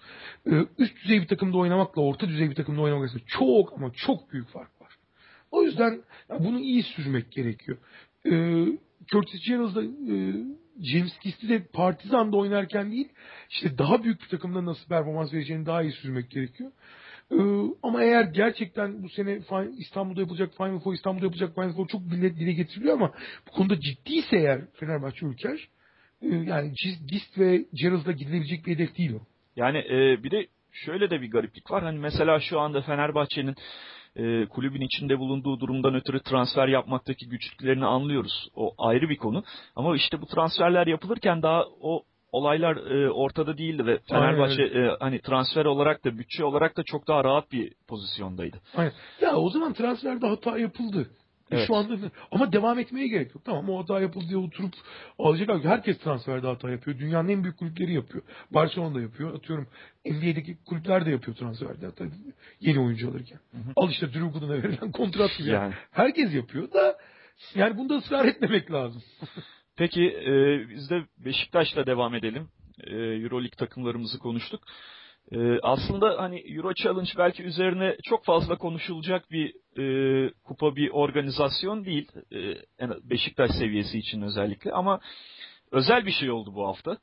Ee, 0.51 0.65
üst 0.77 1.03
düzey 1.03 1.21
bir 1.21 1.27
takımda 1.27 1.57
oynamakla 1.57 2.01
orta 2.01 2.27
düzey 2.27 2.49
bir 2.49 2.55
takımda 2.55 2.81
oynamak 2.81 3.03
arasında 3.03 3.23
çok 3.27 3.73
ama 3.73 3.91
çok 3.93 4.31
büyük 4.31 4.49
fark 4.49 4.81
var. 4.81 4.91
O 5.51 5.63
yüzden 5.63 6.01
bunu 6.39 6.59
iyi 6.59 6.83
sürmek 6.83 7.31
gerekiyor. 7.31 7.77
Ee, 8.25 8.65
Curtis 9.11 9.47
Gerald'da 9.47 9.83
e, 9.83 10.17
James 10.81 11.19
Kist'i 11.19 11.49
de 11.49 11.63
Partizan'da 11.63 12.37
oynarken 12.37 12.91
değil, 12.91 13.09
işte 13.49 13.77
daha 13.77 14.03
büyük 14.03 14.21
bir 14.21 14.27
takımda 14.27 14.65
nasıl 14.65 14.87
performans 14.87 15.33
vereceğini 15.33 15.65
daha 15.65 15.81
iyi 15.81 15.91
sürmek 15.91 16.29
gerekiyor. 16.29 16.71
Ee, 17.31 17.35
ama 17.83 18.03
eğer 18.03 18.23
gerçekten 18.23 19.03
bu 19.03 19.09
sene 19.09 19.39
İstanbul'da 19.77 20.21
yapılacak 20.21 20.53
Final 20.57 20.79
Four, 20.79 20.93
İstanbul'da 20.93 21.25
yapılacak 21.25 21.55
Final 21.55 21.73
Four 21.73 21.87
çok 21.87 22.05
millet 22.05 22.39
dile 22.39 22.53
getiriliyor 22.53 22.93
ama 22.93 23.13
bu 23.47 23.51
konuda 23.51 23.79
ciddiyse 23.79 24.37
eğer 24.37 24.61
Fenerbahçe 24.73 25.25
Ülker 25.25 25.67
yani 26.21 26.73
Gist 27.07 27.39
ve 27.39 27.65
Gerald'da 27.73 28.11
gidilebilecek 28.11 28.65
bir 28.65 28.75
hedef 28.75 28.97
değil 28.97 29.13
o. 29.13 29.19
Yani 29.55 29.77
e, 29.77 30.23
bir 30.23 30.31
de 30.31 30.47
şöyle 30.71 31.09
de 31.09 31.21
bir 31.21 31.31
gariplik 31.31 31.71
var. 31.71 31.83
Hani 31.83 31.99
mesela 31.99 32.39
şu 32.39 32.59
anda 32.59 32.81
Fenerbahçe'nin 32.81 33.55
e, 34.15 34.45
kulübün 34.45 34.81
içinde 34.81 35.19
bulunduğu 35.19 35.59
durumdan 35.59 35.95
ötürü 35.95 36.19
transfer 36.23 36.67
yapmaktaki 36.67 37.29
güçlüklerini 37.29 37.85
anlıyoruz. 37.85 38.49
O 38.55 38.73
ayrı 38.77 39.09
bir 39.09 39.17
konu. 39.17 39.43
Ama 39.75 39.95
işte 39.95 40.21
bu 40.21 40.25
transferler 40.25 40.87
yapılırken 40.87 41.41
daha 41.41 41.65
o 41.81 42.03
olaylar 42.31 42.75
e, 42.75 43.11
ortada 43.11 43.57
değildi 43.57 43.85
ve 43.85 43.99
Fenerbahçe 44.09 44.63
e, 44.63 44.97
hani 44.99 45.21
transfer 45.21 45.65
olarak 45.65 46.05
da 46.05 46.17
bütçe 46.17 46.43
olarak 46.43 46.77
da 46.77 46.83
çok 46.83 47.07
daha 47.07 47.23
rahat 47.23 47.51
bir 47.51 47.73
pozisyondaydı. 47.87 48.57
Aynen. 48.75 48.93
Ya 49.21 49.35
o 49.35 49.49
zaman 49.49 49.73
transferde 49.73 50.27
hata 50.27 50.57
yapıldı. 50.57 51.07
Evet. 51.51 51.67
Şu 51.67 51.75
anda 51.75 51.95
ama 52.31 52.53
devam 52.53 52.79
etmeye 52.79 53.07
gerek 53.07 53.35
yok. 53.35 53.45
Tamam 53.45 53.69
o 53.69 53.81
hata 53.81 54.01
yapıldı 54.01 54.25
diye 54.29 54.37
oturup 54.37 54.73
alacak. 55.19 55.65
Herkes 55.65 55.97
transferde 55.99 56.47
hata 56.47 56.69
yapıyor. 56.69 56.99
Dünyanın 56.99 57.29
en 57.29 57.43
büyük 57.43 57.57
kulüpleri 57.57 57.93
yapıyor. 57.93 58.23
Barcelona 58.51 58.95
da 58.95 59.01
yapıyor. 59.01 59.35
Atıyorum 59.35 59.67
NBA'deki 60.05 60.57
kulüpler 60.65 61.05
de 61.05 61.11
yapıyor 61.11 61.37
transferde. 61.37 61.85
Hatta 61.85 62.05
yeni 62.59 62.79
oyuncu 62.79 63.09
alırken. 63.09 63.39
Hı 63.51 63.57
hı. 63.57 63.73
Al 63.75 63.89
işte 63.89 64.13
Drew 64.13 64.27
Gooden'a 64.27 64.63
verilen 64.63 64.91
kontrat 64.91 65.37
gibi. 65.37 65.49
Yani. 65.49 65.73
Herkes 65.91 66.33
yapıyor 66.33 66.71
da 66.71 66.97
yani 67.55 67.77
bunda 67.77 67.97
ısrar 67.97 68.25
etmemek 68.25 68.71
lazım. 68.71 69.03
Peki 69.75 70.03
e, 70.03 70.59
biz 70.69 70.89
de 70.89 71.03
Beşiktaş'la 71.17 71.85
devam 71.85 72.15
edelim. 72.15 72.49
E, 72.83 72.95
Euroleague 72.95 73.57
takımlarımızı 73.57 74.19
konuştuk. 74.19 74.63
Ee, 75.31 75.59
aslında 75.61 76.21
hani 76.21 76.39
Euro 76.39 76.73
Challenge 76.73 77.11
belki 77.17 77.43
üzerine 77.43 77.97
çok 78.03 78.25
fazla 78.25 78.57
konuşulacak 78.57 79.31
bir 79.31 79.53
e, 79.77 80.33
kupa 80.43 80.75
bir 80.75 80.89
organizasyon 80.89 81.85
değil. 81.85 82.11
E, 82.33 82.89
Beşiktaş 83.09 83.51
seviyesi 83.51 83.97
için 83.97 84.21
özellikle 84.21 84.71
ama 84.71 84.99
özel 85.71 86.05
bir 86.05 86.11
şey 86.11 86.31
oldu 86.31 86.55
bu 86.55 86.67
hafta. 86.67 86.97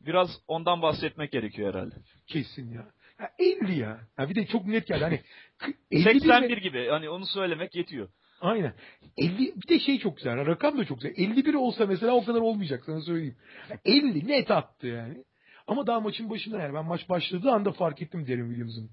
Biraz 0.00 0.30
ondan 0.48 0.82
bahsetmek 0.82 1.32
gerekiyor 1.32 1.74
herhalde. 1.74 1.94
Kesin 2.26 2.72
ya. 2.72 2.86
ya 3.20 3.30
50 3.38 3.78
ya. 3.78 4.00
ya. 4.18 4.28
Bir 4.28 4.34
de 4.34 4.46
çok 4.46 4.66
net 4.66 4.86
geldi. 4.86 5.22
Hani 5.58 5.74
81 6.04 6.56
mi? 6.56 6.60
gibi. 6.60 6.88
Hani 6.88 7.08
onu 7.08 7.26
söylemek 7.26 7.74
yetiyor. 7.74 8.08
Aynen. 8.40 8.74
50 9.18 9.38
bir 9.38 9.68
de 9.68 9.78
şey 9.78 9.98
çok 9.98 10.16
güzel. 10.16 10.46
Rakam 10.46 10.78
da 10.78 10.84
çok 10.84 11.00
güzel. 11.00 11.14
51 11.16 11.54
olsa 11.54 11.86
mesela 11.86 12.12
o 12.12 12.24
kadar 12.24 12.40
olmayacak 12.40 12.82
sana 12.86 13.00
söyleyeyim. 13.00 13.36
50 13.84 14.28
net 14.28 14.50
attı 14.50 14.86
yani. 14.86 15.24
Ama 15.66 15.86
daha 15.86 16.00
maçın 16.00 16.30
başında 16.30 16.58
yani 16.62 16.74
ben 16.74 16.84
maç 16.84 17.08
başladığı 17.08 17.50
anda 17.50 17.72
fark 17.72 18.02
ettim 18.02 18.26
Derin 18.26 18.48
Williams'ın. 18.48 18.90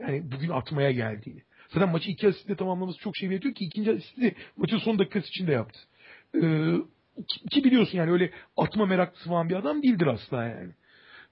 Yani 0.00 0.32
bugün 0.32 0.48
atmaya 0.48 0.90
geldiğini. 0.90 1.42
Zaten 1.68 1.88
maçı 1.88 2.10
iki 2.10 2.28
asistle 2.28 2.56
tamamlaması 2.56 2.98
çok 2.98 3.16
şey 3.16 3.30
veriyor 3.30 3.54
ki 3.54 3.64
ikinci 3.64 3.92
asisti 3.92 4.34
maçın 4.56 4.78
son 4.78 4.98
dakikası 4.98 5.28
içinde 5.28 5.52
yaptı. 5.52 5.78
Ee, 6.34 6.74
ki 7.50 7.64
biliyorsun 7.64 7.98
yani 7.98 8.10
öyle 8.10 8.30
atma 8.56 8.86
meraklısı 8.86 9.28
falan 9.28 9.48
bir 9.48 9.54
adam 9.54 9.82
değildir 9.82 10.06
asla 10.06 10.44
yani. 10.44 10.72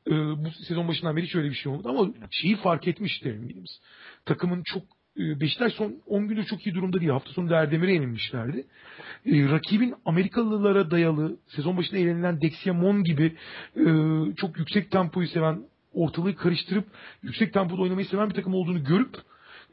Ee, 0.07 0.11
bu 0.45 0.51
sezon 0.69 0.89
başından 0.89 1.17
beri 1.17 1.27
hiç 1.27 1.35
öyle 1.35 1.51
bir 1.51 1.55
şey 1.55 1.73
olmadı 1.73 1.89
ama 1.89 2.13
şeyi 2.31 2.57
fark 2.57 2.89
etmiş 2.89 3.25
Derin 3.25 3.43
Williams. 3.49 3.71
Takımın 4.25 4.63
çok 4.63 4.83
Beşiktaş 5.17 5.73
son 5.73 5.97
10 6.07 6.29
gündür 6.29 6.45
çok 6.45 6.67
iyi 6.67 6.75
durumda 6.75 7.01
değil. 7.01 7.11
Hafta 7.11 7.33
sonu 7.33 7.55
Erdemir'e 7.55 7.93
yenilmişlerdi. 7.93 8.67
Ee, 9.27 9.49
rakibin 9.51 9.95
Amerikalılara 10.05 10.91
dayalı 10.91 11.37
sezon 11.47 11.77
başında 11.77 12.01
eğlenilen 12.01 12.41
Dexiamon 12.41 13.05
gibi 13.05 13.37
e, 13.77 13.85
çok 14.37 14.59
yüksek 14.59 14.91
tempoyu 14.91 15.29
seven 15.29 15.63
ortalığı 15.93 16.37
karıştırıp 16.37 16.85
yüksek 17.23 17.53
tempoda 17.53 17.83
oynamayı 17.83 18.07
seven 18.07 18.29
bir 18.31 18.35
takım 18.35 18.55
olduğunu 18.55 18.85
görüp 18.85 19.17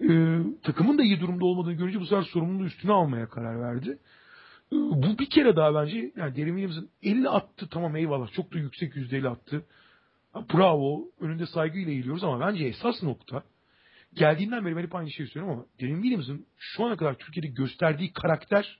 e, 0.01 0.39
takımın 0.63 0.97
da 0.97 1.03
iyi 1.03 1.19
durumda 1.19 1.45
olmadığını 1.45 1.73
görünce 1.73 1.99
bu 1.99 2.05
sefer 2.05 2.23
sorumluluğu 2.23 2.65
üstüne 2.65 2.91
almaya 2.91 3.29
karar 3.29 3.61
verdi. 3.61 3.97
E, 4.73 4.75
bu 4.75 5.19
bir 5.19 5.29
kere 5.29 5.55
daha 5.55 5.75
bence 5.75 6.11
yani 6.15 6.35
Derin 6.35 6.57
Williams'ın 6.57 6.89
50 7.03 7.29
attı 7.29 7.67
tamam 7.71 7.95
eyvallah 7.95 8.31
çok 8.31 8.53
da 8.53 8.57
yüksek 8.57 8.95
yüzdeyle 8.95 9.29
attı. 9.29 9.65
Bravo 10.53 11.03
önünde 11.19 11.45
saygıyla 11.45 11.91
eğiliyoruz 11.91 12.23
ama 12.23 12.39
bence 12.39 12.65
esas 12.65 13.03
nokta 13.03 13.43
geldiğinden 14.13 14.65
beri 14.65 14.75
ben 14.75 14.83
hep 14.83 14.95
aynı 14.95 15.11
şeyi 15.11 15.27
söylüyorum 15.27 15.59
ama 15.59 15.67
Derin 15.81 16.01
Williams'ın 16.01 16.45
şu 16.57 16.85
ana 16.85 16.97
kadar 16.97 17.17
Türkiye'de 17.17 17.47
gösterdiği 17.47 18.13
karakter 18.13 18.79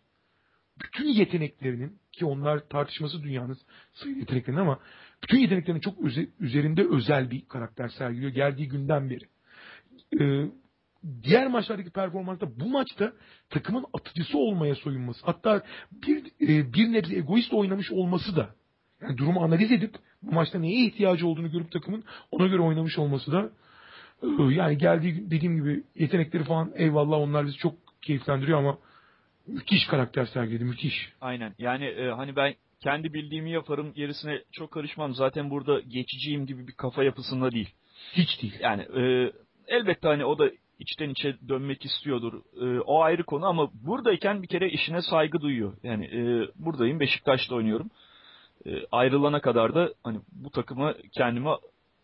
bütün 0.84 1.08
yeteneklerinin 1.08 2.00
ki 2.12 2.26
onlar 2.26 2.60
tartışması 2.70 3.24
dünyanın 3.24 3.58
sayılı 3.94 4.20
yeteneklerinin 4.20 4.62
ama 4.62 4.80
bütün 5.24 5.38
yeteneklerinin 5.38 5.82
çok 5.82 5.98
üzerinde 6.40 6.88
özel 6.88 7.32
bir 7.32 7.46
karakter 7.48 7.90
sergiliyor 7.90 8.32
geldiği 8.32 8.68
günden 8.68 9.10
beri. 9.10 9.24
Ee, 10.22 10.52
diğer 11.24 11.48
maçlardaki 11.48 11.90
performansta 11.90 12.60
bu 12.60 12.70
maçta 12.70 13.14
takımın 13.50 13.86
atıcısı 13.94 14.38
olmaya 14.38 14.76
soyunması. 14.76 15.26
Hatta 15.26 15.64
bir 15.92 16.26
e, 16.26 16.74
bir 16.74 16.94
nebze 16.94 17.16
egoist 17.16 17.54
oynamış 17.54 17.92
olması 17.92 18.36
da 18.36 18.56
yani 19.02 19.18
durumu 19.18 19.44
analiz 19.44 19.72
edip 19.72 19.96
bu 20.22 20.32
maçta 20.32 20.60
neye 20.60 20.86
ihtiyacı 20.86 21.28
olduğunu 21.28 21.52
görüp 21.52 21.72
takımın 21.72 22.04
ona 22.32 22.48
göre 22.48 22.62
oynamış 22.62 22.98
olması 22.98 23.32
da 23.32 23.52
yani 24.52 24.78
geldiği 24.78 25.32
dediğim 25.32 25.56
gibi 25.56 25.84
yetenekleri 25.96 26.44
falan 26.44 26.72
eyvallah 26.76 27.18
onlar 27.18 27.46
bizi 27.46 27.58
çok 27.58 27.76
keyiflendiriyor 28.02 28.60
ama 28.60 28.78
müthiş 29.48 29.88
karakter 29.88 30.26
sergiledi 30.26 30.64
müthiş. 30.64 31.14
Aynen 31.22 31.56
yani 31.60 31.86
e, 31.86 32.10
hani 32.10 32.36
ben 32.36 32.54
kendi 32.80 33.14
bildiğimi 33.14 33.52
yaparım 33.52 33.94
gerisine 33.94 34.44
çok 34.52 34.72
karışmam 34.72 35.14
zaten 35.16 35.50
burada 35.50 35.80
geçiciyim 35.80 36.46
gibi 36.46 36.68
bir 36.68 36.74
kafa 36.74 37.04
yapısında 37.04 37.52
değil. 37.52 37.70
Hiç 38.14 38.42
değil. 38.42 38.58
Yani 38.60 38.82
e, 38.82 39.32
elbette 39.68 40.08
hani 40.08 40.26
o 40.26 40.40
da 40.40 40.52
içten 40.80 41.10
içe 41.10 41.36
dönmek 41.50 41.86
istiyordur. 41.86 42.42
E, 42.62 42.80
o 42.80 43.02
ayrı 43.02 43.24
konu 43.24 43.46
ama 43.46 43.70
buradayken 43.74 44.44
bir 44.44 44.48
kere 44.48 44.70
işine 44.70 45.02
saygı 45.02 45.42
duyuyor. 45.42 45.74
Yani 45.84 46.06
e, 46.06 46.48
buradayım 46.56 47.00
Beşiktaş'ta 47.00 47.56
oynuyorum. 47.56 47.90
E, 48.66 48.86
ayrılana 48.92 49.42
kadar 49.42 49.76
da 49.76 49.94
hani 50.04 50.20
bu 50.32 50.50
takıma 50.50 50.96
kendime 51.12 51.50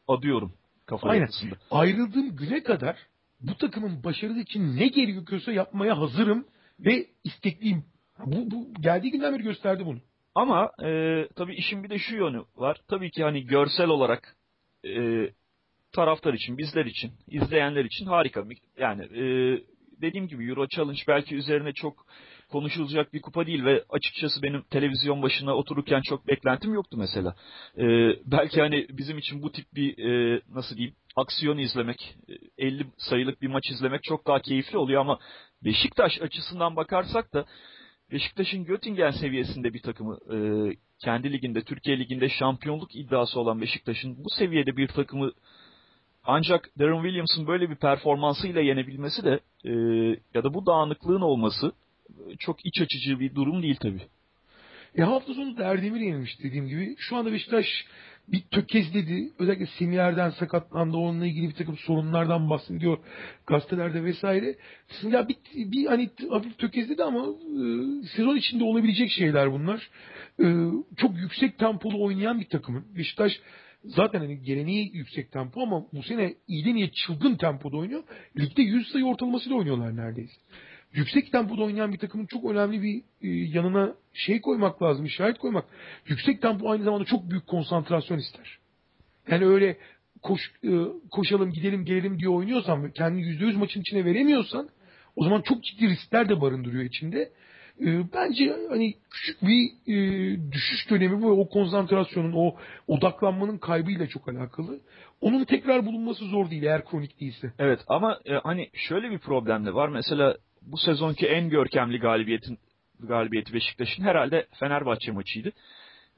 adıyorum 0.07 0.53
kafa 0.87 1.09
Aynen. 1.09 1.21
yapısında. 1.21 1.55
Ayrıldığım 1.71 2.35
güne 2.35 2.63
kadar 2.63 2.97
bu 3.41 3.57
takımın 3.57 4.03
başarısı 4.03 4.39
için 4.39 4.77
ne 4.77 4.87
gerekiyorsa 4.87 5.51
yapmaya 5.51 5.97
hazırım 5.97 6.45
ve 6.79 7.07
istekliyim. 7.23 7.83
Bu, 8.25 8.51
bu 8.51 8.81
geldiği 8.81 9.11
günden 9.11 9.33
beri 9.33 9.43
gösterdi 9.43 9.85
bunu. 9.85 9.99
Ama 10.35 10.71
e, 10.83 11.23
tabii 11.35 11.55
işin 11.55 11.83
bir 11.83 11.89
de 11.89 11.97
şu 11.97 12.15
yönü 12.15 12.43
var. 12.55 12.81
Tabii 12.87 13.11
ki 13.11 13.23
hani 13.23 13.45
görsel 13.45 13.87
olarak 13.87 14.35
e, 14.85 15.23
taraftar 15.91 16.33
için, 16.33 16.57
bizler 16.57 16.85
için, 16.85 17.11
izleyenler 17.27 17.85
için 17.85 18.05
harika. 18.05 18.43
Yani 18.77 19.03
e, 19.03 19.23
dediğim 20.01 20.27
gibi 20.27 20.49
Euro 20.49 20.67
Challenge 20.67 21.01
belki 21.07 21.35
üzerine 21.35 21.73
çok 21.73 22.05
konuşulacak 22.51 23.13
bir 23.13 23.21
kupa 23.21 23.45
değil 23.45 23.65
ve 23.65 23.83
açıkçası 23.89 24.43
benim 24.43 24.61
televizyon 24.61 25.21
başına 25.21 25.55
otururken 25.55 26.01
çok 26.01 26.27
beklentim 26.27 26.73
yoktu 26.73 26.97
mesela. 26.99 27.35
E, 27.77 27.83
belki 28.25 28.61
hani 28.61 28.87
bizim 28.89 29.17
için 29.17 29.41
bu 29.41 29.51
tip 29.51 29.65
bir 29.75 29.97
e, 29.97 30.41
nasıl 30.49 30.75
diyeyim 30.77 30.95
aksiyon 31.15 31.57
izlemek, 31.57 32.15
e, 32.57 32.65
50 32.67 32.85
sayılık 32.97 33.41
bir 33.41 33.47
maç 33.47 33.69
izlemek 33.69 34.03
çok 34.03 34.27
daha 34.27 34.41
keyifli 34.41 34.77
oluyor 34.77 35.01
ama 35.01 35.19
Beşiktaş 35.63 36.21
açısından 36.21 36.75
bakarsak 36.75 37.33
da 37.33 37.45
Beşiktaş'ın 38.11 38.65
Göttingen 38.65 39.11
seviyesinde 39.11 39.73
bir 39.73 39.81
takımı 39.81 40.17
e, 40.33 40.37
kendi 40.99 41.33
liginde, 41.33 41.61
Türkiye 41.61 41.99
liginde 41.99 42.29
şampiyonluk 42.29 42.95
iddiası 42.95 43.39
olan 43.39 43.61
Beşiktaş'ın 43.61 44.23
bu 44.23 44.29
seviyede 44.29 44.77
bir 44.77 44.87
takımı 44.87 45.31
ancak 46.23 46.69
Darren 46.79 47.03
Williams'ın 47.03 47.47
böyle 47.47 47.69
bir 47.69 47.75
performansıyla 47.75 48.61
yenebilmesi 48.61 49.23
de 49.23 49.39
e, 49.65 49.71
ya 50.33 50.43
da 50.43 50.53
bu 50.53 50.65
dağınıklığın 50.65 51.21
olması 51.21 51.67
e, 51.67 51.86
çok 52.39 52.65
iç 52.65 52.81
açıcı 52.81 53.19
bir 53.19 53.35
durum 53.35 53.63
değil 53.63 53.77
tabii. 53.81 54.01
E 54.95 55.01
hafta 55.01 55.33
sonu 55.33 55.63
Erdemir 55.63 55.99
yenilmiş 55.99 56.43
dediğim 56.43 56.67
gibi. 56.67 56.95
Şu 56.97 57.15
anda 57.15 57.31
Beşiktaş 57.31 57.65
bir 58.27 58.41
tökezledi. 58.41 59.31
Özellikle 59.39 59.65
Semihler'den 59.65 60.29
sakatlandı. 60.29 60.97
Onunla 60.97 61.25
ilgili 61.25 61.49
bir 61.49 61.53
takım 61.53 61.77
sorunlardan 61.77 62.49
bahsediyor 62.49 62.97
gazetelerde 63.47 64.03
vesaire. 64.03 64.55
Ya 65.03 65.27
bir, 65.27 65.37
bir 65.55 65.85
hani 65.85 66.09
hafif 66.29 66.57
tökezledi 66.57 67.03
ama 67.03 67.25
e, 67.25 67.63
sezon 68.15 68.35
içinde 68.35 68.63
olabilecek 68.63 69.11
şeyler 69.11 69.51
bunlar. 69.51 69.89
E, 70.39 70.45
çok 70.97 71.17
yüksek 71.17 71.57
tempolu 71.57 72.03
oynayan 72.03 72.39
bir 72.39 72.49
takımın. 72.49 72.85
Beşiktaş 72.97 73.31
zaten 73.83 74.19
hani 74.19 74.41
geleneği 74.41 74.91
yüksek 74.93 75.31
tempo 75.31 75.61
ama 75.61 75.85
bu 75.93 76.03
sene 76.03 76.33
iyiden 76.47 76.75
iyiye 76.75 76.91
çılgın 76.91 77.35
tempoda 77.35 77.77
oynuyor. 77.77 78.03
Ligde 78.39 78.61
100 78.61 78.87
sayı 78.87 79.05
ortalamasıyla 79.05 79.57
oynuyorlar 79.57 79.95
neredeyse 79.95 80.37
yüksek 80.93 81.31
tempoda 81.31 81.63
oynayan 81.63 81.93
bir 81.93 81.97
takımın 81.97 82.25
çok 82.25 82.45
önemli 82.45 82.81
bir 82.81 83.01
e, 83.21 83.27
yanına 83.57 83.93
şey 84.13 84.41
koymak 84.41 84.81
lazım, 84.83 85.05
işaret 85.05 85.37
koymak. 85.37 85.65
Yüksek 86.07 86.41
tempo 86.41 86.69
aynı 86.69 86.83
zamanda 86.83 87.05
çok 87.05 87.29
büyük 87.29 87.47
konsantrasyon 87.47 88.17
ister. 88.17 88.57
Yani 89.27 89.45
öyle 89.45 89.77
koş, 90.21 90.41
e, 90.63 90.69
koşalım, 91.11 91.51
gidelim, 91.51 91.85
gelelim 91.85 92.19
diye 92.19 92.29
oynuyorsan 92.29 92.83
ve 92.83 92.91
kendini 92.91 93.25
%100 93.25 93.57
maçın 93.57 93.81
içine 93.81 94.05
veremiyorsan 94.05 94.69
o 95.15 95.23
zaman 95.23 95.41
çok 95.41 95.63
ciddi 95.63 95.89
riskler 95.89 96.29
de 96.29 96.41
barındırıyor 96.41 96.83
içinde. 96.83 97.31
E, 97.81 98.13
bence 98.13 98.55
hani 98.69 98.93
küçük 99.11 99.41
bir 99.41 99.71
düşüş 100.51 100.89
dönemi 100.89 101.21
bu 101.21 101.41
o 101.41 101.49
konsantrasyonun, 101.49 102.33
o 102.35 102.55
odaklanmanın 102.87 103.57
kaybıyla 103.57 104.07
çok 104.07 104.29
alakalı. 104.29 104.79
Onun 105.21 105.45
tekrar 105.45 105.85
bulunması 105.85 106.25
zor 106.25 106.49
değil 106.49 106.63
eğer 106.63 106.85
kronik 106.85 107.19
değilse. 107.19 107.53
Evet 107.59 107.79
ama 107.87 108.19
hani 108.43 108.69
şöyle 108.73 109.11
bir 109.11 109.19
problem 109.19 109.65
de 109.65 109.73
var. 109.73 109.89
Mesela 109.89 110.37
bu 110.71 110.77
sezonki 110.77 111.27
en 111.27 111.49
görkemli 111.49 111.99
galibiyetin 111.99 112.59
galibiyeti 112.99 113.53
Beşiktaş'ın 113.53 114.03
herhalde 114.03 114.47
Fenerbahçe 114.59 115.11
maçıydı. 115.11 115.51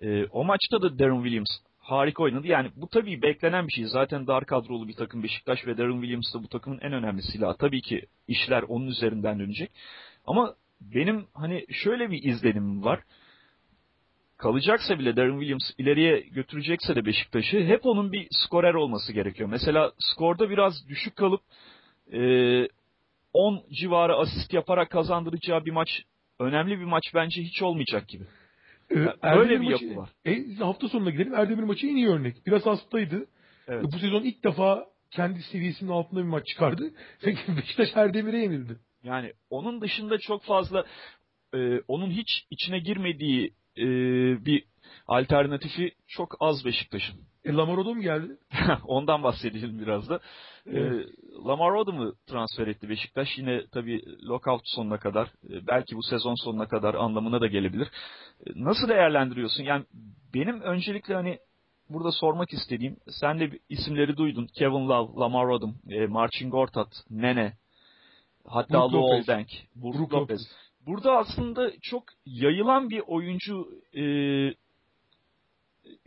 E, 0.01 0.25
o 0.25 0.43
maçta 0.43 0.81
da 0.81 0.99
Darren 0.99 1.23
Williams 1.23 1.49
harika 1.79 2.23
oynadı. 2.23 2.47
Yani 2.47 2.71
bu 2.75 2.87
tabii 2.87 3.21
beklenen 3.21 3.67
bir 3.67 3.73
şey. 3.73 3.85
Zaten 3.85 4.27
dar 4.27 4.45
kadrolu 4.45 4.87
bir 4.87 4.93
takım 4.93 5.23
Beşiktaş 5.23 5.67
ve 5.67 5.77
Darren 5.77 6.01
Williams 6.01 6.33
da 6.33 6.43
bu 6.43 6.47
takımın 6.47 6.79
en 6.81 6.93
önemli 6.93 7.21
silahı. 7.21 7.57
Tabii 7.57 7.81
ki 7.81 8.05
işler 8.27 8.63
onun 8.63 8.87
üzerinden 8.87 9.39
dönecek. 9.39 9.71
Ama 10.25 10.55
benim 10.81 11.27
hani 11.33 11.65
şöyle 11.71 12.11
bir 12.11 12.23
izlenimim 12.23 12.83
var. 12.83 12.99
Kalacaksa 14.37 14.99
bile 14.99 15.15
Darren 15.15 15.39
Williams 15.39 15.71
ileriye 15.77 16.19
götürecekse 16.19 16.95
de 16.95 17.05
Beşiktaş'ı 17.05 17.59
hep 17.59 17.85
onun 17.85 18.11
bir 18.11 18.27
skorer 18.31 18.73
olması 18.73 19.13
gerekiyor. 19.13 19.49
Mesela 19.49 19.91
skorda 19.99 20.49
biraz 20.49 20.89
düşük 20.89 21.15
kalıp 21.15 21.41
e, 22.13 22.19
10 23.33 23.63
civarı 23.71 24.15
asist 24.15 24.53
yaparak 24.53 24.89
kazandıracağı 24.89 25.65
bir 25.65 25.71
maç 25.71 25.89
önemli 26.39 26.79
bir 26.79 26.85
maç 26.85 27.03
bence 27.15 27.41
hiç 27.41 27.61
olmayacak 27.61 28.07
gibi. 28.07 28.23
Ee, 28.91 28.95
böyle 29.23 29.61
bir 29.61 29.71
maçı- 29.71 29.85
yapı 29.85 29.99
var. 29.99 30.09
E, 30.25 30.55
hafta 30.55 30.87
sonuna 30.87 31.09
gidelim. 31.09 31.33
Erdemir 31.33 31.63
maçı 31.63 31.87
en 31.87 31.95
iyi 31.95 32.09
örnek. 32.09 32.45
Biraz 32.45 32.65
hastaydı. 32.65 33.25
Evet. 33.67 33.83
Bu 33.83 33.99
sezon 33.99 34.23
ilk 34.23 34.43
defa 34.43 34.85
kendi 35.11 35.41
seviyesinin 35.43 35.89
altında 35.89 36.19
bir 36.19 36.25
maç 36.25 36.47
çıkardı. 36.47 36.91
Beşiktaş 37.57 37.87
Erdemir'e 37.95 38.37
yenildi. 38.37 38.79
Yani 39.03 39.33
onun 39.49 39.81
dışında 39.81 40.17
çok 40.17 40.43
fazla 40.43 40.85
e, 41.53 41.79
onun 41.87 42.11
hiç 42.11 42.45
içine 42.51 42.79
girmediği 42.79 43.53
e, 43.77 43.85
bir 44.45 44.63
alternatifi 45.07 45.91
çok 46.07 46.37
az 46.39 46.65
Beşiktaş'ın. 46.65 47.19
E, 47.49 47.53
Lamar 47.53 47.77
Odom 47.77 48.01
geldi. 48.01 48.37
Ondan 48.83 49.23
bahsedelim 49.23 49.79
biraz 49.79 50.09
da. 50.09 50.19
Evet. 50.65 51.05
E, 51.05 51.09
Lamar 51.47 51.71
Odom'u 51.71 52.13
transfer 52.27 52.67
etti 52.67 52.89
Beşiktaş. 52.89 53.37
Yine 53.37 53.63
tabii 53.71 54.01
lockout 54.23 54.61
sonuna 54.65 54.99
kadar, 54.99 55.27
e, 55.27 55.67
belki 55.67 55.95
bu 55.95 56.03
sezon 56.03 56.35
sonuna 56.43 56.67
kadar 56.67 56.93
anlamına 56.93 57.41
da 57.41 57.47
gelebilir. 57.47 57.87
E, 58.47 58.51
Nasıl 58.55 58.87
değerlendiriyorsun? 58.89 59.63
Yani 59.63 59.85
benim 60.33 60.61
öncelikle 60.61 61.13
hani 61.13 61.39
burada 61.89 62.11
sormak 62.11 62.53
istediğim, 62.53 62.97
sen 63.07 63.39
de 63.39 63.59
isimleri 63.69 64.17
duydun. 64.17 64.47
Kevin 64.57 64.89
Love, 64.89 65.19
Lamar 65.19 65.45
Odom, 65.45 65.75
e, 65.89 66.05
Marcin 66.07 66.49
Gortat, 66.49 66.91
Nene, 67.09 67.53
hatta 68.47 68.73
Brook 68.73 68.93
Lou 68.93 69.01
Lopez. 69.01 69.29
Oldenk, 69.29 69.47
Brook 69.75 69.95
Brook 69.95 70.13
Lopez. 70.13 70.39
Lopez. 70.39 70.41
Burada 70.87 71.17
aslında 71.17 71.71
çok 71.81 72.03
yayılan 72.25 72.89
bir 72.89 73.03
oyuncu 73.07 73.67
e, 73.95 74.03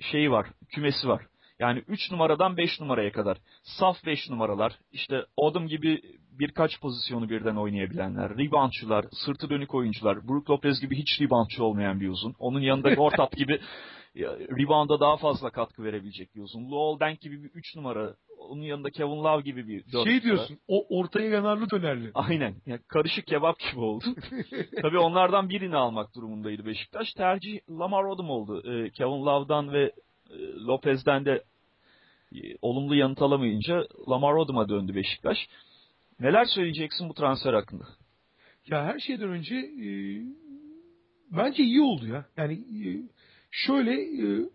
şeyi 0.00 0.30
var, 0.30 0.46
kümesi 0.68 1.08
var. 1.08 1.26
Yani 1.62 1.82
3 1.88 2.10
numaradan 2.10 2.56
5 2.56 2.80
numaraya 2.80 3.12
kadar. 3.12 3.38
Saf 3.62 4.06
5 4.06 4.30
numaralar, 4.30 4.72
işte 4.92 5.24
Odom 5.36 5.66
gibi 5.66 6.00
birkaç 6.38 6.80
pozisyonu 6.80 7.28
birden 7.28 7.56
oynayabilenler, 7.56 8.30
reboundçular, 8.38 9.04
sırtı 9.12 9.50
dönük 9.50 9.74
oyuncular, 9.74 10.28
Brook 10.28 10.50
Lopez 10.50 10.80
gibi 10.80 10.96
hiç 10.96 11.20
reboundçu 11.20 11.64
olmayan 11.64 12.00
bir 12.00 12.08
uzun. 12.08 12.34
Onun 12.38 12.60
yanında 12.60 12.94
Gortat 12.94 13.36
gibi 13.36 13.60
rebound'a 14.58 15.00
daha 15.00 15.16
fazla 15.16 15.50
katkı 15.50 15.84
verebilecek 15.84 16.34
bir 16.34 16.42
uzun. 16.42 16.70
Lou 16.70 16.76
Oldenk 16.76 17.20
gibi 17.20 17.42
bir 17.44 17.50
3 17.54 17.76
numara, 17.76 18.14
onun 18.38 18.62
yanında 18.62 18.90
Kevin 18.90 19.24
Love 19.24 19.42
gibi 19.42 19.68
bir 19.68 19.92
4 19.92 20.08
Şey 20.08 20.22
diyorsun. 20.22 20.58
O 20.68 20.98
ortaya 20.98 21.28
yanarlı 21.28 21.70
dönerli. 21.70 22.10
Aynen. 22.14 22.54
Ya 22.66 22.78
karışık 22.88 23.26
kebap 23.26 23.56
gibi 23.58 23.80
oldu. 23.80 24.04
Tabii 24.82 24.98
onlardan 24.98 25.48
birini 25.48 25.76
almak 25.76 26.14
durumundaydı 26.14 26.66
Beşiktaş. 26.66 27.12
Tercih 27.12 27.60
Lamar 27.70 28.04
Odom 28.04 28.30
oldu. 28.30 28.62
Ee, 28.64 28.90
Kevin 28.90 29.26
Love'dan 29.26 29.72
ve 29.72 29.92
e, 30.30 30.36
Lopez'den 30.66 31.24
de 31.24 31.44
olumlu 32.62 32.94
yanıt 32.94 33.22
alamayınca 33.22 33.86
Lamar 34.08 34.34
Odom'a 34.34 34.68
döndü 34.68 34.94
Beşiktaş. 34.94 35.38
Neler 36.20 36.44
söyleyeceksin 36.44 37.08
bu 37.08 37.14
transfer 37.14 37.54
hakkında? 37.54 37.84
Ya 38.66 38.84
her 38.84 38.98
şeyden 38.98 39.28
önce 39.28 39.54
e, 39.54 39.88
bence 41.30 41.62
iyi 41.62 41.80
oldu 41.80 42.06
ya. 42.06 42.24
Yani 42.36 42.52
e, 42.54 42.88
şöyle 43.50 43.92
e, 44.02 44.48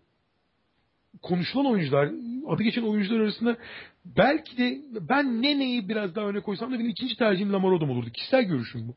konuşulan 1.22 1.66
oyuncular, 1.66 2.10
adı 2.48 2.62
geçen 2.62 2.82
oyuncular 2.82 3.20
arasında 3.20 3.56
belki 4.04 4.58
de 4.58 4.80
ben 5.08 5.42
Nene'yi 5.42 5.88
biraz 5.88 6.14
daha 6.14 6.28
öne 6.28 6.40
koysam 6.40 6.72
da 6.72 6.78
benim 6.78 6.90
ikinci 6.90 7.16
tercihim 7.16 7.52
Lamar 7.52 7.72
Odom 7.72 7.90
olurdu. 7.90 8.10
Kişisel 8.10 8.42
görüşüm 8.42 8.88
bu. 8.88 8.94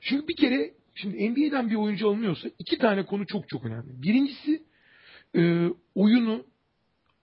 Çünkü 0.00 0.28
bir 0.28 0.36
kere 0.36 0.70
şimdi 0.94 1.30
NBA'den 1.30 1.70
bir 1.70 1.76
oyuncu 1.76 2.08
alınıyorsa 2.08 2.48
iki 2.58 2.78
tane 2.78 3.06
konu 3.06 3.26
çok 3.26 3.48
çok 3.48 3.64
önemli. 3.64 4.02
Birincisi 4.02 4.62
e, 5.36 5.68
oyunu 5.94 6.44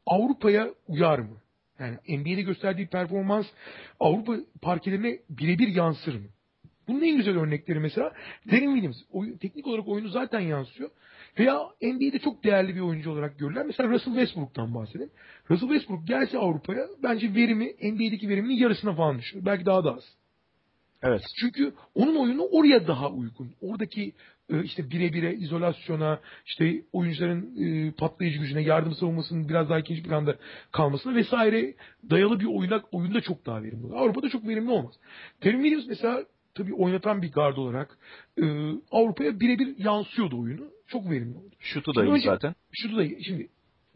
Avrupa'ya 0.05 0.69
uyar 0.87 1.19
mı? 1.19 1.37
Yani 1.79 1.97
NBA'de 2.19 2.41
gösterdiği 2.41 2.87
performans 2.87 3.45
Avrupa 3.99 4.35
parkelerine 4.61 5.19
birebir 5.29 5.67
yansır 5.67 6.15
mı? 6.15 6.27
Bunun 6.87 7.01
en 7.01 7.17
güzel 7.17 7.37
örnekleri 7.37 7.79
mesela 7.79 8.13
Derin 8.51 8.73
Williams. 8.73 8.97
Oyun, 9.11 9.37
teknik 9.37 9.67
olarak 9.67 9.87
oyunu 9.87 10.07
zaten 10.07 10.39
yansıyor. 10.39 10.89
Veya 11.39 11.59
NBA'de 11.81 12.19
çok 12.19 12.43
değerli 12.43 12.75
bir 12.75 12.79
oyuncu 12.79 13.11
olarak 13.11 13.39
görülen 13.39 13.67
mesela 13.67 13.89
Russell 13.89 14.13
Westbrook'tan 14.13 14.75
bahsedelim. 14.75 15.09
Russell 15.49 15.69
Westbrook 15.69 16.07
gelse 16.07 16.37
Avrupa'ya 16.37 16.87
bence 17.03 17.35
verimi 17.35 17.65
NBA'deki 17.65 18.29
veriminin 18.29 18.55
yarısına 18.55 18.95
falan 18.95 19.19
düşüyor. 19.19 19.45
Belki 19.45 19.65
daha 19.65 19.83
da 19.83 19.95
az. 19.95 20.03
Evet. 21.03 21.21
Çünkü 21.39 21.73
onun 21.95 22.15
oyunu 22.15 22.43
oraya 22.51 22.87
daha 22.87 23.09
uygun. 23.09 23.51
Oradaki 23.61 24.13
e, 24.49 24.63
işte 24.63 24.91
bire 24.91 25.13
bire 25.13 25.33
izolasyona, 25.33 26.19
işte 26.45 26.81
oyuncuların 26.93 27.55
e, 27.63 27.91
patlayıcı 27.91 28.39
gücüne, 28.39 28.61
yardım 28.61 28.95
savunmasının 28.95 29.49
biraz 29.49 29.69
daha 29.69 29.79
ikinci 29.79 30.03
planda 30.03 30.35
kalmasına 30.71 31.15
vesaire 31.15 31.73
dayalı 32.09 32.39
bir 32.39 32.45
oyuna, 32.45 32.81
oyunda 32.91 33.21
çok 33.21 33.45
daha 33.45 33.63
verimli 33.63 33.85
olur. 33.85 33.95
Avrupa'da 33.95 34.29
çok 34.29 34.47
verimli 34.47 34.71
olmaz. 34.71 34.93
Terim 35.41 35.61
Williams 35.63 35.87
mesela 35.87 36.23
tabii 36.55 36.73
oynatan 36.73 37.21
bir 37.21 37.31
gard 37.31 37.57
olarak 37.57 37.97
e, 38.41 38.43
Avrupa'ya 38.91 39.39
birebir 39.39 39.77
yansıyordu 39.77 40.41
oyunu. 40.41 40.61
Çok 40.87 41.11
verimli 41.11 41.37
oldu. 41.37 41.55
Şutu 41.59 41.95
da 41.95 42.05
iyi 42.05 42.11
önce, 42.11 42.25
zaten. 42.25 42.55
Şutu 42.71 42.97
da 42.97 43.03
iyi. 43.03 43.23
Şimdi 43.23 43.47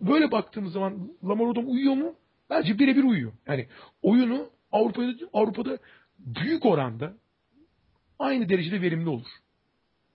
böyle 0.02 0.32
baktığımız 0.32 0.74
zaman 0.74 1.12
Lamar 1.24 1.46
Odom 1.46 1.70
uyuyor 1.70 1.94
mu? 1.94 2.16
Bence 2.50 2.80
birebir 2.80 3.04
uyuyor. 3.04 3.32
Yani 3.48 3.68
oyunu 4.02 4.50
Avrupa'da 4.72 5.14
Avrupa'da 5.34 5.78
büyük 6.20 6.66
oranda 6.66 7.14
aynı 8.20 8.50
derecede 8.50 8.82
verimli 8.82 9.10
olur. 9.10 9.28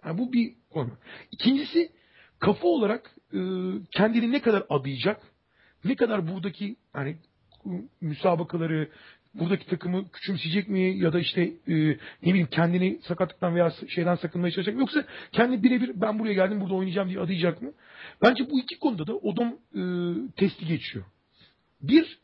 Yani 0.04 0.18
bu 0.18 0.32
bir 0.32 0.54
konu. 0.70 0.90
İkincisi 1.30 1.92
kafa 2.38 2.68
olarak 2.68 3.16
e, 3.34 3.38
kendini 3.90 4.32
ne 4.32 4.42
kadar 4.42 4.64
adayacak, 4.68 5.22
ne 5.84 5.96
kadar 5.96 6.28
buradaki 6.28 6.76
hani 6.92 7.16
müsabakaları, 8.00 8.88
buradaki 9.34 9.66
takımı 9.66 10.10
küçümseyecek 10.10 10.68
mi 10.68 10.98
ya 10.98 11.12
da 11.12 11.20
işte 11.20 11.42
e, 11.42 11.74
ne 12.22 12.28
bileyim 12.28 12.48
kendini 12.50 13.00
sakatlıktan 13.02 13.54
veya 13.54 13.72
şeyden 13.88 14.14
sakınmaya 14.14 14.50
çalışacak 14.50 14.74
mı 14.74 14.80
yoksa 14.80 15.04
kendi 15.32 15.62
birebir 15.62 15.90
ben 15.94 16.18
buraya 16.18 16.32
geldim 16.32 16.60
burada 16.60 16.74
oynayacağım 16.74 17.08
diye 17.08 17.20
adayacak 17.20 17.62
mı? 17.62 17.72
Bence 18.22 18.50
bu 18.50 18.60
iki 18.60 18.78
konuda 18.78 19.06
da 19.06 19.16
Odom 19.16 19.48
e, 19.74 19.82
testi 20.36 20.66
geçiyor. 20.66 21.04
Bir, 21.82 22.18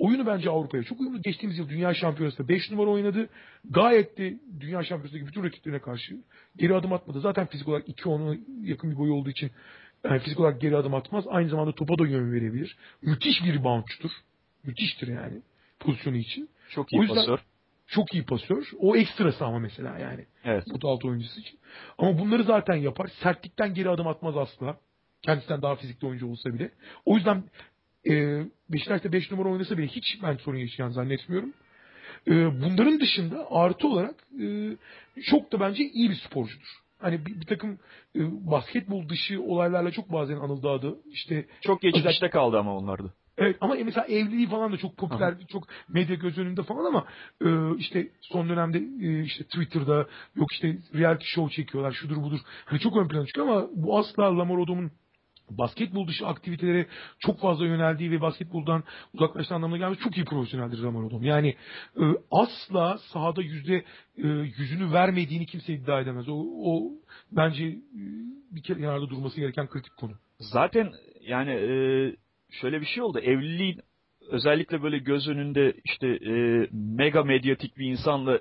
oyunu 0.00 0.26
bence 0.26 0.50
Avrupa'ya 0.50 0.82
çok 0.82 1.00
uyumlu. 1.00 1.22
Geçtiğimiz 1.22 1.58
yıl 1.58 1.68
Dünya 1.68 1.94
Şampiyonası'nda 1.94 2.48
5 2.48 2.70
numara 2.70 2.90
oynadı. 2.90 3.28
Gayet 3.70 4.18
de 4.18 4.38
Dünya 4.60 4.82
Şampiyonası'ndaki 4.82 5.26
bütün 5.26 5.44
rakiplerine 5.44 5.78
karşı 5.78 6.16
geri 6.56 6.74
adım 6.74 6.92
atmadı. 6.92 7.20
Zaten 7.20 7.46
fizik 7.46 7.68
olarak 7.68 7.88
2-10'a 7.88 8.38
yakın 8.62 8.90
bir 8.90 8.96
boyu 8.96 9.12
olduğu 9.12 9.30
için 9.30 9.50
yani 10.04 10.20
fizik 10.20 10.40
olarak 10.40 10.60
geri 10.60 10.76
adım 10.76 10.94
atmaz. 10.94 11.24
Aynı 11.28 11.48
zamanda 11.48 11.72
topa 11.72 11.98
da 11.98 12.06
yön 12.06 12.32
verebilir. 12.32 12.76
Müthiş 13.02 13.44
bir 13.44 13.64
bounce'tur. 13.64 14.10
Müthiştir 14.64 15.08
yani 15.08 15.40
pozisyonu 15.80 16.16
için. 16.16 16.48
Çok 16.70 16.92
iyi 16.92 17.06
pasör. 17.06 17.38
Çok 17.86 18.14
iyi 18.14 18.24
pasör. 18.24 18.70
O 18.78 18.96
ekstrası 18.96 19.44
ama 19.44 19.58
mesela 19.58 19.98
yani. 19.98 20.24
Evet. 20.44 20.64
Altı 20.82 21.08
oyuncusu 21.08 21.40
için. 21.40 21.58
Ama 21.98 22.18
bunları 22.18 22.44
zaten 22.44 22.76
yapar. 22.76 23.10
Sertlikten 23.22 23.74
geri 23.74 23.90
adım 23.90 24.06
atmaz 24.06 24.36
asla. 24.36 24.76
Kendisinden 25.22 25.62
daha 25.62 25.76
fizikli 25.76 26.06
oyuncu 26.06 26.30
olsa 26.30 26.54
bile. 26.54 26.70
O 27.04 27.16
yüzden 27.16 27.44
e, 28.08 28.42
Beşiktaş'ta 28.68 29.12
5 29.12 29.22
beş 29.22 29.30
numara 29.30 29.48
oynasa 29.48 29.78
bile 29.78 29.86
hiç 29.86 30.18
ben 30.22 30.36
sorun 30.36 30.58
yaşayacağını 30.58 30.92
zannetmiyorum. 30.92 31.52
E, 32.26 32.60
bunların 32.62 33.00
dışında 33.00 33.46
artı 33.50 33.88
olarak 33.88 34.14
e, 34.42 34.76
çok 35.22 35.52
da 35.52 35.60
bence 35.60 35.84
iyi 35.84 36.10
bir 36.10 36.14
sporcudur. 36.14 36.80
Hani 36.98 37.26
bir, 37.26 37.40
bir 37.40 37.46
takım 37.46 37.78
e, 38.16 38.20
basketbol 38.50 39.08
dışı 39.08 39.42
olaylarla 39.42 39.90
çok 39.90 40.12
bazen 40.12 40.36
anıldı 40.36 40.68
adı. 40.68 40.98
İşte 41.12 41.46
çok 41.60 41.82
geçmişte 41.82 42.30
kaldı 42.30 42.58
ama 42.58 42.76
onlardı. 42.76 43.14
Evet 43.38 43.56
ama 43.60 43.74
mesela 43.84 44.06
evliliği 44.06 44.48
falan 44.48 44.72
da 44.72 44.76
çok 44.76 44.96
popüler, 44.96 45.32
Aha. 45.32 45.46
çok 45.52 45.68
medya 45.88 46.14
göz 46.16 46.38
önünde 46.38 46.62
falan 46.62 46.84
ama 46.84 47.06
e, 47.44 47.76
işte 47.78 48.08
son 48.20 48.48
dönemde 48.48 48.78
e, 48.78 49.24
işte 49.24 49.44
Twitter'da 49.44 50.06
yok 50.36 50.52
işte 50.52 50.78
reality 50.94 51.24
show 51.26 51.56
çekiyorlar, 51.56 51.92
şudur 51.92 52.22
budur. 52.22 52.38
Hani 52.64 52.80
çok 52.80 52.96
ön 52.96 53.08
plana 53.08 53.26
çıkıyor 53.26 53.48
ama 53.48 53.68
bu 53.74 53.98
asla 53.98 54.38
Lamar 54.38 54.56
Odom'un 54.56 54.90
basketbol 55.58 56.08
dışı 56.08 56.26
aktivitelere 56.26 56.86
çok 57.18 57.40
fazla 57.40 57.66
yöneldiği 57.66 58.10
ve 58.10 58.20
basketboldan 58.20 58.84
uzaklaştığı 59.14 59.54
anlamına 59.54 59.78
gelmiş 59.78 59.98
çok 59.98 60.16
iyi 60.16 60.24
profesyoneldir 60.24 60.78
Lamar 60.78 61.02
Odom. 61.02 61.22
Yani 61.22 61.56
e, 61.96 62.04
asla 62.30 62.98
sahada 62.98 63.42
yüzde 63.42 63.84
e, 64.18 64.28
yüzünü 64.58 64.92
vermediğini 64.92 65.46
kimse 65.46 65.72
iddia 65.72 66.00
edemez. 66.00 66.28
O, 66.28 66.46
o 66.64 66.92
bence 67.32 67.64
e, 67.64 67.78
bir 68.50 68.62
kenarda 68.62 69.10
durması 69.10 69.40
gereken 69.40 69.68
kritik 69.68 69.96
konu. 69.96 70.12
Zaten 70.38 70.92
yani 71.20 71.50
e, 71.50 71.70
şöyle 72.50 72.80
bir 72.80 72.86
şey 72.86 73.02
oldu. 73.02 73.18
Evliliğin 73.18 73.80
özellikle 74.28 74.82
böyle 74.82 74.98
göz 74.98 75.28
önünde 75.28 75.74
işte 75.84 76.08
e, 76.08 76.66
mega 76.72 77.22
medyatik 77.22 77.76
bir 77.76 77.86
insanla 77.86 78.38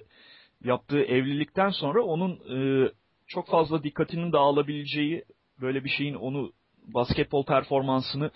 yaptığı 0.64 1.02
evlilikten 1.02 1.70
sonra 1.70 2.04
onun 2.04 2.32
e, 2.32 2.90
çok 3.28 3.48
fazla 3.48 3.84
dikkatinin 3.84 4.32
dağılabileceği 4.32 5.24
böyle 5.62 5.84
bir 5.84 5.90
şeyin 5.90 6.16
onu 6.16 6.52
basketbol 6.88 7.46
performansını 7.46 8.32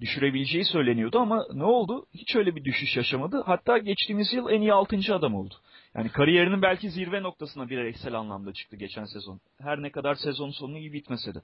düşürebileceği 0.00 0.64
söyleniyordu 0.64 1.18
ama 1.18 1.46
ne 1.54 1.64
oldu? 1.64 2.06
Hiç 2.14 2.36
öyle 2.36 2.56
bir 2.56 2.64
düşüş 2.64 2.96
yaşamadı. 2.96 3.42
Hatta 3.46 3.78
geçtiğimiz 3.78 4.32
yıl 4.32 4.50
en 4.50 4.60
iyi 4.60 4.72
6. 4.72 5.14
adam 5.14 5.34
oldu. 5.34 5.54
Yani 5.94 6.08
kariyerinin 6.08 6.62
belki 6.62 6.90
zirve 6.90 7.22
noktasına 7.22 7.68
bireysel 7.68 8.14
anlamda 8.14 8.52
çıktı 8.52 8.76
geçen 8.76 9.04
sezon. 9.04 9.40
Her 9.60 9.82
ne 9.82 9.90
kadar 9.90 10.14
sezon 10.14 10.50
sonu 10.50 10.78
iyi 10.78 10.92
bitmese 10.92 11.34
de. 11.34 11.38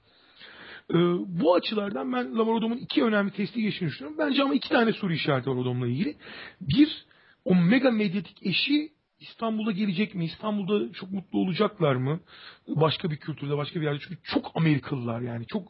Ee, 0.89 0.95
bu 1.41 1.55
açılardan 1.55 2.13
ben 2.13 2.37
Lamar 2.37 2.53
Odom'un 2.53 2.77
iki 2.77 3.03
önemli 3.03 3.31
testi 3.31 3.61
geçtiğini 3.61 3.89
düşünüyorum. 3.89 4.17
Bence 4.19 4.43
ama 4.43 4.53
iki 4.53 4.69
tane 4.69 4.93
soru 4.93 5.13
işareti 5.13 5.49
var 5.49 5.55
Odom'la 5.55 5.87
ilgili. 5.87 6.15
Bir, 6.61 7.05
o 7.45 7.55
mega 7.55 7.91
medyatik 7.91 8.45
eşi 8.45 8.89
İstanbul'a 9.19 9.71
gelecek 9.71 10.15
mi? 10.15 10.25
İstanbul'da 10.25 10.93
çok 10.93 11.11
mutlu 11.11 11.39
olacaklar 11.39 11.95
mı? 11.95 12.19
Başka 12.67 13.11
bir 13.11 13.17
kültürde, 13.17 13.57
başka 13.57 13.81
bir 13.81 13.85
yerde. 13.85 13.99
Çünkü 13.99 14.21
çok 14.23 14.51
Amerikalılar 14.55 15.21
yani. 15.21 15.47
Çok 15.47 15.67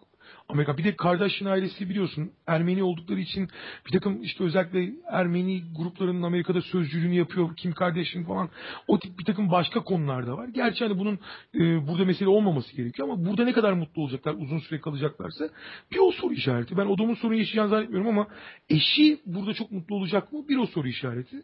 Amerika. 0.50 0.78
Bir 0.78 0.84
de 0.84 0.96
kardeşin 0.96 1.46
ailesi 1.46 1.90
biliyorsun 1.90 2.32
Ermeni 2.48 2.84
oldukları 2.84 3.20
için 3.20 3.50
bir 3.86 3.92
takım 3.92 4.24
işte 4.24 4.44
özellikle 4.44 4.94
Ermeni 5.08 5.64
gruplarının 5.78 6.22
Amerika'da 6.22 6.62
sözcülüğünü 6.62 7.16
yapıyor. 7.16 7.56
Kim 7.56 7.72
kardeşin 7.72 8.24
falan. 8.24 8.50
O 8.88 9.00
tip 9.00 9.20
bir 9.20 9.26
takım 9.26 9.52
başka 9.52 9.84
konular 9.84 10.28
da 10.28 10.38
var. 10.38 10.48
Gerçi 10.48 10.86
hani 10.86 11.00
bunun 11.00 11.20
e, 11.56 11.88
burada 11.88 12.06
mesele 12.06 12.30
olmaması 12.30 12.76
gerekiyor 12.76 13.10
ama 13.10 13.26
burada 13.26 13.44
ne 13.44 13.54
kadar 13.54 13.74
mutlu 13.74 14.02
olacaklar 14.02 14.34
uzun 14.34 14.60
süre 14.60 14.82
kalacaklarsa 14.82 15.50
bir 15.92 15.98
o 15.98 16.12
soru 16.12 16.34
işareti. 16.34 16.78
Ben 16.78 16.86
odamın 16.86 17.16
sorun 17.16 17.36
yaşayacağını 17.36 17.70
zannetmiyorum 17.70 18.08
ama 18.08 18.28
eşi 18.70 19.22
burada 19.26 19.54
çok 19.54 19.72
mutlu 19.72 19.96
olacak 19.96 20.34
mı? 20.34 20.48
Bir 20.50 20.58
o 20.58 20.66
soru 20.66 20.88
işareti. 20.88 21.44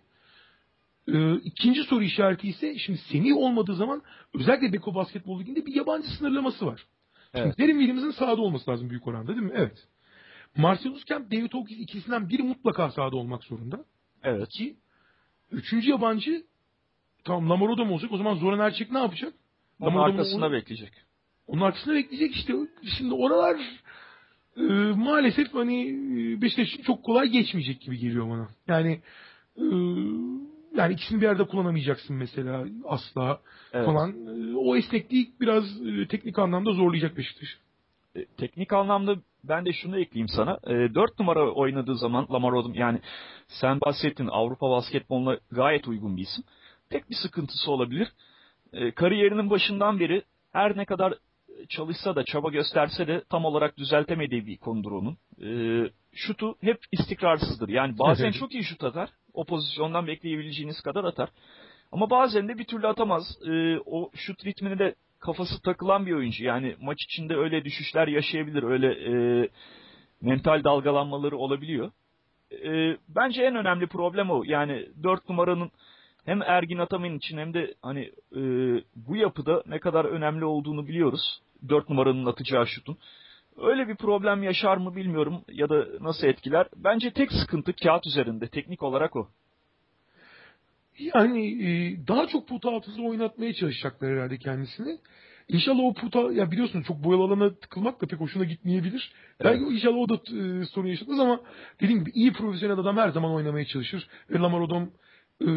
Ee, 1.08 1.36
ikinci 1.36 1.84
soru 1.84 2.04
işareti 2.04 2.48
ise 2.48 2.78
şimdi 2.78 3.00
Semih 3.00 3.38
olmadığı 3.38 3.76
zaman 3.76 4.02
özellikle 4.34 4.74
Beko 4.74 4.96
Basketbol 4.96 5.40
Ligi'nde 5.40 5.66
bir 5.66 5.76
yabancı 5.76 6.08
sınırlaması 6.08 6.66
var. 6.66 6.86
Evet. 7.34 7.58
Derin 7.58 7.80
Williams'ın 7.80 8.12
sahada 8.12 8.42
olması 8.42 8.72
lazım 8.72 8.90
büyük 8.90 9.08
oranda 9.08 9.28
değil 9.28 9.42
mi? 9.42 9.52
Evet. 9.56 9.88
Marcellus 10.58 11.06
Kemp, 11.06 11.32
David 11.32 11.54
Hawkins 11.54 11.80
ikisinden 11.80 12.30
biri 12.30 12.44
mutlaka 12.44 12.92
sahada 12.92 13.16
olmak 13.16 13.44
zorunda. 13.44 13.86
Evet. 14.24 14.50
Ki 14.50 14.76
üçüncü 15.52 15.90
yabancı 15.90 16.44
tamam 17.24 17.50
Lamar 17.50 17.78
da 17.78 17.86
mı 17.86 17.94
olacak? 17.94 18.12
O 18.12 18.18
zaman 18.18 18.36
Zoran 18.36 18.60
Erçek 18.60 18.92
ne 18.92 19.00
yapacak? 19.00 19.34
Onun 19.80 19.98
arkasında 19.98 20.46
onu, 20.46 20.54
bekleyecek. 20.54 20.92
Onun 21.48 21.62
arkasında 21.62 21.96
bekleyecek 21.96 22.36
işte. 22.36 22.54
Şimdi 22.98 23.14
oralar 23.14 23.58
e, 24.58 24.62
maalesef 24.96 25.54
hani 25.54 25.90
e, 25.90 26.42
Beşiktaş 26.42 26.86
çok 26.86 27.04
kolay 27.04 27.28
geçmeyecek 27.28 27.82
gibi 27.82 27.98
geliyor 27.98 28.30
bana. 28.30 28.48
Yani 28.68 29.02
e, 29.58 29.66
yani 30.76 30.94
ikisini 30.94 31.22
bir 31.22 31.28
arada 31.28 31.46
kullanamayacaksın 31.46 32.16
mesela 32.16 32.66
asla 32.86 33.40
evet. 33.74 33.86
falan. 33.86 34.16
O 34.58 34.76
esnekliği 34.76 35.32
biraz 35.42 35.64
e, 35.88 36.08
teknik 36.08 36.40
anlamda 36.40 36.72
zorlayacak 36.72 37.18
Beşiktaş. 37.18 37.58
E, 38.16 38.26
teknik 38.26 38.74
anlamda 38.74 39.16
ben 39.44 39.66
de 39.66 39.74
şunu 39.74 40.00
ekleyeyim 40.00 40.28
sana. 40.28 40.60
E, 40.68 40.96
4 40.96 41.20
numara 41.20 41.52
oynadığı 41.52 41.98
zaman 41.98 42.28
Lamar 42.32 42.52
Odom 42.52 42.74
yani 42.74 43.00
sen 43.48 43.82
bahsettin 43.82 44.28
Avrupa 44.28 44.70
basketboluna 44.70 45.38
gayet 45.52 45.88
uygun 45.88 46.18
bir 46.18 46.22
isim. 46.22 46.44
Tek 46.90 47.10
bir 47.10 47.16
sıkıntısı 47.16 47.72
olabilir. 47.72 48.08
E, 48.74 48.92
kariyerinin 48.92 49.50
başından 49.50 50.00
beri 50.00 50.24
her 50.52 50.78
ne 50.78 50.86
kadar 50.86 51.14
çalışsa 51.70 52.16
da 52.16 52.24
çaba 52.26 52.50
gösterse 52.50 53.08
de 53.08 53.24
tam 53.30 53.46
olarak 53.46 53.78
düzeltemediği 53.78 54.46
bir 54.48 54.58
konudur 54.58 54.92
onun. 54.92 55.18
E, 55.44 55.50
şutu 56.14 56.56
hep 56.62 56.78
istikrarsızdır. 56.92 57.70
Yani 57.70 58.00
bazen 58.00 58.32
çok 58.40 58.54
iyi 58.54 58.64
şut 58.64 58.84
atar 58.84 59.10
o 59.34 59.46
pozisyondan 59.46 60.08
bekleyebileceğiniz 60.08 60.82
kadar 60.82 61.04
atar. 61.04 61.30
Ama 61.92 62.10
bazen 62.10 62.48
de 62.48 62.58
bir 62.58 62.64
türlü 62.64 62.88
atamaz. 62.88 63.38
E, 63.48 63.80
o 63.86 64.12
şut 64.16 64.46
ritmini 64.46 64.80
de 64.80 64.96
kafası 65.20 65.62
takılan 65.62 66.06
bir 66.06 66.14
oyuncu. 66.14 66.46
Yani 66.46 66.76
maç 66.82 66.98
içinde 67.04 67.36
öyle 67.36 67.66
düşüşler 67.66 68.08
yaşayabilir. 68.08 68.64
Öyle 68.64 68.88
e, 68.88 69.14
mental 70.22 70.64
dalgalanmaları 70.64 71.38
olabiliyor. 71.38 71.92
E, 72.52 72.98
bence 73.10 73.44
en 73.44 73.56
önemli 73.56 73.88
problem 73.88 74.32
o. 74.32 74.44
Yani 74.46 74.88
4 75.04 75.30
numaranın 75.30 75.72
hem 76.26 76.42
Ergin 76.42 76.78
Ataman 76.78 77.16
için 77.16 77.38
hem 77.38 77.54
de 77.54 77.74
hani 77.82 78.12
e, 78.36 78.42
bu 78.96 79.16
yapıda 79.16 79.64
ne 79.66 79.80
kadar 79.80 80.06
önemli 80.06 80.46
olduğunu 80.46 80.88
biliyoruz. 80.88 81.42
4 81.70 81.90
numaranın 81.90 82.26
atacağı 82.26 82.68
şutun. 82.68 82.98
Öyle 83.62 83.88
bir 83.88 83.96
problem 83.96 84.44
yaşar 84.44 84.78
mı 84.78 84.96
bilmiyorum 84.96 85.42
ya 85.52 85.70
da 85.70 85.86
nasıl 86.02 86.28
etkiler. 86.28 86.68
Bence 86.76 87.12
tek 87.12 87.32
sıkıntı 87.32 87.74
kağıt 87.74 88.08
üzerinde. 88.08 88.48
Teknik 88.48 88.84
olarak 88.84 89.16
o. 89.16 89.28
Yani 91.00 91.64
e, 91.64 91.98
daha 92.08 92.28
çok 92.28 92.48
pota 92.48 92.70
altında 92.70 93.02
oynatmaya 93.02 93.54
çalışacaklar 93.54 94.12
herhalde 94.12 94.38
kendisini. 94.38 94.98
İnşallah 95.48 95.84
o 95.84 95.94
puta 95.94 96.20
ya 96.20 96.52
biliyorsun 96.52 96.82
çok 96.82 97.04
boyalı 97.04 97.24
alana 97.24 97.54
tıkılmak 97.56 98.02
da 98.02 98.08
pek 98.08 98.20
hoşuna 98.20 98.44
gitmeyebilir. 98.44 99.14
Evet. 99.40 99.52
Belki 99.52 99.76
inşallah 99.76 99.98
o 99.98 100.10
da 100.10 100.14
e, 100.16 100.66
sorun 100.66 100.88
yaşamaz 100.88 101.20
ama 101.20 101.40
dediğim 101.82 102.00
gibi 102.00 102.12
iyi 102.14 102.34
profesyonel 102.34 102.80
adam 102.80 102.98
her 102.98 103.10
zaman 103.10 103.32
oynamaya 103.32 103.66
çalışır. 103.66 104.08
Ve 104.30 104.40
Lamar 104.40 104.60
Odom 104.60 104.92
e, 105.42 105.50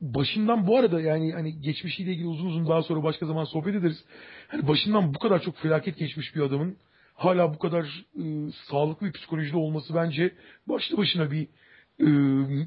başından 0.00 0.66
bu 0.66 0.78
arada 0.78 1.00
yani 1.00 1.32
hani 1.32 1.60
geçmişiyle 1.60 2.12
ilgili 2.12 2.26
uzun 2.26 2.46
uzun 2.46 2.68
daha 2.68 2.82
sonra 2.82 3.02
başka 3.02 3.26
zaman 3.26 3.44
sohbet 3.44 3.74
ederiz. 3.74 4.04
Hani 4.48 4.68
başından 4.68 5.14
bu 5.14 5.18
kadar 5.18 5.42
çok 5.42 5.56
felaket 5.56 5.98
geçmiş 5.98 6.36
bir 6.36 6.40
adamın 6.40 6.76
hala 7.18 7.54
bu 7.54 7.58
kadar 7.58 7.84
e, 8.16 8.24
sağlıklı 8.70 9.06
bir 9.06 9.12
psikolojide 9.12 9.56
olması 9.56 9.94
bence 9.94 10.34
başlı 10.68 10.96
başına 10.96 11.30
bir 11.30 11.48
e, 12.00 12.06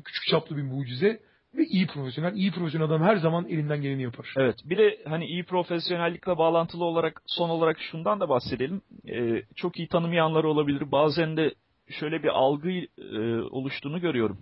küçük 0.05 0.23
çaplı 0.29 0.57
bir 0.57 0.63
mucize. 0.63 1.19
Ve 1.55 1.65
iyi 1.65 1.87
profesyonel. 1.87 2.35
iyi 2.35 2.51
profesyonel 2.51 2.87
adam 2.87 3.01
her 3.01 3.15
zaman 3.15 3.47
elinden 3.49 3.81
geleni 3.81 4.01
yapar. 4.03 4.33
Evet. 4.37 4.55
Bir 4.65 4.77
de 4.77 4.97
hani 5.05 5.25
iyi 5.25 5.43
profesyonellikle 5.43 6.37
bağlantılı 6.37 6.85
olarak 6.85 7.21
son 7.27 7.49
olarak 7.49 7.79
şundan 7.79 8.19
da 8.19 8.29
bahsedelim. 8.29 8.81
Ee, 9.09 9.43
çok 9.55 9.79
iyi 9.79 9.87
tanımayanlar 9.87 10.43
olabilir. 10.43 10.91
Bazen 10.91 11.37
de 11.37 11.53
şöyle 11.89 12.23
bir 12.23 12.27
algı 12.27 12.71
e, 12.71 13.41
oluştuğunu 13.41 14.01
görüyorum. 14.01 14.37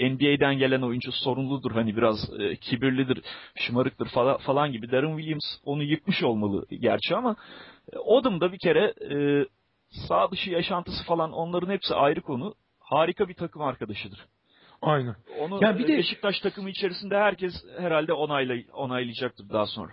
NBA'den 0.00 0.58
gelen 0.58 0.82
oyuncu 0.82 1.12
sorumludur 1.12 1.70
hani 1.70 1.96
biraz 1.96 2.30
e, 2.40 2.56
kibirlidir, 2.56 3.22
şımarıktır 3.54 4.08
falan, 4.08 4.38
falan 4.38 4.72
gibi. 4.72 4.90
Darren 4.90 5.16
Williams 5.16 5.56
onu 5.64 5.82
yıkmış 5.82 6.22
olmalı 6.22 6.66
gerçi 6.70 7.16
ama 7.16 7.36
e, 7.92 7.98
Odom 7.98 8.40
da 8.40 8.52
bir 8.52 8.58
kere 8.58 8.94
e, 9.10 9.46
sağ 10.08 10.30
dışı 10.30 10.50
yaşantısı 10.50 11.04
falan 11.04 11.32
onların 11.32 11.72
hepsi 11.72 11.94
ayrı 11.94 12.20
konu. 12.20 12.54
Harika 12.80 13.28
bir 13.28 13.34
takım 13.34 13.62
arkadaşıdır. 13.62 14.26
Aynen. 14.82 15.16
Onu 15.40 15.58
yani 15.62 15.78
bir 15.78 15.88
de 15.88 15.96
Beşiktaş 15.96 16.40
takımı 16.40 16.70
içerisinde 16.70 17.18
herkes 17.18 17.52
herhalde 17.78 18.12
onayla, 18.12 18.56
onaylayacaktır 18.72 19.48
daha 19.48 19.66
sonra. 19.66 19.92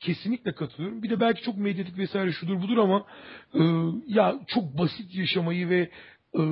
Kesinlikle 0.00 0.52
katılıyorum. 0.52 1.02
Bir 1.02 1.10
de 1.10 1.20
belki 1.20 1.42
çok 1.42 1.56
medyatik 1.56 1.98
vesaire 1.98 2.32
şudur 2.32 2.62
budur 2.62 2.78
ama 2.78 3.06
e, 3.54 3.60
ya 4.06 4.34
çok 4.46 4.78
basit 4.78 5.14
yaşamayı 5.14 5.68
ve 5.68 5.90
e, 6.34 6.42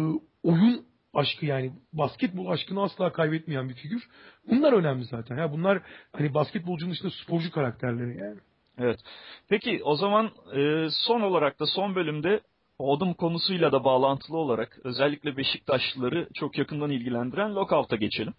oyun 0.42 0.84
aşkı 1.14 1.46
yani 1.46 1.72
basketbol 1.92 2.46
aşkını 2.46 2.82
asla 2.82 3.12
kaybetmeyen 3.12 3.68
bir 3.68 3.74
figür. 3.74 4.08
Bunlar 4.50 4.72
önemli 4.72 5.04
zaten. 5.04 5.38
Ya 5.38 5.52
bunlar 5.52 5.82
hani 6.12 6.34
basketbolcunun 6.34 6.92
dışında 6.92 7.10
sporcu 7.24 7.50
karakterleri 7.50 8.18
yani. 8.18 8.38
Evet. 8.78 9.00
Peki 9.48 9.80
o 9.84 9.96
zaman 9.96 10.30
e, 10.56 10.88
son 10.90 11.20
olarak 11.20 11.60
da 11.60 11.66
son 11.66 11.94
bölümde 11.94 12.40
Odum 12.78 13.14
konusuyla 13.14 13.72
da 13.72 13.84
bağlantılı 13.84 14.36
olarak 14.36 14.78
özellikle 14.84 15.36
Beşiktaşlıları 15.36 16.28
çok 16.34 16.58
yakından 16.58 16.90
ilgilendiren 16.90 17.54
lockout'a 17.54 17.96
geçelim. 17.96 18.34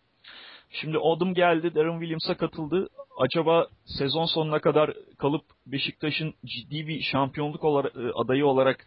Şimdi 0.70 0.98
Odum 0.98 1.34
geldi, 1.34 1.76
Darren 1.76 2.00
Williams'a 2.00 2.38
katıldı. 2.38 2.88
Acaba 3.18 3.68
sezon 3.86 4.26
sonuna 4.26 4.60
kadar 4.60 4.94
kalıp 5.18 5.46
Beşiktaş'ın 5.66 6.34
ciddi 6.46 6.88
bir 6.88 7.02
şampiyonluk 7.02 7.64
olarak, 7.64 7.96
e, 7.96 8.12
adayı 8.16 8.46
olarak 8.46 8.86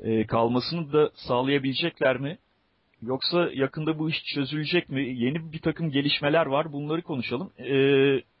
e, 0.00 0.26
kalmasını 0.26 0.92
da 0.92 1.10
sağlayabilecekler 1.14 2.16
mi? 2.16 2.38
Yoksa 3.02 3.50
yakında 3.54 3.98
bu 3.98 4.10
iş 4.10 4.24
çözülecek 4.34 4.88
mi? 4.88 5.14
Yeni 5.14 5.52
bir 5.52 5.58
takım 5.58 5.90
gelişmeler 5.90 6.46
var. 6.46 6.72
Bunları 6.72 7.02
konuşalım. 7.02 7.52
E, 7.58 7.68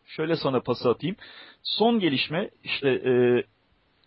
şöyle 0.06 0.36
sana 0.36 0.60
pas 0.60 0.86
atayım. 0.86 1.16
Son 1.62 2.00
gelişme 2.00 2.50
işte 2.64 2.88
e, 2.88 3.42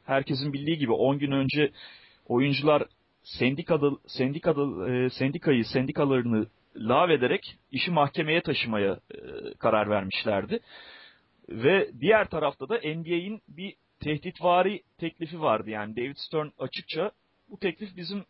herkesin 0.05 0.53
bildiği 0.53 0.77
gibi 0.77 0.91
10 0.91 1.19
gün 1.19 1.31
önce 1.31 1.71
oyuncular 2.27 2.83
sendikada, 3.23 3.91
sendikada, 4.07 4.91
e, 4.91 5.09
sendikayı, 5.09 5.65
sendikalarını 5.65 6.47
lağvederek 6.75 7.57
işi 7.71 7.91
mahkemeye 7.91 8.41
taşımaya 8.41 8.99
e, 9.11 9.17
karar 9.59 9.89
vermişlerdi. 9.89 10.59
Ve 11.49 11.89
diğer 12.01 12.29
tarafta 12.29 12.69
da 12.69 12.75
NBA'in 12.75 13.41
bir 13.47 13.73
tehditvari 13.99 14.81
teklifi 14.97 15.41
vardı. 15.41 15.69
Yani 15.69 15.95
David 15.95 16.15
Stern 16.15 16.47
açıkça 16.59 17.11
bu 17.51 17.59
teklif 17.59 17.97
bizim 17.97 18.25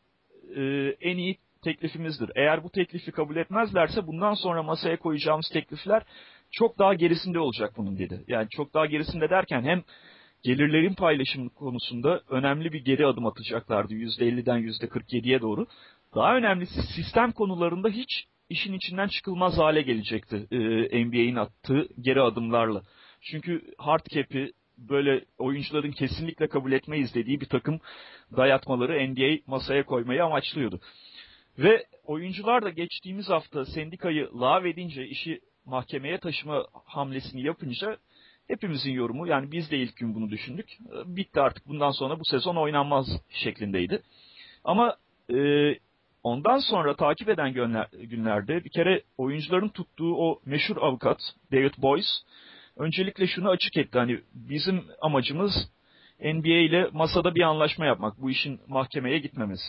e, 0.55 0.61
en 1.01 1.17
iyi 1.17 1.37
teklifimizdir. 1.61 2.31
Eğer 2.35 2.63
bu 2.63 2.69
teklifi 2.69 3.11
kabul 3.11 3.35
etmezlerse 3.35 4.07
bundan 4.07 4.33
sonra 4.33 4.63
masaya 4.63 4.99
koyacağımız 4.99 5.49
teklifler 5.53 6.03
çok 6.51 6.79
daha 6.79 6.93
gerisinde 6.93 7.39
olacak 7.39 7.73
bunun 7.77 7.97
dedi. 7.97 8.23
Yani 8.27 8.47
çok 8.49 8.73
daha 8.73 8.85
gerisinde 8.85 9.29
derken 9.29 9.61
hem 9.61 9.83
gelirlerin 10.43 10.93
paylaşımı 10.93 11.49
konusunda 11.49 12.21
önemli 12.29 12.73
bir 12.73 12.85
geri 12.85 13.05
adım 13.07 13.25
atacaklardı 13.25 13.93
%50'den 13.93 14.59
%47'ye 14.59 15.41
doğru. 15.41 15.67
Daha 16.15 16.35
önemlisi 16.35 16.81
sistem 16.81 17.31
konularında 17.31 17.89
hiç 17.89 18.25
işin 18.49 18.73
içinden 18.73 19.07
çıkılmaz 19.07 19.57
hale 19.57 19.81
gelecekti 19.81 20.47
e, 20.51 21.05
NBA'in 21.05 21.35
attığı 21.35 21.87
geri 22.01 22.21
adımlarla. 22.21 22.81
Çünkü 23.21 23.61
hard 23.77 24.05
cap'i 24.13 24.51
böyle 24.89 25.25
oyuncuların 25.37 25.91
kesinlikle 25.91 26.47
kabul 26.47 26.71
etmeyiz 26.71 27.15
dediği 27.15 27.41
bir 27.41 27.45
takım 27.45 27.79
dayatmaları 28.37 29.09
NBA 29.09 29.37
masaya 29.47 29.85
koymayı 29.85 30.23
amaçlıyordu. 30.23 30.79
Ve 31.57 31.85
oyuncular 32.03 32.63
da 32.63 32.69
geçtiğimiz 32.69 33.29
hafta 33.29 33.65
sendikayı 33.65 34.29
lağvedince 34.41 35.07
işi 35.07 35.39
mahkemeye 35.65 36.17
taşıma 36.17 36.65
hamlesini 36.85 37.41
yapınca 37.41 37.97
hepimizin 38.47 38.91
yorumu 38.91 39.27
yani 39.27 39.51
biz 39.51 39.71
de 39.71 39.77
ilk 39.77 39.97
gün 39.97 40.15
bunu 40.15 40.29
düşündük. 40.29 40.77
Bitti 41.05 41.41
artık 41.41 41.67
bundan 41.67 41.91
sonra 41.91 42.19
bu 42.19 42.25
sezon 42.25 42.55
oynanmaz 42.55 43.07
şeklindeydi. 43.29 44.01
Ama 44.63 44.97
e, 45.33 45.37
ondan 46.23 46.57
sonra 46.57 46.95
takip 46.95 47.29
eden 47.29 47.53
günlerde 47.91 48.63
bir 48.63 48.69
kere 48.69 49.03
oyuncuların 49.17 49.69
tuttuğu 49.69 50.15
o 50.15 50.41
meşhur 50.45 50.77
avukat 50.77 51.19
David 51.51 51.73
Boyce 51.77 52.07
öncelikle 52.79 53.27
şunu 53.27 53.49
açık 53.49 53.77
etti. 53.77 53.97
Hani 53.97 54.19
bizim 54.33 54.83
amacımız 55.01 55.51
NBA 56.19 56.57
ile 56.57 56.89
masada 56.93 57.35
bir 57.35 57.41
anlaşma 57.41 57.85
yapmak. 57.85 58.21
Bu 58.21 58.31
işin 58.31 58.59
mahkemeye 58.67 59.19
gitmemiz. 59.19 59.59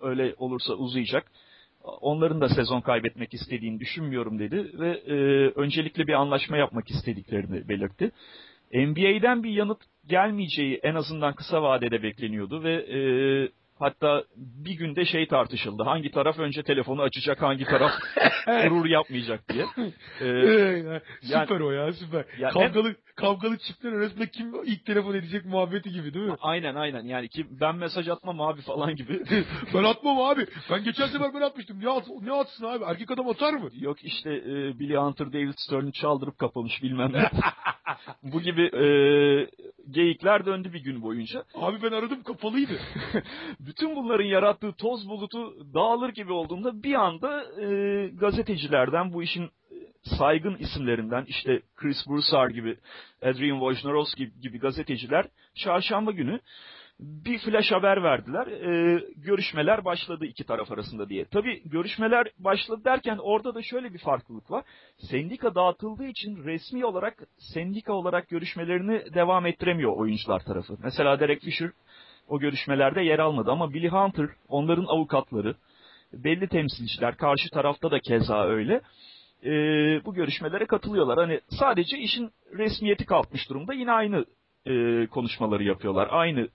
Öyle 0.00 0.34
olursa 0.38 0.74
uzayacak. 0.74 1.30
Onların 1.84 2.40
da 2.40 2.48
sezon 2.48 2.80
kaybetmek 2.80 3.34
istediğini 3.34 3.80
düşünmüyorum 3.80 4.38
dedi 4.38 4.70
ve 4.78 4.90
e, 4.90 5.14
öncelikle 5.60 6.06
bir 6.06 6.12
anlaşma 6.12 6.56
yapmak 6.56 6.90
istediklerini 6.90 7.68
belirtti. 7.68 8.10
NBA'den 8.74 9.42
bir 9.42 9.50
yanıt 9.50 9.78
gelmeyeceği 10.06 10.80
en 10.82 10.94
azından 10.94 11.34
kısa 11.34 11.62
vadede 11.62 12.02
bekleniyordu 12.02 12.62
ve 12.62 12.72
e, 12.72 12.98
Hatta 13.80 14.24
bir 14.36 14.72
günde 14.72 15.04
şey 15.04 15.26
tartışıldı. 15.26 15.82
Hangi 15.82 16.10
taraf 16.10 16.38
önce 16.38 16.62
telefonu 16.62 17.02
açacak, 17.02 17.42
hangi 17.42 17.64
taraf 17.64 17.92
gurur 18.46 18.86
yapmayacak 18.86 19.48
diye. 19.48 19.66
Ee, 20.20 20.26
yani, 20.26 21.00
süper 21.22 21.60
o 21.60 21.70
ya 21.70 21.92
süper. 21.92 22.24
Yani 22.38 22.52
kavgalı 22.52 22.88
hem, 22.88 22.94
kavgalı 23.16 23.58
çiftler 23.58 23.92
arasında 23.92 24.26
kim 24.26 24.54
ilk 24.64 24.86
telefon 24.86 25.14
edecek 25.14 25.44
muhabbeti 25.44 25.90
gibi 25.90 26.14
değil 26.14 26.26
mi? 26.26 26.36
Aynen 26.40 26.74
aynen. 26.74 27.04
Yani 27.04 27.28
ki 27.28 27.46
ben 27.50 27.76
mesaj 27.76 28.08
atmam 28.08 28.40
abi 28.40 28.60
falan 28.60 28.96
gibi. 28.96 29.22
ben 29.74 29.84
atmam 29.84 30.20
abi. 30.20 30.46
Ben 30.70 30.84
geçen 30.84 31.06
sefer 31.06 31.34
ben 31.34 31.40
atmıştım. 31.40 31.80
Ne, 31.84 31.88
at, 31.88 32.04
ne 32.22 32.32
atsın 32.32 32.64
abi? 32.64 32.84
Erkek 32.84 33.10
adam 33.10 33.28
atar 33.28 33.52
mı? 33.52 33.70
Yok 33.72 34.04
işte 34.04 34.30
e, 34.30 34.78
Billy 34.78 34.96
Hunter 34.96 35.32
David 35.32 35.54
Stern'ı 35.56 35.92
çaldırıp 35.92 36.38
kapamış 36.38 36.82
bilmem 36.82 37.12
ne. 37.12 37.30
Bu 38.22 38.40
gibi 38.40 38.62
e, 38.62 38.84
geyikler 39.90 40.46
döndü 40.46 40.72
bir 40.72 40.80
gün 40.80 41.02
boyunca. 41.02 41.44
Abi 41.54 41.82
ben 41.82 41.92
aradım 41.92 42.22
kapalıydı. 42.22 42.78
Bütün 43.70 43.96
bunların 43.96 44.24
yarattığı 44.24 44.72
toz 44.72 45.08
bulutu 45.08 45.74
dağılır 45.74 46.08
gibi 46.08 46.32
olduğunda 46.32 46.82
bir 46.82 46.94
anda 46.94 47.44
e, 47.62 48.06
gazetecilerden 48.08 49.12
bu 49.12 49.22
işin 49.22 49.50
saygın 50.02 50.56
isimlerinden 50.56 51.24
işte 51.28 51.62
Chris 51.76 52.06
Broussard 52.08 52.50
gibi, 52.50 52.76
Adrian 53.22 53.60
Wojnarowski 53.60 54.30
gibi 54.40 54.58
gazeteciler 54.58 55.26
çarşamba 55.54 56.10
günü 56.10 56.40
bir 57.00 57.38
flash 57.38 57.72
haber 57.72 58.02
verdiler. 58.02 58.46
E, 58.46 59.00
görüşmeler 59.16 59.84
başladı 59.84 60.24
iki 60.26 60.44
taraf 60.44 60.72
arasında 60.72 61.08
diye. 61.08 61.24
Tabi 61.24 61.62
görüşmeler 61.64 62.26
başladı 62.38 62.84
derken 62.84 63.18
orada 63.22 63.54
da 63.54 63.62
şöyle 63.62 63.92
bir 63.92 63.98
farklılık 63.98 64.50
var. 64.50 64.64
Sendika 64.98 65.54
dağıtıldığı 65.54 66.06
için 66.06 66.44
resmi 66.44 66.84
olarak 66.84 67.22
sendika 67.38 67.92
olarak 67.92 68.28
görüşmelerini 68.28 69.14
devam 69.14 69.46
ettiremiyor 69.46 69.96
oyuncular 69.96 70.40
tarafı. 70.40 70.76
Mesela 70.82 71.20
Derek 71.20 71.42
Fisher 71.42 71.70
o 72.30 72.38
görüşmelerde 72.38 73.02
yer 73.02 73.18
almadı 73.18 73.50
ama 73.50 73.74
Billy 73.74 73.88
Hunter, 73.88 74.28
onların 74.48 74.84
avukatları, 74.84 75.54
belli 76.12 76.48
temsilciler, 76.48 77.16
karşı 77.16 77.50
tarafta 77.50 77.90
da 77.90 78.00
keza 78.00 78.44
öyle 78.44 78.80
e, 79.44 79.50
bu 80.04 80.14
görüşmelere 80.14 80.66
katılıyorlar. 80.66 81.18
Hani 81.18 81.40
sadece 81.48 81.98
işin 81.98 82.30
resmiyeti 82.58 83.06
kalkmış 83.06 83.50
durumda. 83.50 83.74
Yine 83.74 83.92
aynı 83.92 84.24
e, 84.66 85.06
konuşmaları 85.06 85.64
yapıyorlar. 85.64 86.08
Aynı 86.10 86.48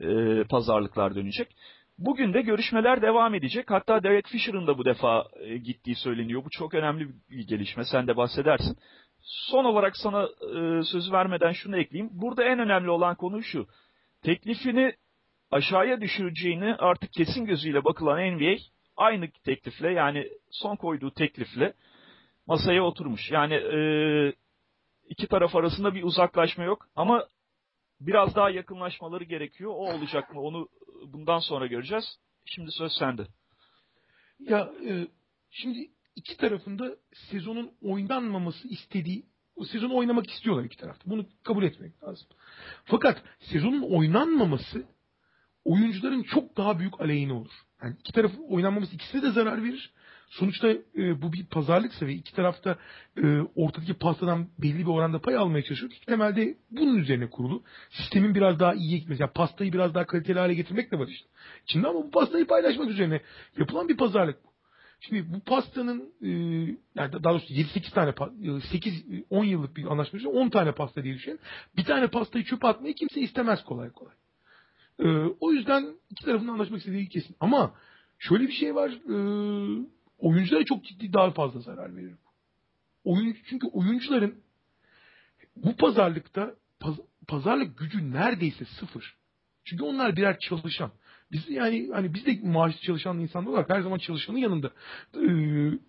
e, 0.00 0.44
pazarlıklar 0.44 1.14
dönecek. 1.14 1.48
Bugün 1.98 2.34
de 2.34 2.42
görüşmeler 2.42 3.02
devam 3.02 3.34
edecek. 3.34 3.70
Hatta 3.70 4.02
Derek 4.02 4.26
Fisher'ın 4.26 4.66
da 4.66 4.78
bu 4.78 4.84
defa 4.84 5.24
e, 5.40 5.56
gittiği 5.56 5.96
söyleniyor. 5.96 6.44
Bu 6.44 6.50
çok 6.50 6.74
önemli 6.74 7.08
bir 7.30 7.46
gelişme. 7.46 7.84
Sen 7.84 8.06
de 8.06 8.16
bahsedersin. 8.16 8.76
Son 9.22 9.64
olarak 9.64 9.96
sana 9.96 10.22
e, 10.24 10.82
söz 10.82 11.12
vermeden 11.12 11.52
şunu 11.52 11.76
ekleyeyim. 11.78 12.10
Burada 12.14 12.44
en 12.44 12.58
önemli 12.58 12.90
olan 12.90 13.14
konu 13.14 13.42
şu. 13.42 13.66
Teklifini 14.24 14.92
aşağıya 15.50 16.00
düşüreceğini 16.00 16.74
artık 16.74 17.12
kesin 17.12 17.44
gözüyle 17.44 17.84
bakılan 17.84 18.36
NBA 18.36 18.56
aynı 18.96 19.30
teklifle 19.44 19.92
yani 19.92 20.28
son 20.50 20.76
koyduğu 20.76 21.10
teklifle 21.10 21.74
masaya 22.46 22.82
oturmuş. 22.82 23.30
Yani 23.30 23.54
e, 23.54 23.78
iki 25.08 25.26
taraf 25.26 25.56
arasında 25.56 25.94
bir 25.94 26.02
uzaklaşma 26.02 26.64
yok 26.64 26.88
ama 26.96 27.26
biraz 28.00 28.34
daha 28.34 28.50
yakınlaşmaları 28.50 29.24
gerekiyor. 29.24 29.70
O 29.70 29.94
olacak 29.94 30.34
mı? 30.34 30.40
Onu 30.40 30.68
bundan 31.06 31.38
sonra 31.38 31.66
göreceğiz. 31.66 32.04
Şimdi 32.44 32.70
söz 32.72 32.92
sende. 32.92 33.26
Ya 34.40 34.72
e, 34.88 35.06
şimdi 35.50 35.90
iki 36.16 36.36
tarafında 36.36 36.96
sezonun 37.30 37.72
oynanmaması 37.82 38.68
istediği 38.68 39.26
sezonu 39.72 39.96
oynamak 39.96 40.30
istiyorlar 40.30 40.64
iki 40.64 40.76
tarafta. 40.76 41.10
Bunu 41.10 41.26
kabul 41.44 41.62
etmek 41.62 42.02
lazım. 42.02 42.26
Fakat 42.84 43.22
sezonun 43.40 43.82
oynanmaması 43.82 44.84
oyuncuların 45.64 46.22
çok 46.22 46.56
daha 46.56 46.78
büyük 46.78 47.00
aleyhine 47.00 47.32
olur. 47.32 47.52
Yani 47.82 47.96
iki 48.00 48.12
tarafın 48.12 48.44
oynanmaması 48.48 48.94
ikisine 48.94 49.22
de 49.22 49.30
zarar 49.30 49.64
verir. 49.64 49.92
Sonuçta 50.28 50.68
e, 50.68 51.22
bu 51.22 51.32
bir 51.32 51.46
pazarlıksa 51.46 52.06
ve 52.06 52.12
iki 52.12 52.34
tarafta 52.34 52.78
e, 53.22 53.40
ortadaki 53.56 53.94
pastadan 53.94 54.48
belli 54.58 54.78
bir 54.78 54.86
oranda 54.86 55.20
pay 55.20 55.36
almaya 55.36 55.62
çalışıyor. 55.62 55.92
Temelde 56.06 56.56
bunun 56.70 56.96
üzerine 56.96 57.30
kurulu. 57.30 57.62
Sistemin 57.90 58.34
biraz 58.34 58.60
daha 58.60 58.74
iyiye 58.74 58.98
gitmesi. 58.98 59.22
Yani 59.22 59.32
pastayı 59.32 59.72
biraz 59.72 59.94
daha 59.94 60.06
kaliteli 60.06 60.38
hale 60.38 60.54
getirmek 60.54 60.92
de 60.92 60.98
var 60.98 61.08
işte. 61.08 61.28
Şimdi 61.66 61.88
ama 61.88 62.02
bu 62.02 62.10
pastayı 62.10 62.46
paylaşmak 62.46 62.90
üzerine 62.90 63.20
yapılan 63.58 63.88
bir 63.88 63.96
pazarlık 63.96 64.44
bu. 64.44 64.53
Şimdi 65.08 65.34
bu 65.34 65.40
pastanın 65.40 66.12
e, 66.22 66.28
yani 66.94 67.12
daha 67.12 67.32
doğrusu 67.32 67.54
7-8 67.54 67.90
tane 67.90 68.10
8-10 68.10 69.46
yıllık 69.46 69.76
bir 69.76 69.84
anlaşma 69.84 70.30
10 70.30 70.48
tane 70.48 70.72
pasta 70.72 71.04
diye 71.04 71.14
düşünün. 71.14 71.40
Bir 71.76 71.84
tane 71.84 72.06
pastayı 72.06 72.44
çöpe 72.44 72.68
atmayı 72.68 72.94
kimse 72.94 73.20
istemez 73.20 73.64
kolay 73.64 73.90
kolay. 73.90 74.14
E, 74.98 75.06
o 75.40 75.52
yüzden 75.52 75.86
iki 76.10 76.24
tarafın 76.24 76.48
anlaşmak 76.48 76.78
istediği 76.78 77.08
kesin. 77.08 77.36
Ama 77.40 77.74
şöyle 78.18 78.48
bir 78.48 78.52
şey 78.52 78.74
var. 78.74 78.90
E, 78.90 79.16
oyunculara 80.18 80.64
çok 80.64 80.84
ciddi 80.84 81.12
daha 81.12 81.30
fazla 81.30 81.60
zarar 81.60 81.96
verir. 81.96 82.14
Oyun, 83.04 83.36
çünkü 83.48 83.66
oyuncuların 83.66 84.34
bu 85.56 85.76
pazarlıkta 85.76 86.54
paz, 86.80 86.94
pazarlık 87.28 87.78
gücü 87.78 88.12
neredeyse 88.12 88.64
sıfır. 88.64 89.16
Çünkü 89.64 89.84
onlar 89.84 90.16
birer 90.16 90.38
çalışan. 90.38 90.90
Biz 91.32 91.48
yani 91.48 91.88
hani 91.92 92.14
biz 92.14 92.26
de 92.26 92.38
maaşlı 92.42 92.80
çalışan 92.80 93.18
insanlar 93.18 93.50
olarak 93.50 93.70
her 93.70 93.80
zaman 93.80 93.98
çalışanın 93.98 94.38
yanında 94.38 94.70
e, 95.14 95.28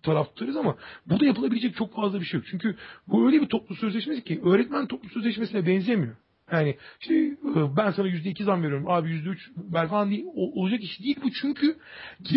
taraftarız 0.04 0.58
ama 0.58 0.78
burada 1.06 1.26
yapılabilecek 1.26 1.76
çok 1.76 1.96
fazla 1.96 2.20
bir 2.20 2.26
şey 2.26 2.38
yok. 2.40 2.48
Çünkü 2.52 2.76
bu 3.08 3.26
öyle 3.28 3.42
bir 3.42 3.48
toplu 3.48 3.76
sözleşmesi 3.76 4.24
ki 4.24 4.42
öğretmen 4.46 4.88
toplu 4.88 5.10
sözleşmesine 5.10 5.68
benzemiyor. 5.68 6.16
Yani 6.52 6.78
işte 7.02 7.38
ben 7.78 7.92
sana 7.92 8.08
yüzde 8.08 8.30
iki 8.30 8.44
zam 8.44 8.64
veriyorum. 8.64 8.90
Abi 8.90 9.10
yüzde 9.10 9.30
üç 9.30 9.52
ver 9.58 9.88
falan 9.88 10.12
değil. 10.12 10.26
Olacak 10.36 10.84
iş 10.84 11.00
değil 11.00 11.18
bu 11.24 11.32
çünkü 11.32 11.78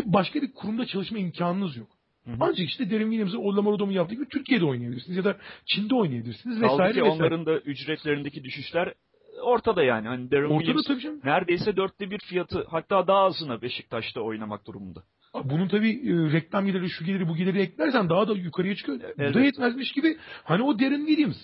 başka 0.05 0.43
bir 0.43 0.53
kurumda 0.53 0.87
çalışma 0.87 1.19
imkanınız 1.19 1.77
yok. 1.77 1.89
Hı 2.25 2.31
hı. 2.31 2.37
Ancak 2.41 2.69
işte 2.69 2.91
Derin 2.91 3.11
Williams'ın 3.11 3.39
o 3.39 3.57
Lamar 3.57 3.91
yaptığı 3.91 4.15
gibi 4.15 4.29
Türkiye'de 4.29 4.65
oynayabilirsiniz 4.65 5.17
ya 5.17 5.25
da 5.25 5.37
Çin'de 5.67 5.95
oynayabilirsiniz 5.95 6.57
vesaire 6.61 6.77
Kaldı 6.79 6.93
ki 6.93 7.03
vesaire. 7.03 7.15
onların 7.15 7.47
da 7.47 7.59
ücretlerindeki 7.59 8.45
düşüşler 8.45 8.95
ortada 9.43 9.83
yani. 9.83 10.09
Hani 10.09 10.31
Darren 10.31 10.45
ortada 10.45 10.59
Williams 10.59 10.87
tabii 10.87 11.01
canım. 11.01 11.21
neredeyse 11.25 11.77
dörtte 11.77 12.11
bir 12.11 12.19
fiyatı 12.19 12.65
hatta 12.71 13.07
daha 13.07 13.19
azına 13.19 13.63
Beşiktaş'ta 13.63 14.21
oynamak 14.21 14.67
durumunda. 14.67 15.03
Bunun 15.45 15.69
tabii 15.69 15.91
e, 15.91 16.33
reklam 16.33 16.67
geliri, 16.67 16.91
şu 16.91 17.05
geliri, 17.05 17.29
bu 17.29 17.37
geliri 17.37 17.61
eklersen 17.61 18.09
daha 18.09 18.29
da 18.29 18.33
yukarıya 18.33 18.75
çıkıyor. 18.75 19.01
Evet. 19.19 19.31
Bu 19.31 19.35
da 19.35 19.41
yetmezmiş 19.41 19.93
gibi. 19.93 20.17
Hani 20.45 20.63
o 20.63 20.79
Darren 20.79 21.07
Williams. 21.07 21.37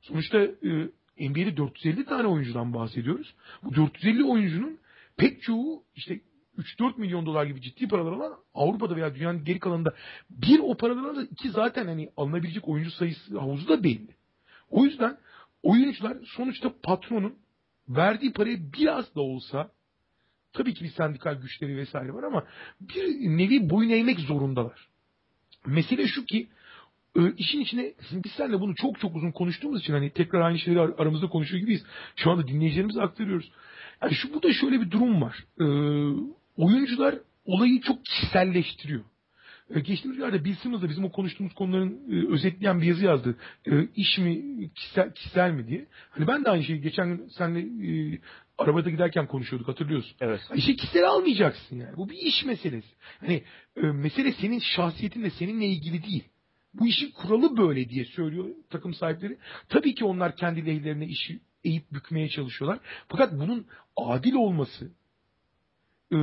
Sonuçta 0.00 0.38
e, 0.38 1.28
NBA'de 1.28 1.56
450 1.56 2.04
tane 2.04 2.26
oyuncudan 2.26 2.74
bahsediyoruz. 2.74 3.34
Bu 3.62 3.74
450 3.74 4.24
oyuncunun 4.24 4.78
pek 5.16 5.42
çoğu 5.42 5.82
işte 5.94 6.20
3-4 6.58 7.00
milyon 7.00 7.26
dolar 7.26 7.44
gibi 7.44 7.60
ciddi 7.60 7.88
paralar 7.88 8.12
alan 8.12 8.34
Avrupa'da 8.54 8.96
veya 8.96 9.14
dünyanın 9.14 9.44
geri 9.44 9.58
kalanında 9.58 9.94
bir 10.30 10.58
o 10.58 10.76
paralar 10.76 11.16
da 11.16 11.22
iki 11.22 11.50
zaten 11.50 11.86
hani 11.86 12.10
alınabilecek 12.16 12.68
oyuncu 12.68 12.90
sayısı 12.90 13.38
havuzu 13.38 13.68
da 13.68 13.84
belli. 13.84 14.16
O 14.70 14.84
yüzden 14.84 15.18
oyuncular 15.62 16.16
sonuçta 16.24 16.72
patronun 16.82 17.34
verdiği 17.88 18.32
parayı 18.32 18.72
biraz 18.72 19.14
da 19.14 19.20
olsa 19.20 19.70
tabii 20.52 20.74
ki 20.74 20.84
bir 20.84 20.90
sendikal 20.90 21.34
güçleri 21.34 21.76
vesaire 21.76 22.14
var 22.14 22.22
ama 22.22 22.44
bir 22.80 23.04
nevi 23.38 23.70
boyun 23.70 23.90
eğmek 23.90 24.20
zorundalar. 24.20 24.88
Mesele 25.66 26.06
şu 26.06 26.24
ki 26.24 26.48
e, 27.16 27.32
işin 27.36 27.60
içine 27.60 27.92
biz 28.12 28.32
seninle 28.32 28.60
bunu 28.60 28.74
çok 28.74 29.00
çok 29.00 29.16
uzun 29.16 29.30
konuştuğumuz 29.30 29.80
için 29.80 29.92
hani 29.92 30.10
tekrar 30.10 30.40
aynı 30.40 30.58
şeyleri 30.58 30.80
aramızda 30.80 31.28
konuşuyor 31.28 31.60
gibiyiz. 31.60 31.84
Şu 32.16 32.30
anda 32.30 32.48
dinleyicilerimize 32.48 33.02
aktarıyoruz. 33.02 33.52
Yani 34.02 34.14
şu 34.14 34.34
burada 34.34 34.52
şöyle 34.52 34.80
bir 34.80 34.90
durum 34.90 35.22
var. 35.22 35.44
Ee, 35.60 35.64
oyuncular 36.56 37.14
olayı 37.44 37.80
çok 37.80 38.04
kişiselleştiriyor. 38.04 39.04
Ee, 39.74 39.80
geçtiğimiz 39.80 40.16
günlerde 40.18 40.44
Bill 40.44 40.54
Simmons 40.54 40.82
da 40.82 40.88
bizim 40.88 41.04
o 41.04 41.12
konuştuğumuz 41.12 41.54
konuların 41.54 42.00
e, 42.10 42.32
özetleyen 42.32 42.80
bir 42.80 42.86
yazı 42.86 43.04
yazdı. 43.04 43.36
E, 43.66 43.84
iş 43.96 44.18
mi 44.18 44.42
kişisel, 44.74 45.14
kişisel 45.14 45.50
mi 45.50 45.66
diye. 45.66 45.86
Hani 46.10 46.26
ben 46.26 46.44
de 46.44 46.50
aynı 46.50 46.64
şeyi 46.64 46.80
geçen 46.80 47.08
gün 47.08 47.28
seninle 47.28 48.14
e, 48.14 48.18
arabada 48.58 48.90
giderken 48.90 49.26
konuşuyorduk 49.26 49.68
hatırlıyorsun. 49.68 50.16
Evet. 50.20 50.40
İşi 50.54 50.76
kişisel 50.76 51.08
almayacaksın 51.08 51.76
yani. 51.76 51.96
Bu 51.96 52.08
bir 52.08 52.16
iş 52.16 52.44
meselesi. 52.44 52.88
Hani 53.20 53.42
e, 53.76 53.80
mesele 53.80 54.32
senin 54.32 54.58
şahsiyetinle 54.58 55.30
seninle 55.30 55.66
ilgili 55.66 56.02
değil. 56.02 56.24
Bu 56.74 56.86
işin 56.86 57.10
kuralı 57.10 57.56
böyle 57.56 57.88
diye 57.88 58.04
söylüyor 58.04 58.46
takım 58.70 58.94
sahipleri. 58.94 59.38
Tabii 59.68 59.94
ki 59.94 60.04
onlar 60.04 60.36
kendi 60.36 60.66
lehlerine 60.66 61.06
işi 61.06 61.40
eğip 61.64 61.92
bükmeye 61.92 62.28
çalışıyorlar. 62.28 62.78
Fakat 63.08 63.32
bunun 63.32 63.66
adil 63.96 64.34
olması, 64.34 64.90
e, 66.12 66.16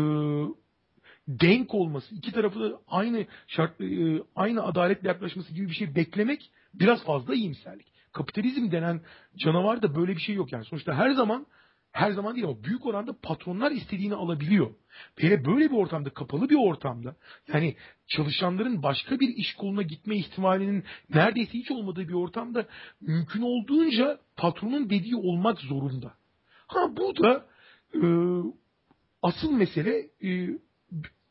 denk 1.28 1.74
olması, 1.74 2.16
iki 2.16 2.32
tarafı 2.32 2.60
da 2.60 2.80
aynı 2.88 3.26
şart, 3.48 3.82
e, 3.82 4.22
aynı 4.36 4.64
adaletle 4.64 5.08
yaklaşması 5.08 5.54
gibi 5.54 5.70
bir 5.70 5.74
şey 5.74 5.96
beklemek 5.96 6.52
biraz 6.74 7.04
fazla 7.04 7.36
iyimserlik. 7.36 7.88
Kapitalizm 8.12 8.72
denen 8.72 9.02
canavar 9.38 9.82
da 9.82 9.96
böyle 9.96 10.16
bir 10.16 10.22
şey 10.22 10.36
yok 10.36 10.52
yani. 10.52 10.66
Sonuçta 10.66 10.94
her 10.94 11.12
zaman 11.12 11.46
her 11.92 12.12
zaman 12.12 12.36
değil 12.36 12.46
ama 12.48 12.64
büyük 12.64 12.86
oranda 12.86 13.16
patronlar 13.22 13.72
istediğini 13.72 14.16
alabiliyor. 14.16 14.70
Ve 15.24 15.46
böyle 15.46 15.72
bir 15.72 15.76
ortamda, 15.76 16.10
kapalı 16.10 16.50
bir 16.50 16.56
ortamda 16.56 17.16
yani 17.54 17.76
çalışanların 18.08 18.84
başka 18.84 19.20
bir 19.20 19.28
iş 19.28 19.54
koluna 19.54 19.82
gitme 19.82 20.16
ihtimalinin 20.16 20.84
neredeyse 21.10 21.54
hiç 21.54 21.72
olmadığı 21.72 22.08
bir 22.08 22.14
ortamda 22.14 22.66
mümkün 23.02 23.42
olduğunca 23.42 24.20
patronun 24.36 24.90
dediği 24.90 25.16
olmak 25.16 25.60
zorunda. 25.60 26.14
Ha 26.68 26.98
bu 26.98 27.24
da 27.24 27.46
e, 27.94 28.02
asıl 29.22 29.52
mesele 29.52 30.08
e, 30.24 30.50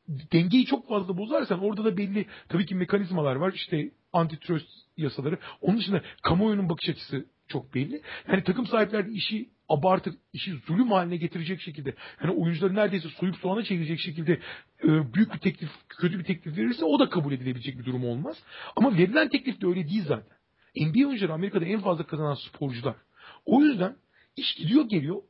dengeyi 0.09 0.67
çok 0.67 0.89
fazla 0.89 1.19
bozarsan 1.19 1.65
orada 1.65 1.85
da 1.85 1.97
belli 1.97 2.27
tabii 2.49 2.67
ki 2.67 2.75
mekanizmalar 2.75 3.37
var. 3.37 3.53
İşte 3.53 3.91
antitrust 4.13 4.69
yasaları. 4.97 5.39
Onun 5.61 5.79
dışında 5.79 6.03
kamuoyunun 6.23 6.69
bakış 6.69 6.89
açısı 6.89 7.27
çok 7.49 7.75
belli. 7.75 8.03
Yani 8.29 8.45
takım 8.45 8.67
sahipleri 8.67 9.13
işi 9.13 9.51
abartır, 9.69 10.15
işi 10.33 10.53
zulüm 10.67 10.91
haline 10.91 11.17
getirecek 11.17 11.61
şekilde, 11.61 11.95
yani 12.23 12.33
oyuncuları 12.33 12.75
neredeyse 12.75 13.09
soyup 13.09 13.37
soğana 13.37 13.63
çevirecek 13.63 14.01
şekilde 14.01 14.41
e, 14.85 15.15
büyük 15.15 15.35
bir 15.35 15.39
teklif, 15.39 15.71
kötü 15.89 16.19
bir 16.19 16.25
teklif 16.25 16.57
verirse 16.57 16.85
o 16.85 16.99
da 16.99 17.09
kabul 17.09 17.33
edilebilecek 17.33 17.79
bir 17.79 17.85
durum 17.85 18.05
olmaz. 18.05 18.37
Ama 18.77 18.99
verilen 18.99 19.29
teklif 19.29 19.61
de 19.61 19.67
öyle 19.67 19.89
değil 19.89 20.05
zaten. 20.09 20.37
NBA 20.77 21.09
oyuncuları 21.09 21.33
Amerika'da 21.33 21.65
en 21.65 21.81
fazla 21.81 22.07
kazanan 22.07 22.35
sporcular. 22.35 22.97
O 23.45 23.63
yüzden 23.63 23.97
iş 24.37 24.55
gidiyor 24.55 24.89
geliyor 24.89 25.23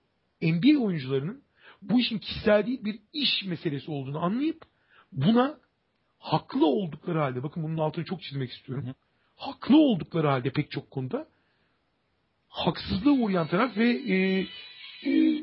NBA 0.43 0.81
oyuncularının 0.81 1.43
bu 1.83 2.01
işin 2.01 2.19
kişisel 2.19 2.67
değil 2.67 2.85
bir 2.85 2.99
iş 3.13 3.45
meselesi 3.45 3.91
olduğunu 3.91 4.25
anlayıp 4.25 4.63
buna 5.13 5.59
haklı 6.19 6.67
oldukları 6.67 7.19
halde 7.19 7.43
bakın 7.43 7.63
bunun 7.63 7.79
altını 7.79 8.05
çok 8.05 8.23
çizmek 8.23 8.51
istiyorum. 8.51 8.95
Haklı 9.37 9.77
oldukları 9.77 10.27
halde 10.27 10.51
pek 10.51 10.71
çok 10.71 10.91
konuda 10.91 11.27
haksızlığa 12.49 13.13
uğrayan 13.13 13.49
taraf 13.49 13.77
ve 13.77 13.91
e, 13.91 14.47
e, 15.11 15.43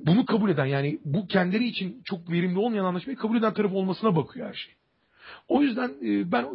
bunu 0.00 0.26
kabul 0.26 0.50
eden 0.50 0.66
yani 0.66 0.98
bu 1.04 1.26
kendileri 1.26 1.66
için 1.66 2.02
çok 2.04 2.30
verimli 2.30 2.58
olmayan 2.58 2.84
anlaşmayı 2.84 3.16
kabul 3.16 3.36
eden 3.36 3.54
taraf 3.54 3.72
olmasına 3.72 4.16
bakıyor 4.16 4.48
her 4.48 4.54
şey. 4.54 4.74
O 5.48 5.62
yüzden 5.62 5.88
e, 5.88 6.32
ben 6.32 6.46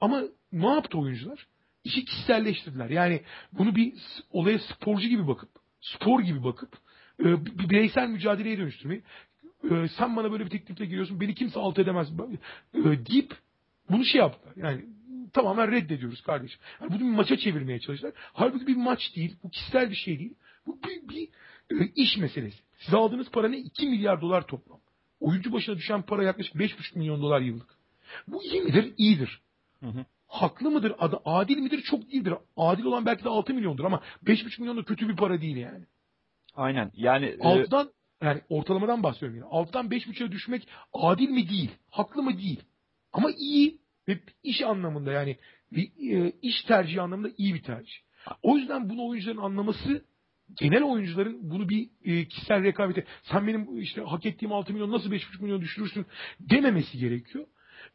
ama 0.00 0.22
ne 0.52 0.66
yaptı 0.66 0.98
oyuncular? 0.98 1.46
İşi 1.84 2.04
kişiselleştirdiler. 2.04 2.90
Yani 2.90 3.20
bunu 3.52 3.76
bir 3.76 3.94
olaya 4.30 4.58
sporcu 4.58 5.08
gibi 5.08 5.28
bakıp, 5.28 5.50
spor 5.80 6.20
gibi 6.20 6.44
bakıp 6.44 6.78
bireysel 7.18 8.08
mücadeleye 8.08 8.58
dönüştürmeyi 8.58 9.02
e, 9.70 9.88
sen 9.88 10.16
bana 10.16 10.32
böyle 10.32 10.44
bir 10.44 10.50
teklifle 10.50 10.84
geliyorsun 10.86 11.20
beni 11.20 11.34
kimse 11.34 11.60
alt 11.60 11.78
edemez 11.78 12.08
e, 12.74 13.06
deyip 13.06 13.32
bunu 13.90 14.04
şey 14.04 14.18
yaptılar. 14.18 14.52
Yani 14.56 14.84
tamamen 15.32 15.72
reddediyoruz 15.72 16.22
kardeşim. 16.22 16.60
Yani 16.80 16.92
bunu 16.92 17.00
bir 17.00 17.16
maça 17.16 17.36
çevirmeye 17.36 17.80
çalıştılar. 17.80 18.12
Halbuki 18.32 18.66
bir 18.66 18.76
maç 18.76 19.16
değil. 19.16 19.36
Bu 19.42 19.50
kişisel 19.50 19.90
bir 19.90 19.96
şey 19.96 20.18
değil. 20.18 20.34
Bu 20.66 20.78
bir, 20.82 21.08
bir 21.08 21.28
e, 21.80 21.86
iş 21.96 22.16
meselesi. 22.16 22.58
Siz 22.78 22.94
aldığınız 22.94 23.30
para 23.30 23.48
ne? 23.48 23.58
2 23.58 23.88
milyar 23.88 24.20
dolar 24.20 24.46
toplam. 24.46 24.80
Oyuncu 25.20 25.52
başına 25.52 25.76
düşen 25.76 26.02
para 26.02 26.24
yaklaşık 26.24 26.54
5,5 26.54 26.98
milyon 26.98 27.22
dolar 27.22 27.40
yıllık. 27.40 27.68
Bu 28.28 28.44
iyi 28.44 28.62
midir? 28.62 28.94
İyidir. 28.96 29.40
Hı 29.80 29.86
hı. 29.86 30.04
Haklı 30.26 30.70
mıdır? 30.70 30.92
Adil 31.24 31.58
midir? 31.58 31.82
Çok 31.82 32.12
değildir. 32.12 32.34
Adil 32.56 32.84
olan 32.84 33.06
belki 33.06 33.24
de 33.24 33.28
6 33.28 33.54
milyondur 33.54 33.84
ama 33.84 34.02
5,5 34.24 34.60
milyon 34.60 34.76
da 34.76 34.82
kötü 34.82 35.08
bir 35.08 35.16
para 35.16 35.40
değil 35.40 35.56
yani. 35.56 35.84
Aynen. 36.54 36.90
Yani 36.94 37.36
alttan 37.40 37.90
Yani 38.22 38.40
ortalamadan 38.48 39.02
bahsediyorum 39.02 39.36
yine. 39.36 39.46
6'dan 39.46 39.86
5.5'a 39.86 40.32
düşmek 40.32 40.68
adil 40.92 41.28
mi 41.28 41.48
değil, 41.48 41.70
haklı 41.90 42.22
mı 42.22 42.38
değil. 42.38 42.62
Ama 43.12 43.30
iyi 43.38 43.78
ve 44.08 44.18
iş 44.42 44.62
anlamında 44.62 45.12
yani 45.12 45.36
e, 45.76 46.30
iş 46.42 46.62
tercihi 46.62 47.00
anlamında 47.00 47.30
iyi 47.38 47.54
bir 47.54 47.62
tercih. 47.62 47.94
O 48.42 48.56
yüzden 48.56 48.88
bunu 48.88 49.08
oyuncuların 49.08 49.38
anlaması 49.38 50.04
genel 50.60 50.82
oyuncuların 50.82 51.50
bunu 51.50 51.68
bir 51.68 51.90
e, 52.04 52.28
kişisel 52.28 52.62
rekabete 52.62 53.04
sen 53.22 53.46
benim 53.46 53.78
işte 53.78 54.00
hak 54.02 54.26
ettiğim 54.26 54.52
6 54.52 54.72
milyon 54.72 54.92
nasıl 54.92 55.12
5,5 55.12 55.42
milyon 55.42 55.60
düşürürsün 55.60 56.06
dememesi 56.40 56.98
gerekiyor. 56.98 57.46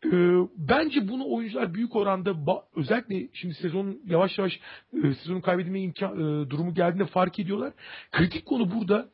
E, 0.05 0.09
bence 0.57 1.07
bunu 1.07 1.31
oyuncular 1.31 1.73
büyük 1.73 1.95
oranda 1.95 2.35
özellikle 2.75 3.27
şimdi 3.33 3.53
sezonun 3.53 4.01
yavaş 4.05 4.37
yavaş 4.37 4.59
e, 5.03 5.13
sezonu 5.13 5.41
kaybedilme 5.41 5.81
imkan, 5.81 6.13
e, 6.13 6.49
durumu 6.49 6.73
geldiğinde 6.73 7.05
fark 7.05 7.39
ediyorlar. 7.39 7.73
Kritik 8.11 8.45
konu 8.45 8.71
burada 8.71 9.09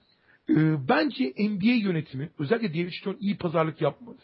e, 0.49 0.87
bence 0.87 1.33
NBA 1.37 1.73
yönetimi 1.73 2.29
özellikle 2.39 2.73
David 2.73 2.91
Stern 2.91 3.15
iyi 3.19 3.37
pazarlık 3.37 3.81
yapmadı. 3.81 4.21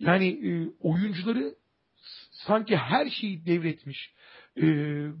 Yani 0.00 0.26
e, 0.26 0.70
oyuncuları 0.80 1.54
sanki 2.30 2.76
her 2.76 3.10
şeyi 3.10 3.46
devretmiş, 3.46 4.14
e, 4.56 4.62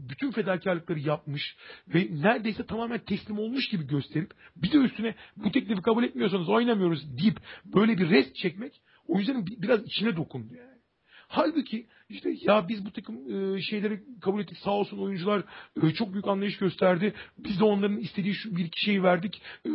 bütün 0.08 0.30
fedakarlıkları 0.30 0.98
yapmış 0.98 1.56
ve 1.88 2.08
neredeyse 2.10 2.66
tamamen 2.66 2.98
teslim 2.98 3.38
olmuş 3.38 3.68
gibi 3.68 3.86
gösterip 3.86 4.30
bir 4.56 4.72
de 4.72 4.76
üstüne 4.76 5.14
bu 5.36 5.52
teklifi 5.52 5.82
kabul 5.82 6.04
etmiyorsanız 6.04 6.48
oynamıyoruz 6.48 7.18
deyip 7.18 7.36
böyle 7.64 7.98
bir 7.98 8.10
rest 8.10 8.36
çekmek 8.36 8.80
oyuncuların 9.08 9.46
bi- 9.46 9.62
biraz 9.62 9.84
içine 9.84 10.16
dokundu 10.16 10.54
yani. 10.54 10.78
Halbuki 11.28 11.86
işte 12.08 12.30
ya 12.40 12.68
biz 12.68 12.84
bu 12.86 12.92
takım 12.92 13.16
e, 13.56 13.62
şeyleri 13.62 14.00
kabul 14.20 14.40
ettik 14.40 14.58
sağ 14.58 14.70
olsun 14.70 14.98
oyuncular 14.98 15.42
e, 15.82 15.90
çok 15.90 16.12
büyük 16.12 16.28
anlayış 16.28 16.58
gösterdi. 16.58 17.14
Biz 17.38 17.60
de 17.60 17.64
onların 17.64 17.96
istediği 17.98 18.34
şu 18.34 18.56
bir 18.56 18.64
iki 18.64 18.84
şeyi 18.84 19.02
verdik. 19.02 19.42
E, 19.66 19.70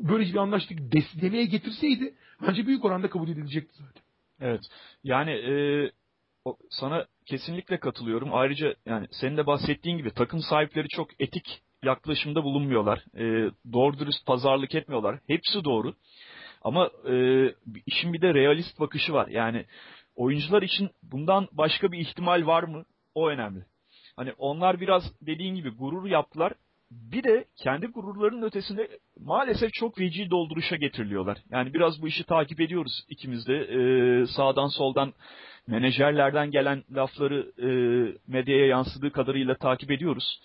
böylece 0.00 0.32
bir 0.32 0.38
anlaştık 0.38 0.78
demeye 1.22 1.44
getirseydi 1.44 2.14
bence 2.48 2.66
büyük 2.66 2.84
oranda 2.84 3.10
kabul 3.10 3.28
edilecekti 3.28 3.74
zaten. 3.78 4.02
Evet. 4.40 4.60
Yani 5.04 5.30
e, 5.30 5.54
o- 6.44 6.56
sana 6.70 7.06
kesinlikle 7.26 7.78
katılıyorum. 7.78 8.28
Ayrıca 8.34 8.74
yani 8.86 9.06
senin 9.10 9.36
de 9.36 9.46
bahsettiğin 9.46 9.96
gibi 9.98 10.10
takım 10.10 10.40
sahipleri 10.40 10.88
çok 10.88 11.20
etik 11.20 11.62
yaklaşımda 11.84 12.44
bulunmuyorlar. 12.44 13.04
E, 13.14 13.50
doğru 13.72 13.98
dürüst 13.98 14.26
pazarlık 14.26 14.74
etmiyorlar. 14.74 15.18
Hepsi 15.26 15.64
doğru. 15.64 15.94
Ama 16.64 16.90
e, 17.10 17.14
işin 17.86 18.12
bir 18.12 18.20
de 18.20 18.34
realist 18.34 18.80
bakışı 18.80 19.12
var. 19.12 19.28
Yani 19.28 19.64
oyuncular 20.16 20.62
için 20.62 20.90
bundan 21.02 21.48
başka 21.52 21.92
bir 21.92 21.98
ihtimal 21.98 22.46
var 22.46 22.62
mı? 22.62 22.84
O 23.14 23.28
önemli. 23.28 23.64
Hani 24.16 24.32
onlar 24.38 24.80
biraz 24.80 25.02
dediğin 25.22 25.54
gibi 25.54 25.70
gurur 25.70 26.06
yaptılar. 26.06 26.52
Bir 26.90 27.24
de 27.24 27.44
kendi 27.62 27.86
gururlarının 27.86 28.42
ötesinde 28.42 28.88
maalesef 29.20 29.72
çok 29.72 29.96
feci 29.96 30.30
dolduruşa 30.30 30.76
getiriliyorlar. 30.76 31.38
Yani 31.50 31.74
biraz 31.74 32.02
bu 32.02 32.08
işi 32.08 32.24
takip 32.24 32.60
ediyoruz 32.60 33.04
ikimiz 33.08 33.48
de. 33.48 33.54
Ee, 33.54 34.26
sağdan 34.26 34.68
soldan 34.68 35.12
menajerlerden 35.66 36.50
gelen 36.50 36.84
lafları 36.94 37.52
e, 37.58 37.68
medyaya 38.26 38.66
yansıdığı 38.66 39.12
kadarıyla 39.12 39.54
takip 39.54 39.90
ediyoruz. 39.90 40.40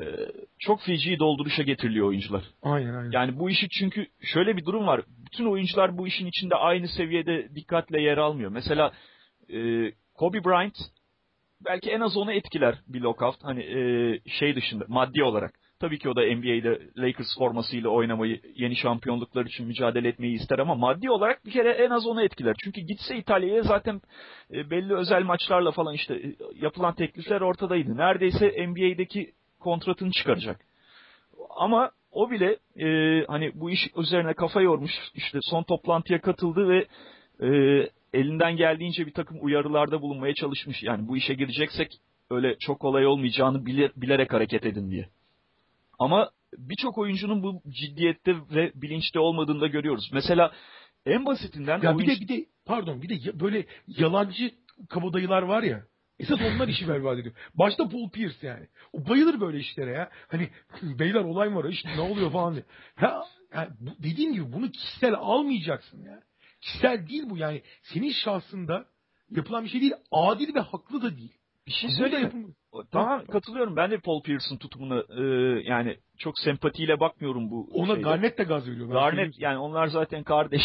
Ee, 0.00 0.04
çok 0.58 0.82
feci 0.82 1.18
dolduruşa 1.18 1.62
getiriliyor 1.62 2.06
oyuncular. 2.08 2.42
Aynen 2.62 2.94
aynen. 2.94 3.10
Yani 3.10 3.38
bu 3.38 3.50
işi 3.50 3.68
çünkü 3.68 4.06
şöyle 4.22 4.56
bir 4.56 4.64
durum 4.64 4.86
var. 4.86 5.00
Bütün 5.26 5.46
oyuncular 5.46 5.98
bu 5.98 6.06
işin 6.06 6.26
içinde 6.26 6.54
aynı 6.54 6.88
seviyede 6.88 7.54
dikkatle 7.54 8.02
yer 8.02 8.18
almıyor. 8.18 8.50
Mesela 8.50 8.92
e, 9.52 9.90
Kobe 10.14 10.44
Bryant 10.44 10.76
belki 11.64 11.90
en 11.90 12.00
az 12.00 12.16
onu 12.16 12.32
etkiler 12.32 12.74
bir 12.88 13.00
lockout. 13.00 13.44
Hani 13.44 13.62
e, 13.62 13.80
şey 14.26 14.56
dışında 14.56 14.84
maddi 14.88 15.24
olarak. 15.24 15.54
Tabii 15.80 15.98
ki 15.98 16.08
o 16.08 16.16
da 16.16 16.20
NBA'de 16.20 16.80
Lakers 16.96 17.38
formasıyla 17.38 17.90
oynamayı, 17.90 18.40
yeni 18.54 18.76
şampiyonluklar 18.76 19.46
için 19.46 19.66
mücadele 19.66 20.08
etmeyi 20.08 20.34
ister 20.34 20.58
ama 20.58 20.74
maddi 20.74 21.10
olarak 21.10 21.46
bir 21.46 21.50
kere 21.50 21.70
en 21.70 21.90
az 21.90 22.06
onu 22.06 22.22
etkiler. 22.22 22.56
Çünkü 22.64 22.80
gitse 22.80 23.16
İtalya'ya 23.16 23.62
zaten 23.62 24.00
e, 24.52 24.70
belli 24.70 24.94
özel 24.94 25.22
maçlarla 25.22 25.70
falan 25.70 25.94
işte 25.94 26.14
e, 26.14 26.36
yapılan 26.54 26.94
teklifler 26.94 27.40
ortadaydı. 27.40 27.96
Neredeyse 27.96 28.66
NBA'deki 28.68 29.32
kontratını 29.60 30.10
çıkaracak. 30.10 30.60
Ama 31.56 31.90
o 32.12 32.30
bile 32.30 32.56
e, 32.76 32.86
hani 33.26 33.50
bu 33.54 33.70
iş 33.70 33.80
üzerine 33.96 34.34
kafa 34.34 34.60
yormuş. 34.60 34.92
işte 35.14 35.38
son 35.42 35.62
toplantıya 35.62 36.20
katıldı 36.20 36.68
ve 36.68 36.86
e, 37.46 37.48
elinden 38.14 38.56
geldiğince 38.56 39.06
bir 39.06 39.12
takım 39.12 39.38
uyarılarda 39.40 40.02
bulunmaya 40.02 40.34
çalışmış. 40.34 40.82
Yani 40.82 41.08
bu 41.08 41.16
işe 41.16 41.34
gireceksek 41.34 41.88
öyle 42.30 42.56
çok 42.58 42.80
kolay 42.80 43.06
olmayacağını 43.06 43.66
bile, 43.66 43.90
bilerek 43.96 44.32
hareket 44.32 44.66
edin 44.66 44.90
diye. 44.90 45.08
Ama 45.98 46.30
birçok 46.58 46.98
oyuncunun 46.98 47.42
bu 47.42 47.62
ciddiyette 47.68 48.34
ve 48.54 48.72
bilinçte 48.74 49.18
olmadığını 49.20 49.60
da 49.60 49.66
görüyoruz. 49.66 50.10
Mesela 50.12 50.52
en 51.06 51.26
basitinden 51.26 51.80
Ya 51.82 51.98
bir 51.98 52.04
oyuncu- 52.04 52.16
de 52.16 52.20
bir 52.20 52.28
de 52.28 52.46
pardon 52.66 53.02
bir 53.02 53.08
de 53.08 53.40
böyle 53.40 53.66
yalancı 53.86 54.50
kabadayılar 54.88 55.42
var 55.42 55.62
ya. 55.62 55.84
Esas 56.20 56.40
onlar 56.40 56.68
işi 56.68 56.88
berbat 56.88 57.18
ediyor. 57.18 57.34
Başta 57.54 57.88
Paul 57.88 58.10
Pierce 58.10 58.46
yani. 58.46 58.66
O 58.92 59.08
bayılır 59.08 59.40
böyle 59.40 59.58
işlere 59.58 59.90
ya. 59.90 60.10
Hani 60.28 60.48
beyler 60.82 61.24
olay 61.24 61.54
var 61.54 61.64
işte 61.64 61.88
ne 61.96 62.00
oluyor 62.00 62.32
falan 62.32 62.52
diye. 62.54 62.64
Ya, 63.02 63.22
yani 63.54 63.68
dediğim 63.98 64.32
gibi 64.32 64.52
bunu 64.52 64.70
kişisel 64.70 65.14
almayacaksın 65.14 66.02
ya. 66.02 66.20
Kişisel 66.60 67.08
değil 67.08 67.22
bu 67.26 67.36
yani. 67.36 67.62
Senin 67.82 68.12
şahsında 68.12 68.86
yapılan 69.30 69.64
bir 69.64 69.68
şey 69.68 69.80
değil. 69.80 69.92
Adil 70.12 70.54
ve 70.54 70.60
haklı 70.60 71.02
da 71.02 71.16
değil. 71.16 71.34
bir 71.66 71.72
şey 71.72 71.90
söyleyeyim. 71.90 72.54
Tamam 72.92 73.26
katılıyorum. 73.26 73.76
Ben 73.76 73.90
de 73.90 73.98
Paul 73.98 74.22
Pierce'ın 74.22 74.58
tutumuna 74.58 75.02
e, 75.18 75.22
yani 75.64 75.96
çok 76.18 76.38
sempatiyle 76.38 77.00
bakmıyorum 77.00 77.50
bu 77.50 77.68
Ona 77.72 77.86
şeyde. 77.86 78.00
Garnett 78.00 78.38
de 78.38 78.44
gaz 78.44 78.68
veriyor. 78.68 79.10
söyleyeyim 79.10 79.32
yani 79.38 79.58
onlar 79.58 79.86
zaten 79.86 80.22
kardeş. 80.22 80.62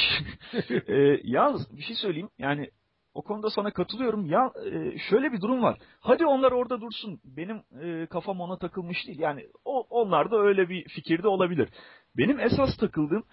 e, 0.87 1.19
yalnız 1.23 1.77
bir 1.77 1.81
şey 1.81 1.95
söyleyeyim. 1.95 2.29
Yani 2.39 2.69
o 3.15 3.21
konuda 3.21 3.49
sana 3.49 3.71
katılıyorum. 3.71 4.25
Ya 4.25 4.51
e, 4.65 4.97
şöyle 5.09 5.31
bir 5.31 5.41
durum 5.41 5.61
var. 5.63 5.77
Hadi 5.99 6.25
onlar 6.25 6.51
orada 6.51 6.81
dursun. 6.81 7.19
Benim 7.25 7.61
e, 7.81 8.05
kafam 8.05 8.41
ona 8.41 8.57
takılmış 8.57 9.07
değil. 9.07 9.19
Yani 9.19 9.45
o 9.65 9.87
onlar 9.89 10.31
da 10.31 10.37
öyle 10.37 10.69
bir 10.69 10.83
fikirde 10.83 11.27
olabilir. 11.27 11.69
Benim 12.17 12.39
esas 12.39 12.77
takıldığım 12.77 13.23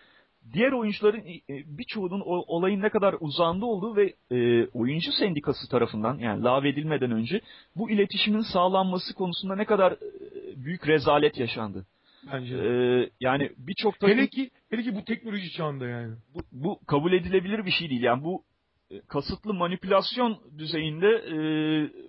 diğer 0.52 0.72
oyuncuların 0.72 1.20
e, 1.26 1.42
birçoğunun 1.78 2.20
o 2.20 2.44
olayın 2.46 2.82
ne 2.82 2.90
kadar 2.90 3.14
uzağında 3.20 3.66
olduğu 3.66 3.96
ve 3.96 4.14
e, 4.30 4.66
oyuncu 4.66 5.12
sendikası 5.12 5.68
tarafından 5.68 6.18
yani 6.18 6.42
lağvedilmeden 6.42 7.10
önce 7.10 7.40
bu 7.76 7.90
iletişimin 7.90 8.52
sağlanması 8.52 9.14
konusunda 9.14 9.56
ne 9.56 9.64
kadar 9.64 9.92
e, 9.92 9.98
büyük 10.64 10.88
rezalet 10.88 11.38
yaşandı. 11.38 11.86
Bence. 12.32 12.54
E, 12.54 12.58
de. 12.58 13.10
yani 13.20 13.50
birçok 13.56 14.00
takım 14.00 14.16
Hele 14.18 14.26
ki, 14.26 14.50
hele 14.70 14.82
ki 14.82 14.94
bu 14.94 15.04
teknoloji 15.04 15.52
çağında 15.52 15.86
yani. 15.86 16.14
bu, 16.34 16.40
bu 16.52 16.78
kabul 16.86 17.12
edilebilir 17.12 17.66
bir 17.66 17.70
şey 17.70 17.90
değil. 17.90 18.02
Yani 18.02 18.24
bu 18.24 18.42
e, 18.42 18.51
kasıtlı 19.08 19.54
manipülasyon 19.54 20.38
düzeyinde 20.58 21.06
e, 21.08 21.36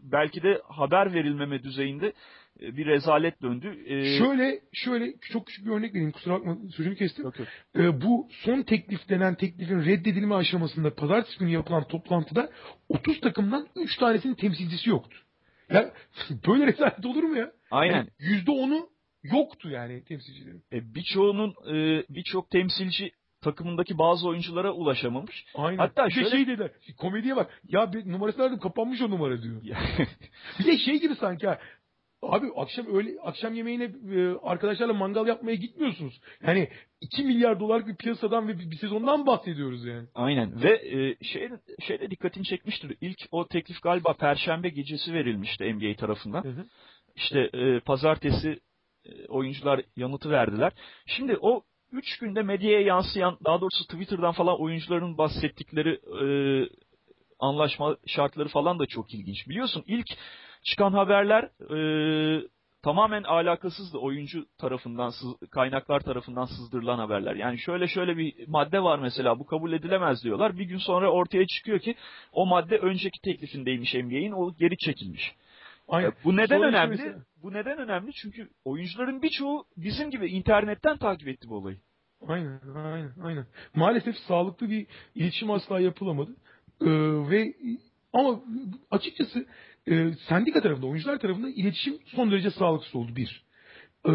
belki 0.03 0.43
de 0.43 0.61
haber 0.67 1.13
verilmeme 1.13 1.63
düzeyinde 1.63 2.13
e, 2.61 2.77
bir 2.77 2.85
rezalet 2.85 3.41
döndü. 3.41 3.83
E, 3.85 4.17
Şöyle 4.17 4.59
şöyle 4.73 5.13
çok 5.31 5.47
küçük 5.47 5.65
bir 5.65 5.71
örnek 5.71 5.93
vereyim. 5.93 6.11
Kusura 6.11 6.33
bakma 6.33 6.57
sözünü 6.75 6.95
kestim. 6.95 7.25
Yok, 7.25 7.39
yok. 7.39 7.47
Ee, 7.75 8.01
bu 8.01 8.27
son 8.31 8.61
teklif 8.61 9.09
denen 9.09 9.35
teklifin 9.35 9.85
reddedilme 9.85 10.35
aşamasında 10.35 10.95
pazartesi 10.95 11.39
günü 11.39 11.49
yapılan 11.49 11.87
toplantıda 11.87 12.49
30 12.89 13.19
takımdan 13.21 13.67
3 13.75 13.97
tanesinin 13.97 14.35
temsilcisi 14.35 14.89
yoktu. 14.89 15.17
Ya 15.69 15.93
böyle 16.47 16.67
rezalet 16.67 17.05
olur 17.05 17.23
mu 17.23 17.37
ya? 17.37 17.51
Aynen. 17.71 17.93
Yani 17.93 18.09
%10'u 18.45 18.89
yoktu 19.23 19.69
yani 19.69 20.03
temsilcilerin. 20.03 20.63
E, 20.73 20.95
birçoğunun 20.95 21.49
e, 21.75 22.03
birçok 22.09 22.49
temsilci 22.49 23.11
takımındaki 23.43 23.97
bazı 23.97 24.27
oyunculara 24.27 24.71
ulaşamamış. 24.71 25.45
Aynen. 25.55 25.77
Hatta 25.77 26.09
şöyle- 26.09 26.29
şey 26.29 26.47
dediler. 26.47 26.71
Komediye 26.97 27.35
bak. 27.35 27.61
Ya 27.67 27.93
bir 27.93 28.11
numarası 28.11 28.43
aradım 28.43 28.59
kapanmış 28.59 29.01
o 29.01 29.09
numara 29.09 29.41
diyor. 29.41 29.61
Bir 30.59 30.65
de 30.65 30.77
şey 30.77 31.01
gibi 31.01 31.15
sanki 31.15 31.47
ha. 31.47 31.59
Abi 32.21 32.47
akşam 32.55 32.95
öyle 32.95 33.09
akşam 33.21 33.53
yemeğine 33.53 33.83
e, 33.83 34.35
arkadaşlarla 34.43 34.93
mangal 34.93 35.27
yapmaya 35.27 35.55
gitmiyorsunuz. 35.55 36.21
Yani 36.47 36.69
2 37.01 37.23
milyar 37.23 37.59
dolarlık 37.59 37.87
bir 37.87 37.95
piyasadan 37.95 38.47
ve 38.47 38.59
bir, 38.59 38.71
bir 38.71 38.75
sezondan 38.75 39.25
bahsediyoruz 39.25 39.85
yani. 39.85 40.07
Aynen 40.15 40.63
ve 40.63 40.73
e, 40.73 41.23
şey 41.23 41.49
şeyde 41.87 42.11
dikkatini 42.11 42.43
çekmiştir. 42.45 42.97
İlk 43.01 43.19
o 43.31 43.47
teklif 43.47 43.81
galiba 43.81 44.13
Perşembe 44.13 44.69
gecesi 44.69 45.13
verilmişti 45.13 45.73
NBA 45.73 45.95
tarafından. 45.95 46.43
Hı 46.43 46.49
hı. 46.49 46.65
İşte 47.15 47.39
e, 47.53 47.79
pazartesi 47.79 48.59
e, 49.05 49.27
oyuncular 49.27 49.81
yanıtı 49.95 50.29
verdiler. 50.29 50.71
Şimdi 51.05 51.37
o 51.41 51.63
üç 51.93 52.19
günde 52.19 52.41
medyaya 52.41 52.81
yansıyan, 52.81 53.37
daha 53.45 53.61
doğrusu 53.61 53.83
Twitter'dan 53.83 54.31
falan 54.31 54.61
oyuncuların 54.61 55.17
bahsettikleri 55.17 55.99
e, 56.23 56.25
anlaşma 57.39 57.97
şartları 58.07 58.47
falan 58.47 58.79
da 58.79 58.85
çok 58.85 59.13
ilginç. 59.13 59.49
Biliyorsun 59.49 59.83
ilk 59.87 60.07
çıkan 60.63 60.93
haberler 60.93 61.43
e, 61.75 62.47
tamamen 62.83 63.23
alakasızdı 63.23 63.97
oyuncu 63.97 64.45
tarafından, 64.57 65.11
kaynaklar 65.51 65.99
tarafından 65.99 66.45
sızdırılan 66.45 66.99
haberler. 66.99 67.35
Yani 67.35 67.59
şöyle 67.59 67.87
şöyle 67.87 68.17
bir 68.17 68.47
madde 68.47 68.83
var 68.83 68.99
mesela 68.99 69.39
bu 69.39 69.45
kabul 69.45 69.73
edilemez 69.73 70.23
diyorlar. 70.23 70.57
Bir 70.57 70.65
gün 70.65 70.77
sonra 70.77 71.11
ortaya 71.11 71.47
çıkıyor 71.47 71.79
ki 71.79 71.95
o 72.31 72.45
madde 72.45 72.77
önceki 72.77 73.21
teklifindeymiş 73.21 73.93
NBA'in 73.93 74.31
o 74.31 74.55
geri 74.55 74.77
çekilmiş. 74.77 75.35
Aynen. 75.93 76.09
E, 76.09 76.13
Bu 76.23 76.37
neden 76.37 76.57
Sonra 76.57 76.67
önemli? 76.67 76.89
mesela- 76.97 77.23
Bu 77.43 77.53
neden 77.53 77.77
önemli? 77.77 78.13
Çünkü 78.13 78.49
oyuncuların 78.65 79.21
birçoğu 79.21 79.65
bizim 79.77 80.09
gibi 80.11 80.27
internetten 80.27 80.97
takip 80.97 81.27
etti 81.27 81.49
bu 81.49 81.55
olayı. 81.55 81.77
Aynen, 82.27 82.59
aynen, 82.75 83.11
aynen. 83.23 83.45
Maalesef 83.75 84.15
sağlıklı 84.17 84.69
bir 84.69 84.87
iletişim 85.15 85.51
asla 85.51 85.79
yapılamadı. 85.79 86.31
Ee, 86.81 86.85
ve 87.29 87.53
ama 88.13 88.41
açıkçası 88.91 89.45
e, 89.87 90.11
sendika 90.29 90.61
tarafında, 90.61 90.87
oyuncular 90.87 91.19
tarafında 91.19 91.49
iletişim 91.49 91.99
son 92.05 92.31
derece 92.31 92.51
sağlıksız 92.51 92.95
oldu 92.95 93.15
bir. 93.15 93.43
Ee, 94.07 94.11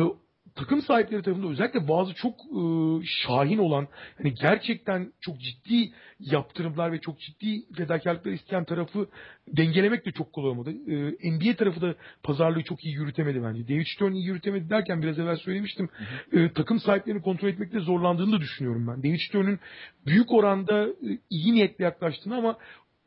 takım 0.59 0.82
sahipleri 0.82 1.22
tarafında 1.22 1.48
özellikle 1.48 1.88
bazı 1.88 2.14
çok 2.14 2.34
e, 2.34 2.61
şahin 3.04 3.59
olan, 3.59 3.88
hani 4.16 4.34
gerçekten 4.34 5.12
çok 5.20 5.40
ciddi 5.40 5.92
yaptırımlar 6.20 6.92
ve 6.92 7.00
çok 7.00 7.20
ciddi 7.20 7.74
fedakarlıklar 7.76 8.32
isteyen 8.32 8.64
tarafı 8.64 9.09
dengelemek 9.48 10.06
de 10.06 10.12
çok 10.12 10.32
kolay 10.32 10.50
olmadı. 10.50 10.70
E, 10.70 11.30
NBA 11.30 11.56
tarafı 11.56 11.80
da 11.80 11.94
pazarlığı 12.22 12.62
çok 12.62 12.84
iyi 12.84 12.94
yürütemedi 12.94 13.42
bence. 13.42 13.68
David 13.68 13.86
Stern 13.96 14.12
iyi 14.12 14.26
yürütemedi 14.26 14.70
derken 14.70 15.02
biraz 15.02 15.18
evvel 15.18 15.36
söylemiştim. 15.36 15.88
E, 16.32 16.52
takım 16.52 16.80
sahiplerini 16.80 17.22
kontrol 17.22 17.48
etmekte 17.48 17.80
zorlandığını 17.80 18.32
da 18.32 18.40
düşünüyorum 18.40 18.86
ben. 18.86 19.02
David 19.02 19.20
Stern'ün 19.28 19.61
büyük 20.06 20.32
oranda 20.32 20.88
e, 20.88 21.18
iyi 21.30 21.54
niyetle 21.54 21.84
yaklaştığını 21.84 22.36
ama 22.36 22.59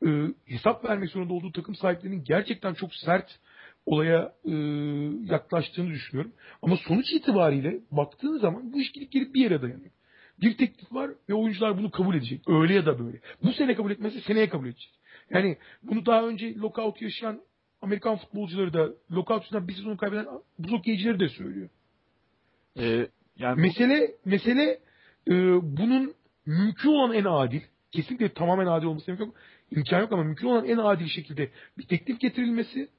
e, 0.05 0.09
hesap 0.45 0.85
vermek 0.85 1.09
zorunda 1.09 1.33
olduğu 1.33 1.51
takım 1.51 1.75
sahiplerinin 1.75 2.23
gerçekten 2.23 2.73
çok 2.73 2.95
sert 2.95 3.39
olaya 3.85 4.33
e, 4.45 4.51
yaklaştığını 5.33 5.89
düşünüyorum. 5.89 6.33
Ama 6.61 6.77
sonuç 6.77 7.13
itibariyle 7.13 7.79
baktığın 7.91 8.37
zaman 8.37 8.73
bu 8.73 8.81
iş 8.81 8.91
gidip 8.91 9.11
gelip 9.11 9.33
bir 9.33 9.41
yere 9.41 9.61
dayanıyor. 9.61 9.91
Bir 10.41 10.57
teklif 10.57 10.93
var 10.93 11.11
ve 11.29 11.33
oyuncular 11.33 11.77
bunu 11.77 11.91
kabul 11.91 12.15
edecek. 12.15 12.49
Öyle 12.49 12.73
ya 12.73 12.85
da 12.85 12.99
böyle. 12.99 13.19
Bu 13.43 13.53
sene 13.53 13.75
kabul 13.75 13.91
etmezse 13.91 14.21
seneye 14.21 14.49
kabul 14.49 14.67
edecek. 14.67 14.91
Yani 15.29 15.57
bunu 15.83 16.05
daha 16.05 16.27
önce 16.27 16.55
lockout 16.55 17.01
yaşayan 17.01 17.41
Amerikan 17.81 18.17
futbolcuları 18.17 18.73
da 18.73 18.89
lockout 19.11 19.43
yüzünden 19.43 19.67
bir 19.67 19.73
sezonu 19.73 19.97
kaybeden 19.97 20.25
buz 20.59 20.71
hokeycileri 20.71 21.19
de 21.19 21.29
söylüyor. 21.29 21.69
Ee, 22.77 23.07
yani 23.37 23.61
Mesele 23.61 24.11
mesele 24.25 24.79
e, 25.27 25.33
bunun 25.77 26.13
mümkün 26.45 26.89
olan 26.89 27.13
en 27.13 27.23
adil, 27.23 27.61
kesinlikle 27.91 28.33
tamamen 28.33 28.65
adil 28.65 28.85
olması 28.85 29.11
imkan 29.11 29.25
yok, 29.25 29.35
imkan 29.71 29.99
yok 29.99 30.11
ama 30.11 30.23
mümkün 30.23 30.47
olan 30.47 30.65
en 30.65 30.77
adil 30.77 31.07
şekilde 31.07 31.49
bir 31.77 31.83
teklif 31.83 32.19
getirilmesi, 32.19 32.89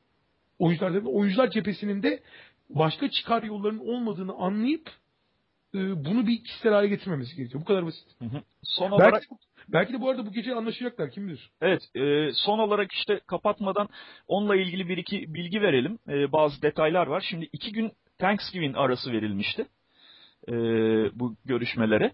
oyuncular 0.62 0.90
tarafından, 0.90 1.14
oyuncular 1.14 1.50
cephesinin 1.50 2.02
de 2.02 2.22
başka 2.70 3.10
çıkar 3.10 3.42
yollarının 3.42 3.86
olmadığını 3.86 4.32
anlayıp 4.32 4.90
e, 5.74 6.04
bunu 6.04 6.26
bir 6.26 6.44
kişisel 6.44 6.72
hale 6.72 6.88
getirmemesi 6.88 7.36
gerekiyor. 7.36 7.60
Bu 7.60 7.64
kadar 7.64 7.86
basit. 7.86 8.08
Hı 8.18 8.24
hı. 8.24 8.42
Son 8.62 8.90
olarak 8.90 9.12
Belki, 9.12 9.26
belki 9.68 9.92
de 9.92 10.00
bu 10.00 10.10
arada 10.10 10.26
bu 10.26 10.32
gece 10.32 10.54
anlaşacaklar 10.54 11.10
kim 11.10 11.28
bilir. 11.28 11.50
Evet, 11.60 11.82
e, 11.94 12.32
son 12.32 12.58
olarak 12.58 12.92
işte 12.92 13.20
kapatmadan 13.26 13.88
onunla 14.28 14.56
ilgili 14.56 14.88
bir 14.88 14.96
iki 14.96 15.34
bilgi 15.34 15.62
verelim. 15.62 15.98
E, 16.08 16.32
bazı 16.32 16.62
detaylar 16.62 17.06
var. 17.06 17.26
Şimdi 17.30 17.48
iki 17.52 17.72
gün 17.72 17.92
Thanksgiving 18.18 18.76
arası 18.76 19.12
verilmişti 19.12 19.66
e, 20.48 20.52
bu 21.14 21.36
görüşmelere. 21.44 22.12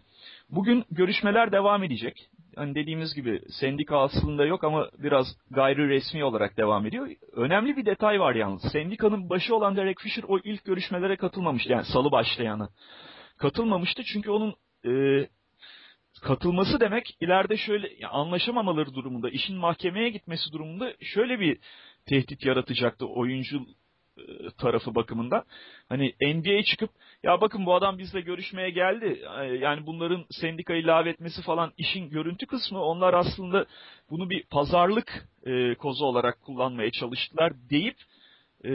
Bugün 0.51 0.85
görüşmeler 0.91 1.53
devam 1.53 1.85
edecek. 1.85 2.31
Hani 2.59 2.75
dediğimiz 2.75 3.15
gibi 3.15 3.41
sendika 3.61 3.99
aslında 3.99 4.45
yok 4.45 4.65
ama 4.65 4.89
biraz 4.99 5.27
gayri 5.51 5.89
resmi 5.89 6.25
olarak 6.25 6.57
devam 6.57 6.87
ediyor. 6.87 7.09
Önemli 7.33 7.77
bir 7.77 7.87
detay 7.87 8.21
var 8.21 8.35
yalnız. 8.35 8.63
Sendikanın 8.73 9.31
başı 9.31 9.57
olan 9.57 9.77
Derek 9.77 10.01
Fisher 10.01 10.25
o 10.29 10.39
ilk 10.39 10.65
görüşmelere 10.65 11.17
katılmamıştı. 11.17 11.73
Yani 11.73 11.85
salı 11.85 12.11
başlayanı. 12.13 12.69
Katılmamıştı 13.39 14.03
çünkü 14.05 14.31
onun 14.31 14.55
e, 14.87 14.93
katılması 16.23 16.81
demek 16.81 17.17
ileride 17.21 17.57
şöyle 17.57 18.07
anlaşamamaları 18.07 18.95
durumunda, 18.95 19.31
işin 19.31 19.57
mahkemeye 19.57 20.09
gitmesi 20.09 20.53
durumunda 20.53 20.93
şöyle 21.01 21.41
bir 21.41 21.59
tehdit 22.07 22.45
yaratacaktı 22.45 23.07
oyuncu 23.07 23.61
tarafı 24.59 24.95
bakımından. 24.95 25.45
Hani 25.89 26.15
NBA'ye 26.21 26.63
çıkıp 26.63 26.91
ya 27.23 27.41
bakın 27.41 27.67
bu 27.67 27.75
adam 27.75 27.99
bizle 27.99 28.21
görüşmeye 28.21 28.71
geldi. 28.71 29.23
E, 29.41 29.45
Yani 29.45 29.87
bunların 29.87 30.25
sendikayı 30.31 30.83
ilave 30.83 31.11
etmesi 31.11 31.43
falan 31.43 31.73
işin 31.79 32.11
görüntü 32.11 32.47
kısmı. 32.47 32.83
Onlar 32.83 33.15
aslında 33.15 33.67
bunu 34.11 34.31
bir 34.31 34.43
pazarlık 34.43 35.29
e, 35.47 35.75
kozu 35.75 36.05
olarak 36.05 36.43
kullanmaya 36.43 36.91
çalıştılar 36.91 37.53
deyip 37.71 37.97
e, 38.65 38.71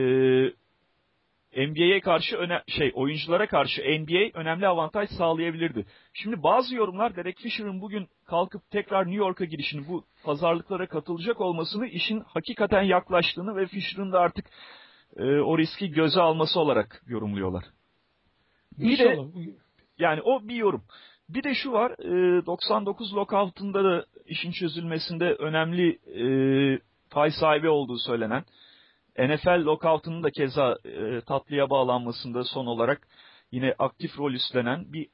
NBA'ye 1.57 1.99
karşı 1.99 2.37
öne 2.37 2.61
şey 2.67 2.91
oyunculara 2.95 3.47
karşı 3.47 3.81
NBA 3.81 4.39
önemli 4.39 4.67
avantaj 4.67 5.09
sağlayabilirdi. 5.09 5.85
Şimdi 6.13 6.43
bazı 6.43 6.75
yorumlar 6.75 7.15
Derek 7.15 7.37
Fisher'ın 7.37 7.81
bugün 7.81 8.07
kalkıp 8.25 8.71
tekrar 8.71 9.05
New 9.05 9.19
York'a 9.19 9.45
girişini 9.45 9.87
bu 9.87 10.03
pazarlıklara 10.23 10.87
katılacak 10.87 11.41
olmasını 11.41 11.87
işin 11.87 12.19
hakikaten 12.19 12.81
yaklaştığını 12.83 13.55
ve 13.55 13.65
Fisher'ın 13.65 14.11
da 14.11 14.19
artık 14.19 14.45
e, 15.17 15.23
o 15.23 15.57
riski 15.57 15.91
göze 15.91 16.21
alması 16.21 16.59
olarak 16.59 17.03
yorumluyorlar. 17.07 17.63
Bir 18.77 18.97
de 18.97 19.13
İnşallah. 19.13 19.27
yani 19.97 20.21
o 20.21 20.47
bir 20.47 20.55
yorum. 20.55 20.83
Bir 21.29 21.43
de 21.43 21.53
şu 21.55 21.71
var, 21.71 21.91
e, 21.91 22.45
99 22.45 23.15
lockout'unda 23.15 23.83
da 23.83 24.05
işin 24.25 24.51
çözülmesinde 24.51 25.33
önemli 25.33 25.99
e, 26.19 26.25
pay 27.11 27.31
sahibi 27.31 27.69
olduğu 27.69 27.97
söylenen, 27.97 28.43
NFL 29.17 29.65
lockout'unun 29.65 30.23
da 30.23 30.31
keza 30.31 30.77
e, 30.85 31.21
tatlıya 31.21 31.69
bağlanmasında 31.69 32.43
son 32.43 32.65
olarak 32.65 33.07
yine 33.51 33.75
aktif 33.79 34.19
rol 34.19 34.33
üstlenen 34.33 34.93
bir 34.93 35.07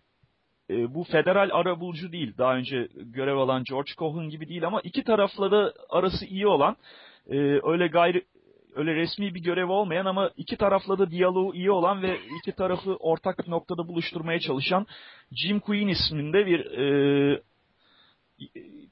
e, 0.70 0.94
bu 0.94 1.04
federal 1.04 1.50
arabulucu 1.52 2.12
değil. 2.12 2.34
Daha 2.38 2.56
önce 2.56 2.88
görev 2.96 3.38
alan 3.38 3.64
George 3.64 3.92
Cohen 3.98 4.30
gibi 4.30 4.50
değil 4.50 4.68
ama 4.68 4.82
iki 4.82 5.04
tarafla 5.04 5.52
da 5.52 5.74
arası 5.90 6.26
iyi 6.26 6.48
olan 6.48 6.76
e, 7.28 7.38
öyle 7.64 7.88
gayri 7.88 8.26
öyle 8.80 8.96
resmi 8.96 9.36
bir 9.36 9.44
görev 9.44 9.70
olmayan 9.70 10.06
ama 10.06 10.32
iki 10.38 10.58
tarafla 10.58 11.00
da 11.00 11.12
diyaloğu 11.12 11.56
iyi 11.56 11.72
olan 11.72 12.02
ve 12.02 12.18
iki 12.40 12.52
tarafı 12.52 12.96
ortak 12.96 13.46
bir 13.46 13.52
noktada 13.52 13.88
buluşturmaya 13.88 14.40
çalışan 14.40 14.86
Jim 15.32 15.60
Queen 15.60 15.88
isminde 15.88 16.46
bir 16.46 16.60
e, 16.60 17.42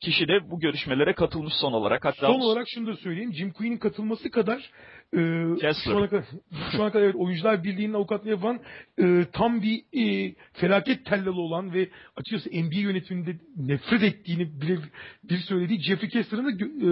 kişi 0.02 0.28
de 0.28 0.52
bu 0.52 0.60
görüşmelere 0.60 1.14
katılmış 1.14 1.54
son 1.62 1.74
olarak. 1.74 2.06
Hatta 2.06 2.28
Son 2.28 2.40
olarak 2.40 2.68
şunu 2.76 2.88
da 2.88 2.96
söyleyeyim. 2.96 3.34
Jim 3.34 3.52
Queen'in 3.52 3.78
katılması 3.78 4.32
kadar 4.32 4.72
e, 5.14 5.20
Kessler. 5.60 5.94
şu 5.94 5.98
ana 5.98 6.10
kadar, 6.10 6.26
şu 6.72 6.84
ana 6.84 6.92
kadar 6.92 7.04
evet, 7.06 7.16
oyuncular 7.16 7.64
birliğinin 7.64 7.94
avukatlığı 7.94 8.30
yapan 8.30 8.60
e, 9.00 9.26
tam 9.34 9.62
bir 9.62 9.84
e, 9.94 10.36
felaket 10.54 11.06
tellalı 11.06 11.42
olan 11.42 11.74
ve 11.74 11.90
açıkçası 12.16 12.50
NBA 12.50 12.80
yönetiminde 12.80 13.36
nefret 13.58 14.04
ettiğini 14.04 14.62
bile 14.62 14.78
bir 15.24 15.38
söylediği 15.38 15.80
Jeffrey 15.80 16.10
Kessler'ın 16.10 16.46
da 16.46 16.66
e, 16.66 16.90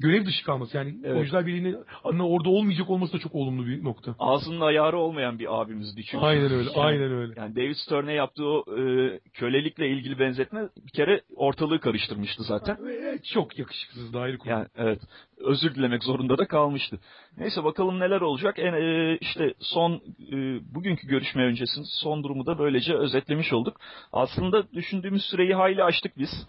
görev 0.00 0.26
dışı 0.26 0.44
kalması. 0.44 0.76
Yani 0.76 0.96
Evet. 1.04 1.16
oyuncular 1.16 1.46
birliğinin 1.46 1.76
adına 2.04 2.28
orada 2.28 2.48
olmayacak 2.50 2.90
olması 2.90 3.12
da 3.12 3.18
çok 3.18 3.34
olumlu 3.34 3.66
bir 3.66 3.84
nokta. 3.84 4.14
ağzının 4.18 4.60
ayarı 4.60 4.98
olmayan 4.98 5.38
bir 5.38 5.60
abimizdi 5.60 6.04
çünkü. 6.04 6.24
Aynen 6.24 6.44
öyle. 6.52 6.70
Yani- 6.70 6.80
Aynen 6.86 7.12
öyle. 7.12 7.32
Yani 7.36 7.56
David 7.56 7.74
Stern'e 7.74 8.12
yaptığı 8.12 8.44
o 8.46 8.64
e, 8.80 8.82
kölelikle 9.34 9.88
ilgili 9.88 10.18
benzetme 10.18 10.68
bir 10.86 10.90
kere 10.92 11.20
ortalığı 11.36 11.80
karıştırmıştı 11.80 12.42
zaten. 12.42 12.78
Çok 13.34 13.58
yakışıksız 13.58 14.12
da 14.12 14.20
ayrı 14.20 14.38
konu. 14.38 14.52
Yani 14.52 14.66
evet 14.76 15.00
özür 15.38 15.74
dilemek 15.74 16.04
zorunda 16.04 16.38
da 16.38 16.46
kalmıştı. 16.46 16.98
Neyse 17.38 17.64
bakalım 17.64 18.00
neler 18.00 18.20
olacak. 18.20 18.58
En, 18.58 18.72
e, 18.72 19.18
işte 19.20 19.54
son 19.60 19.92
e, 20.32 20.34
bugünkü 20.74 21.08
görüşme 21.08 21.42
öncesinde 21.44 21.86
son 21.88 22.22
durumu 22.24 22.46
da 22.46 22.58
böylece 22.58 22.94
özetlemiş 22.94 23.52
olduk. 23.52 23.76
Aslında 24.12 24.72
düşündüğümüz 24.72 25.22
süreyi 25.22 25.54
hayli 25.54 25.84
aştık 25.84 26.18
biz. 26.18 26.46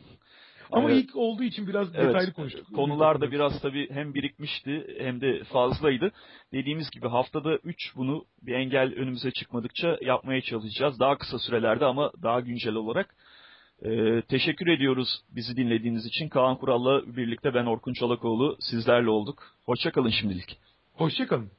Ama 0.72 0.92
Evet. 0.92 1.04
ilk 1.04 1.16
olduğu 1.16 1.44
için 1.44 1.68
biraz 1.68 1.96
Evet, 1.96 2.08
detaylı 2.08 2.34
konuştuk. 2.34 2.76
Konular 2.76 3.22
da 3.22 3.32
biraz 3.32 3.62
tabii 3.62 3.90
hem 3.90 4.14
birikmişti 4.14 4.96
hem 5.00 5.22
de 5.22 5.44
fazlaydı. 5.44 6.12
Dediğimiz 6.54 6.90
gibi 6.90 7.08
haftada 7.08 7.56
3 7.56 7.96
bunu 7.96 8.26
bir 8.42 8.54
engel 8.54 8.94
önümüze 8.96 9.32
çıkmadıkça 9.32 9.98
yapmaya 10.02 10.42
çalışacağız. 10.42 11.00
Daha 11.00 11.18
kısa 11.18 11.40
sürelerde 11.40 11.86
ama 11.86 12.12
daha 12.24 12.40
güncel 12.40 12.74
olarak. 12.74 13.16
Ee, 13.86 14.22
teşekkür 14.22 14.68
ediyoruz 14.68 15.22
bizi 15.36 15.58
dinlediğiniz 15.58 16.06
için. 16.06 16.30
Kaan 16.30 16.56
Kural'la 16.58 17.16
birlikte 17.18 17.54
ben 17.54 17.66
Orkun 17.66 17.94
Çolakoğlu 17.94 18.58
sizlerle 18.60 19.10
olduk. 19.10 19.44
Hoşçakalın 19.66 20.10
şimdilik. 20.10 20.58
Hoşçakalın. 20.94 21.50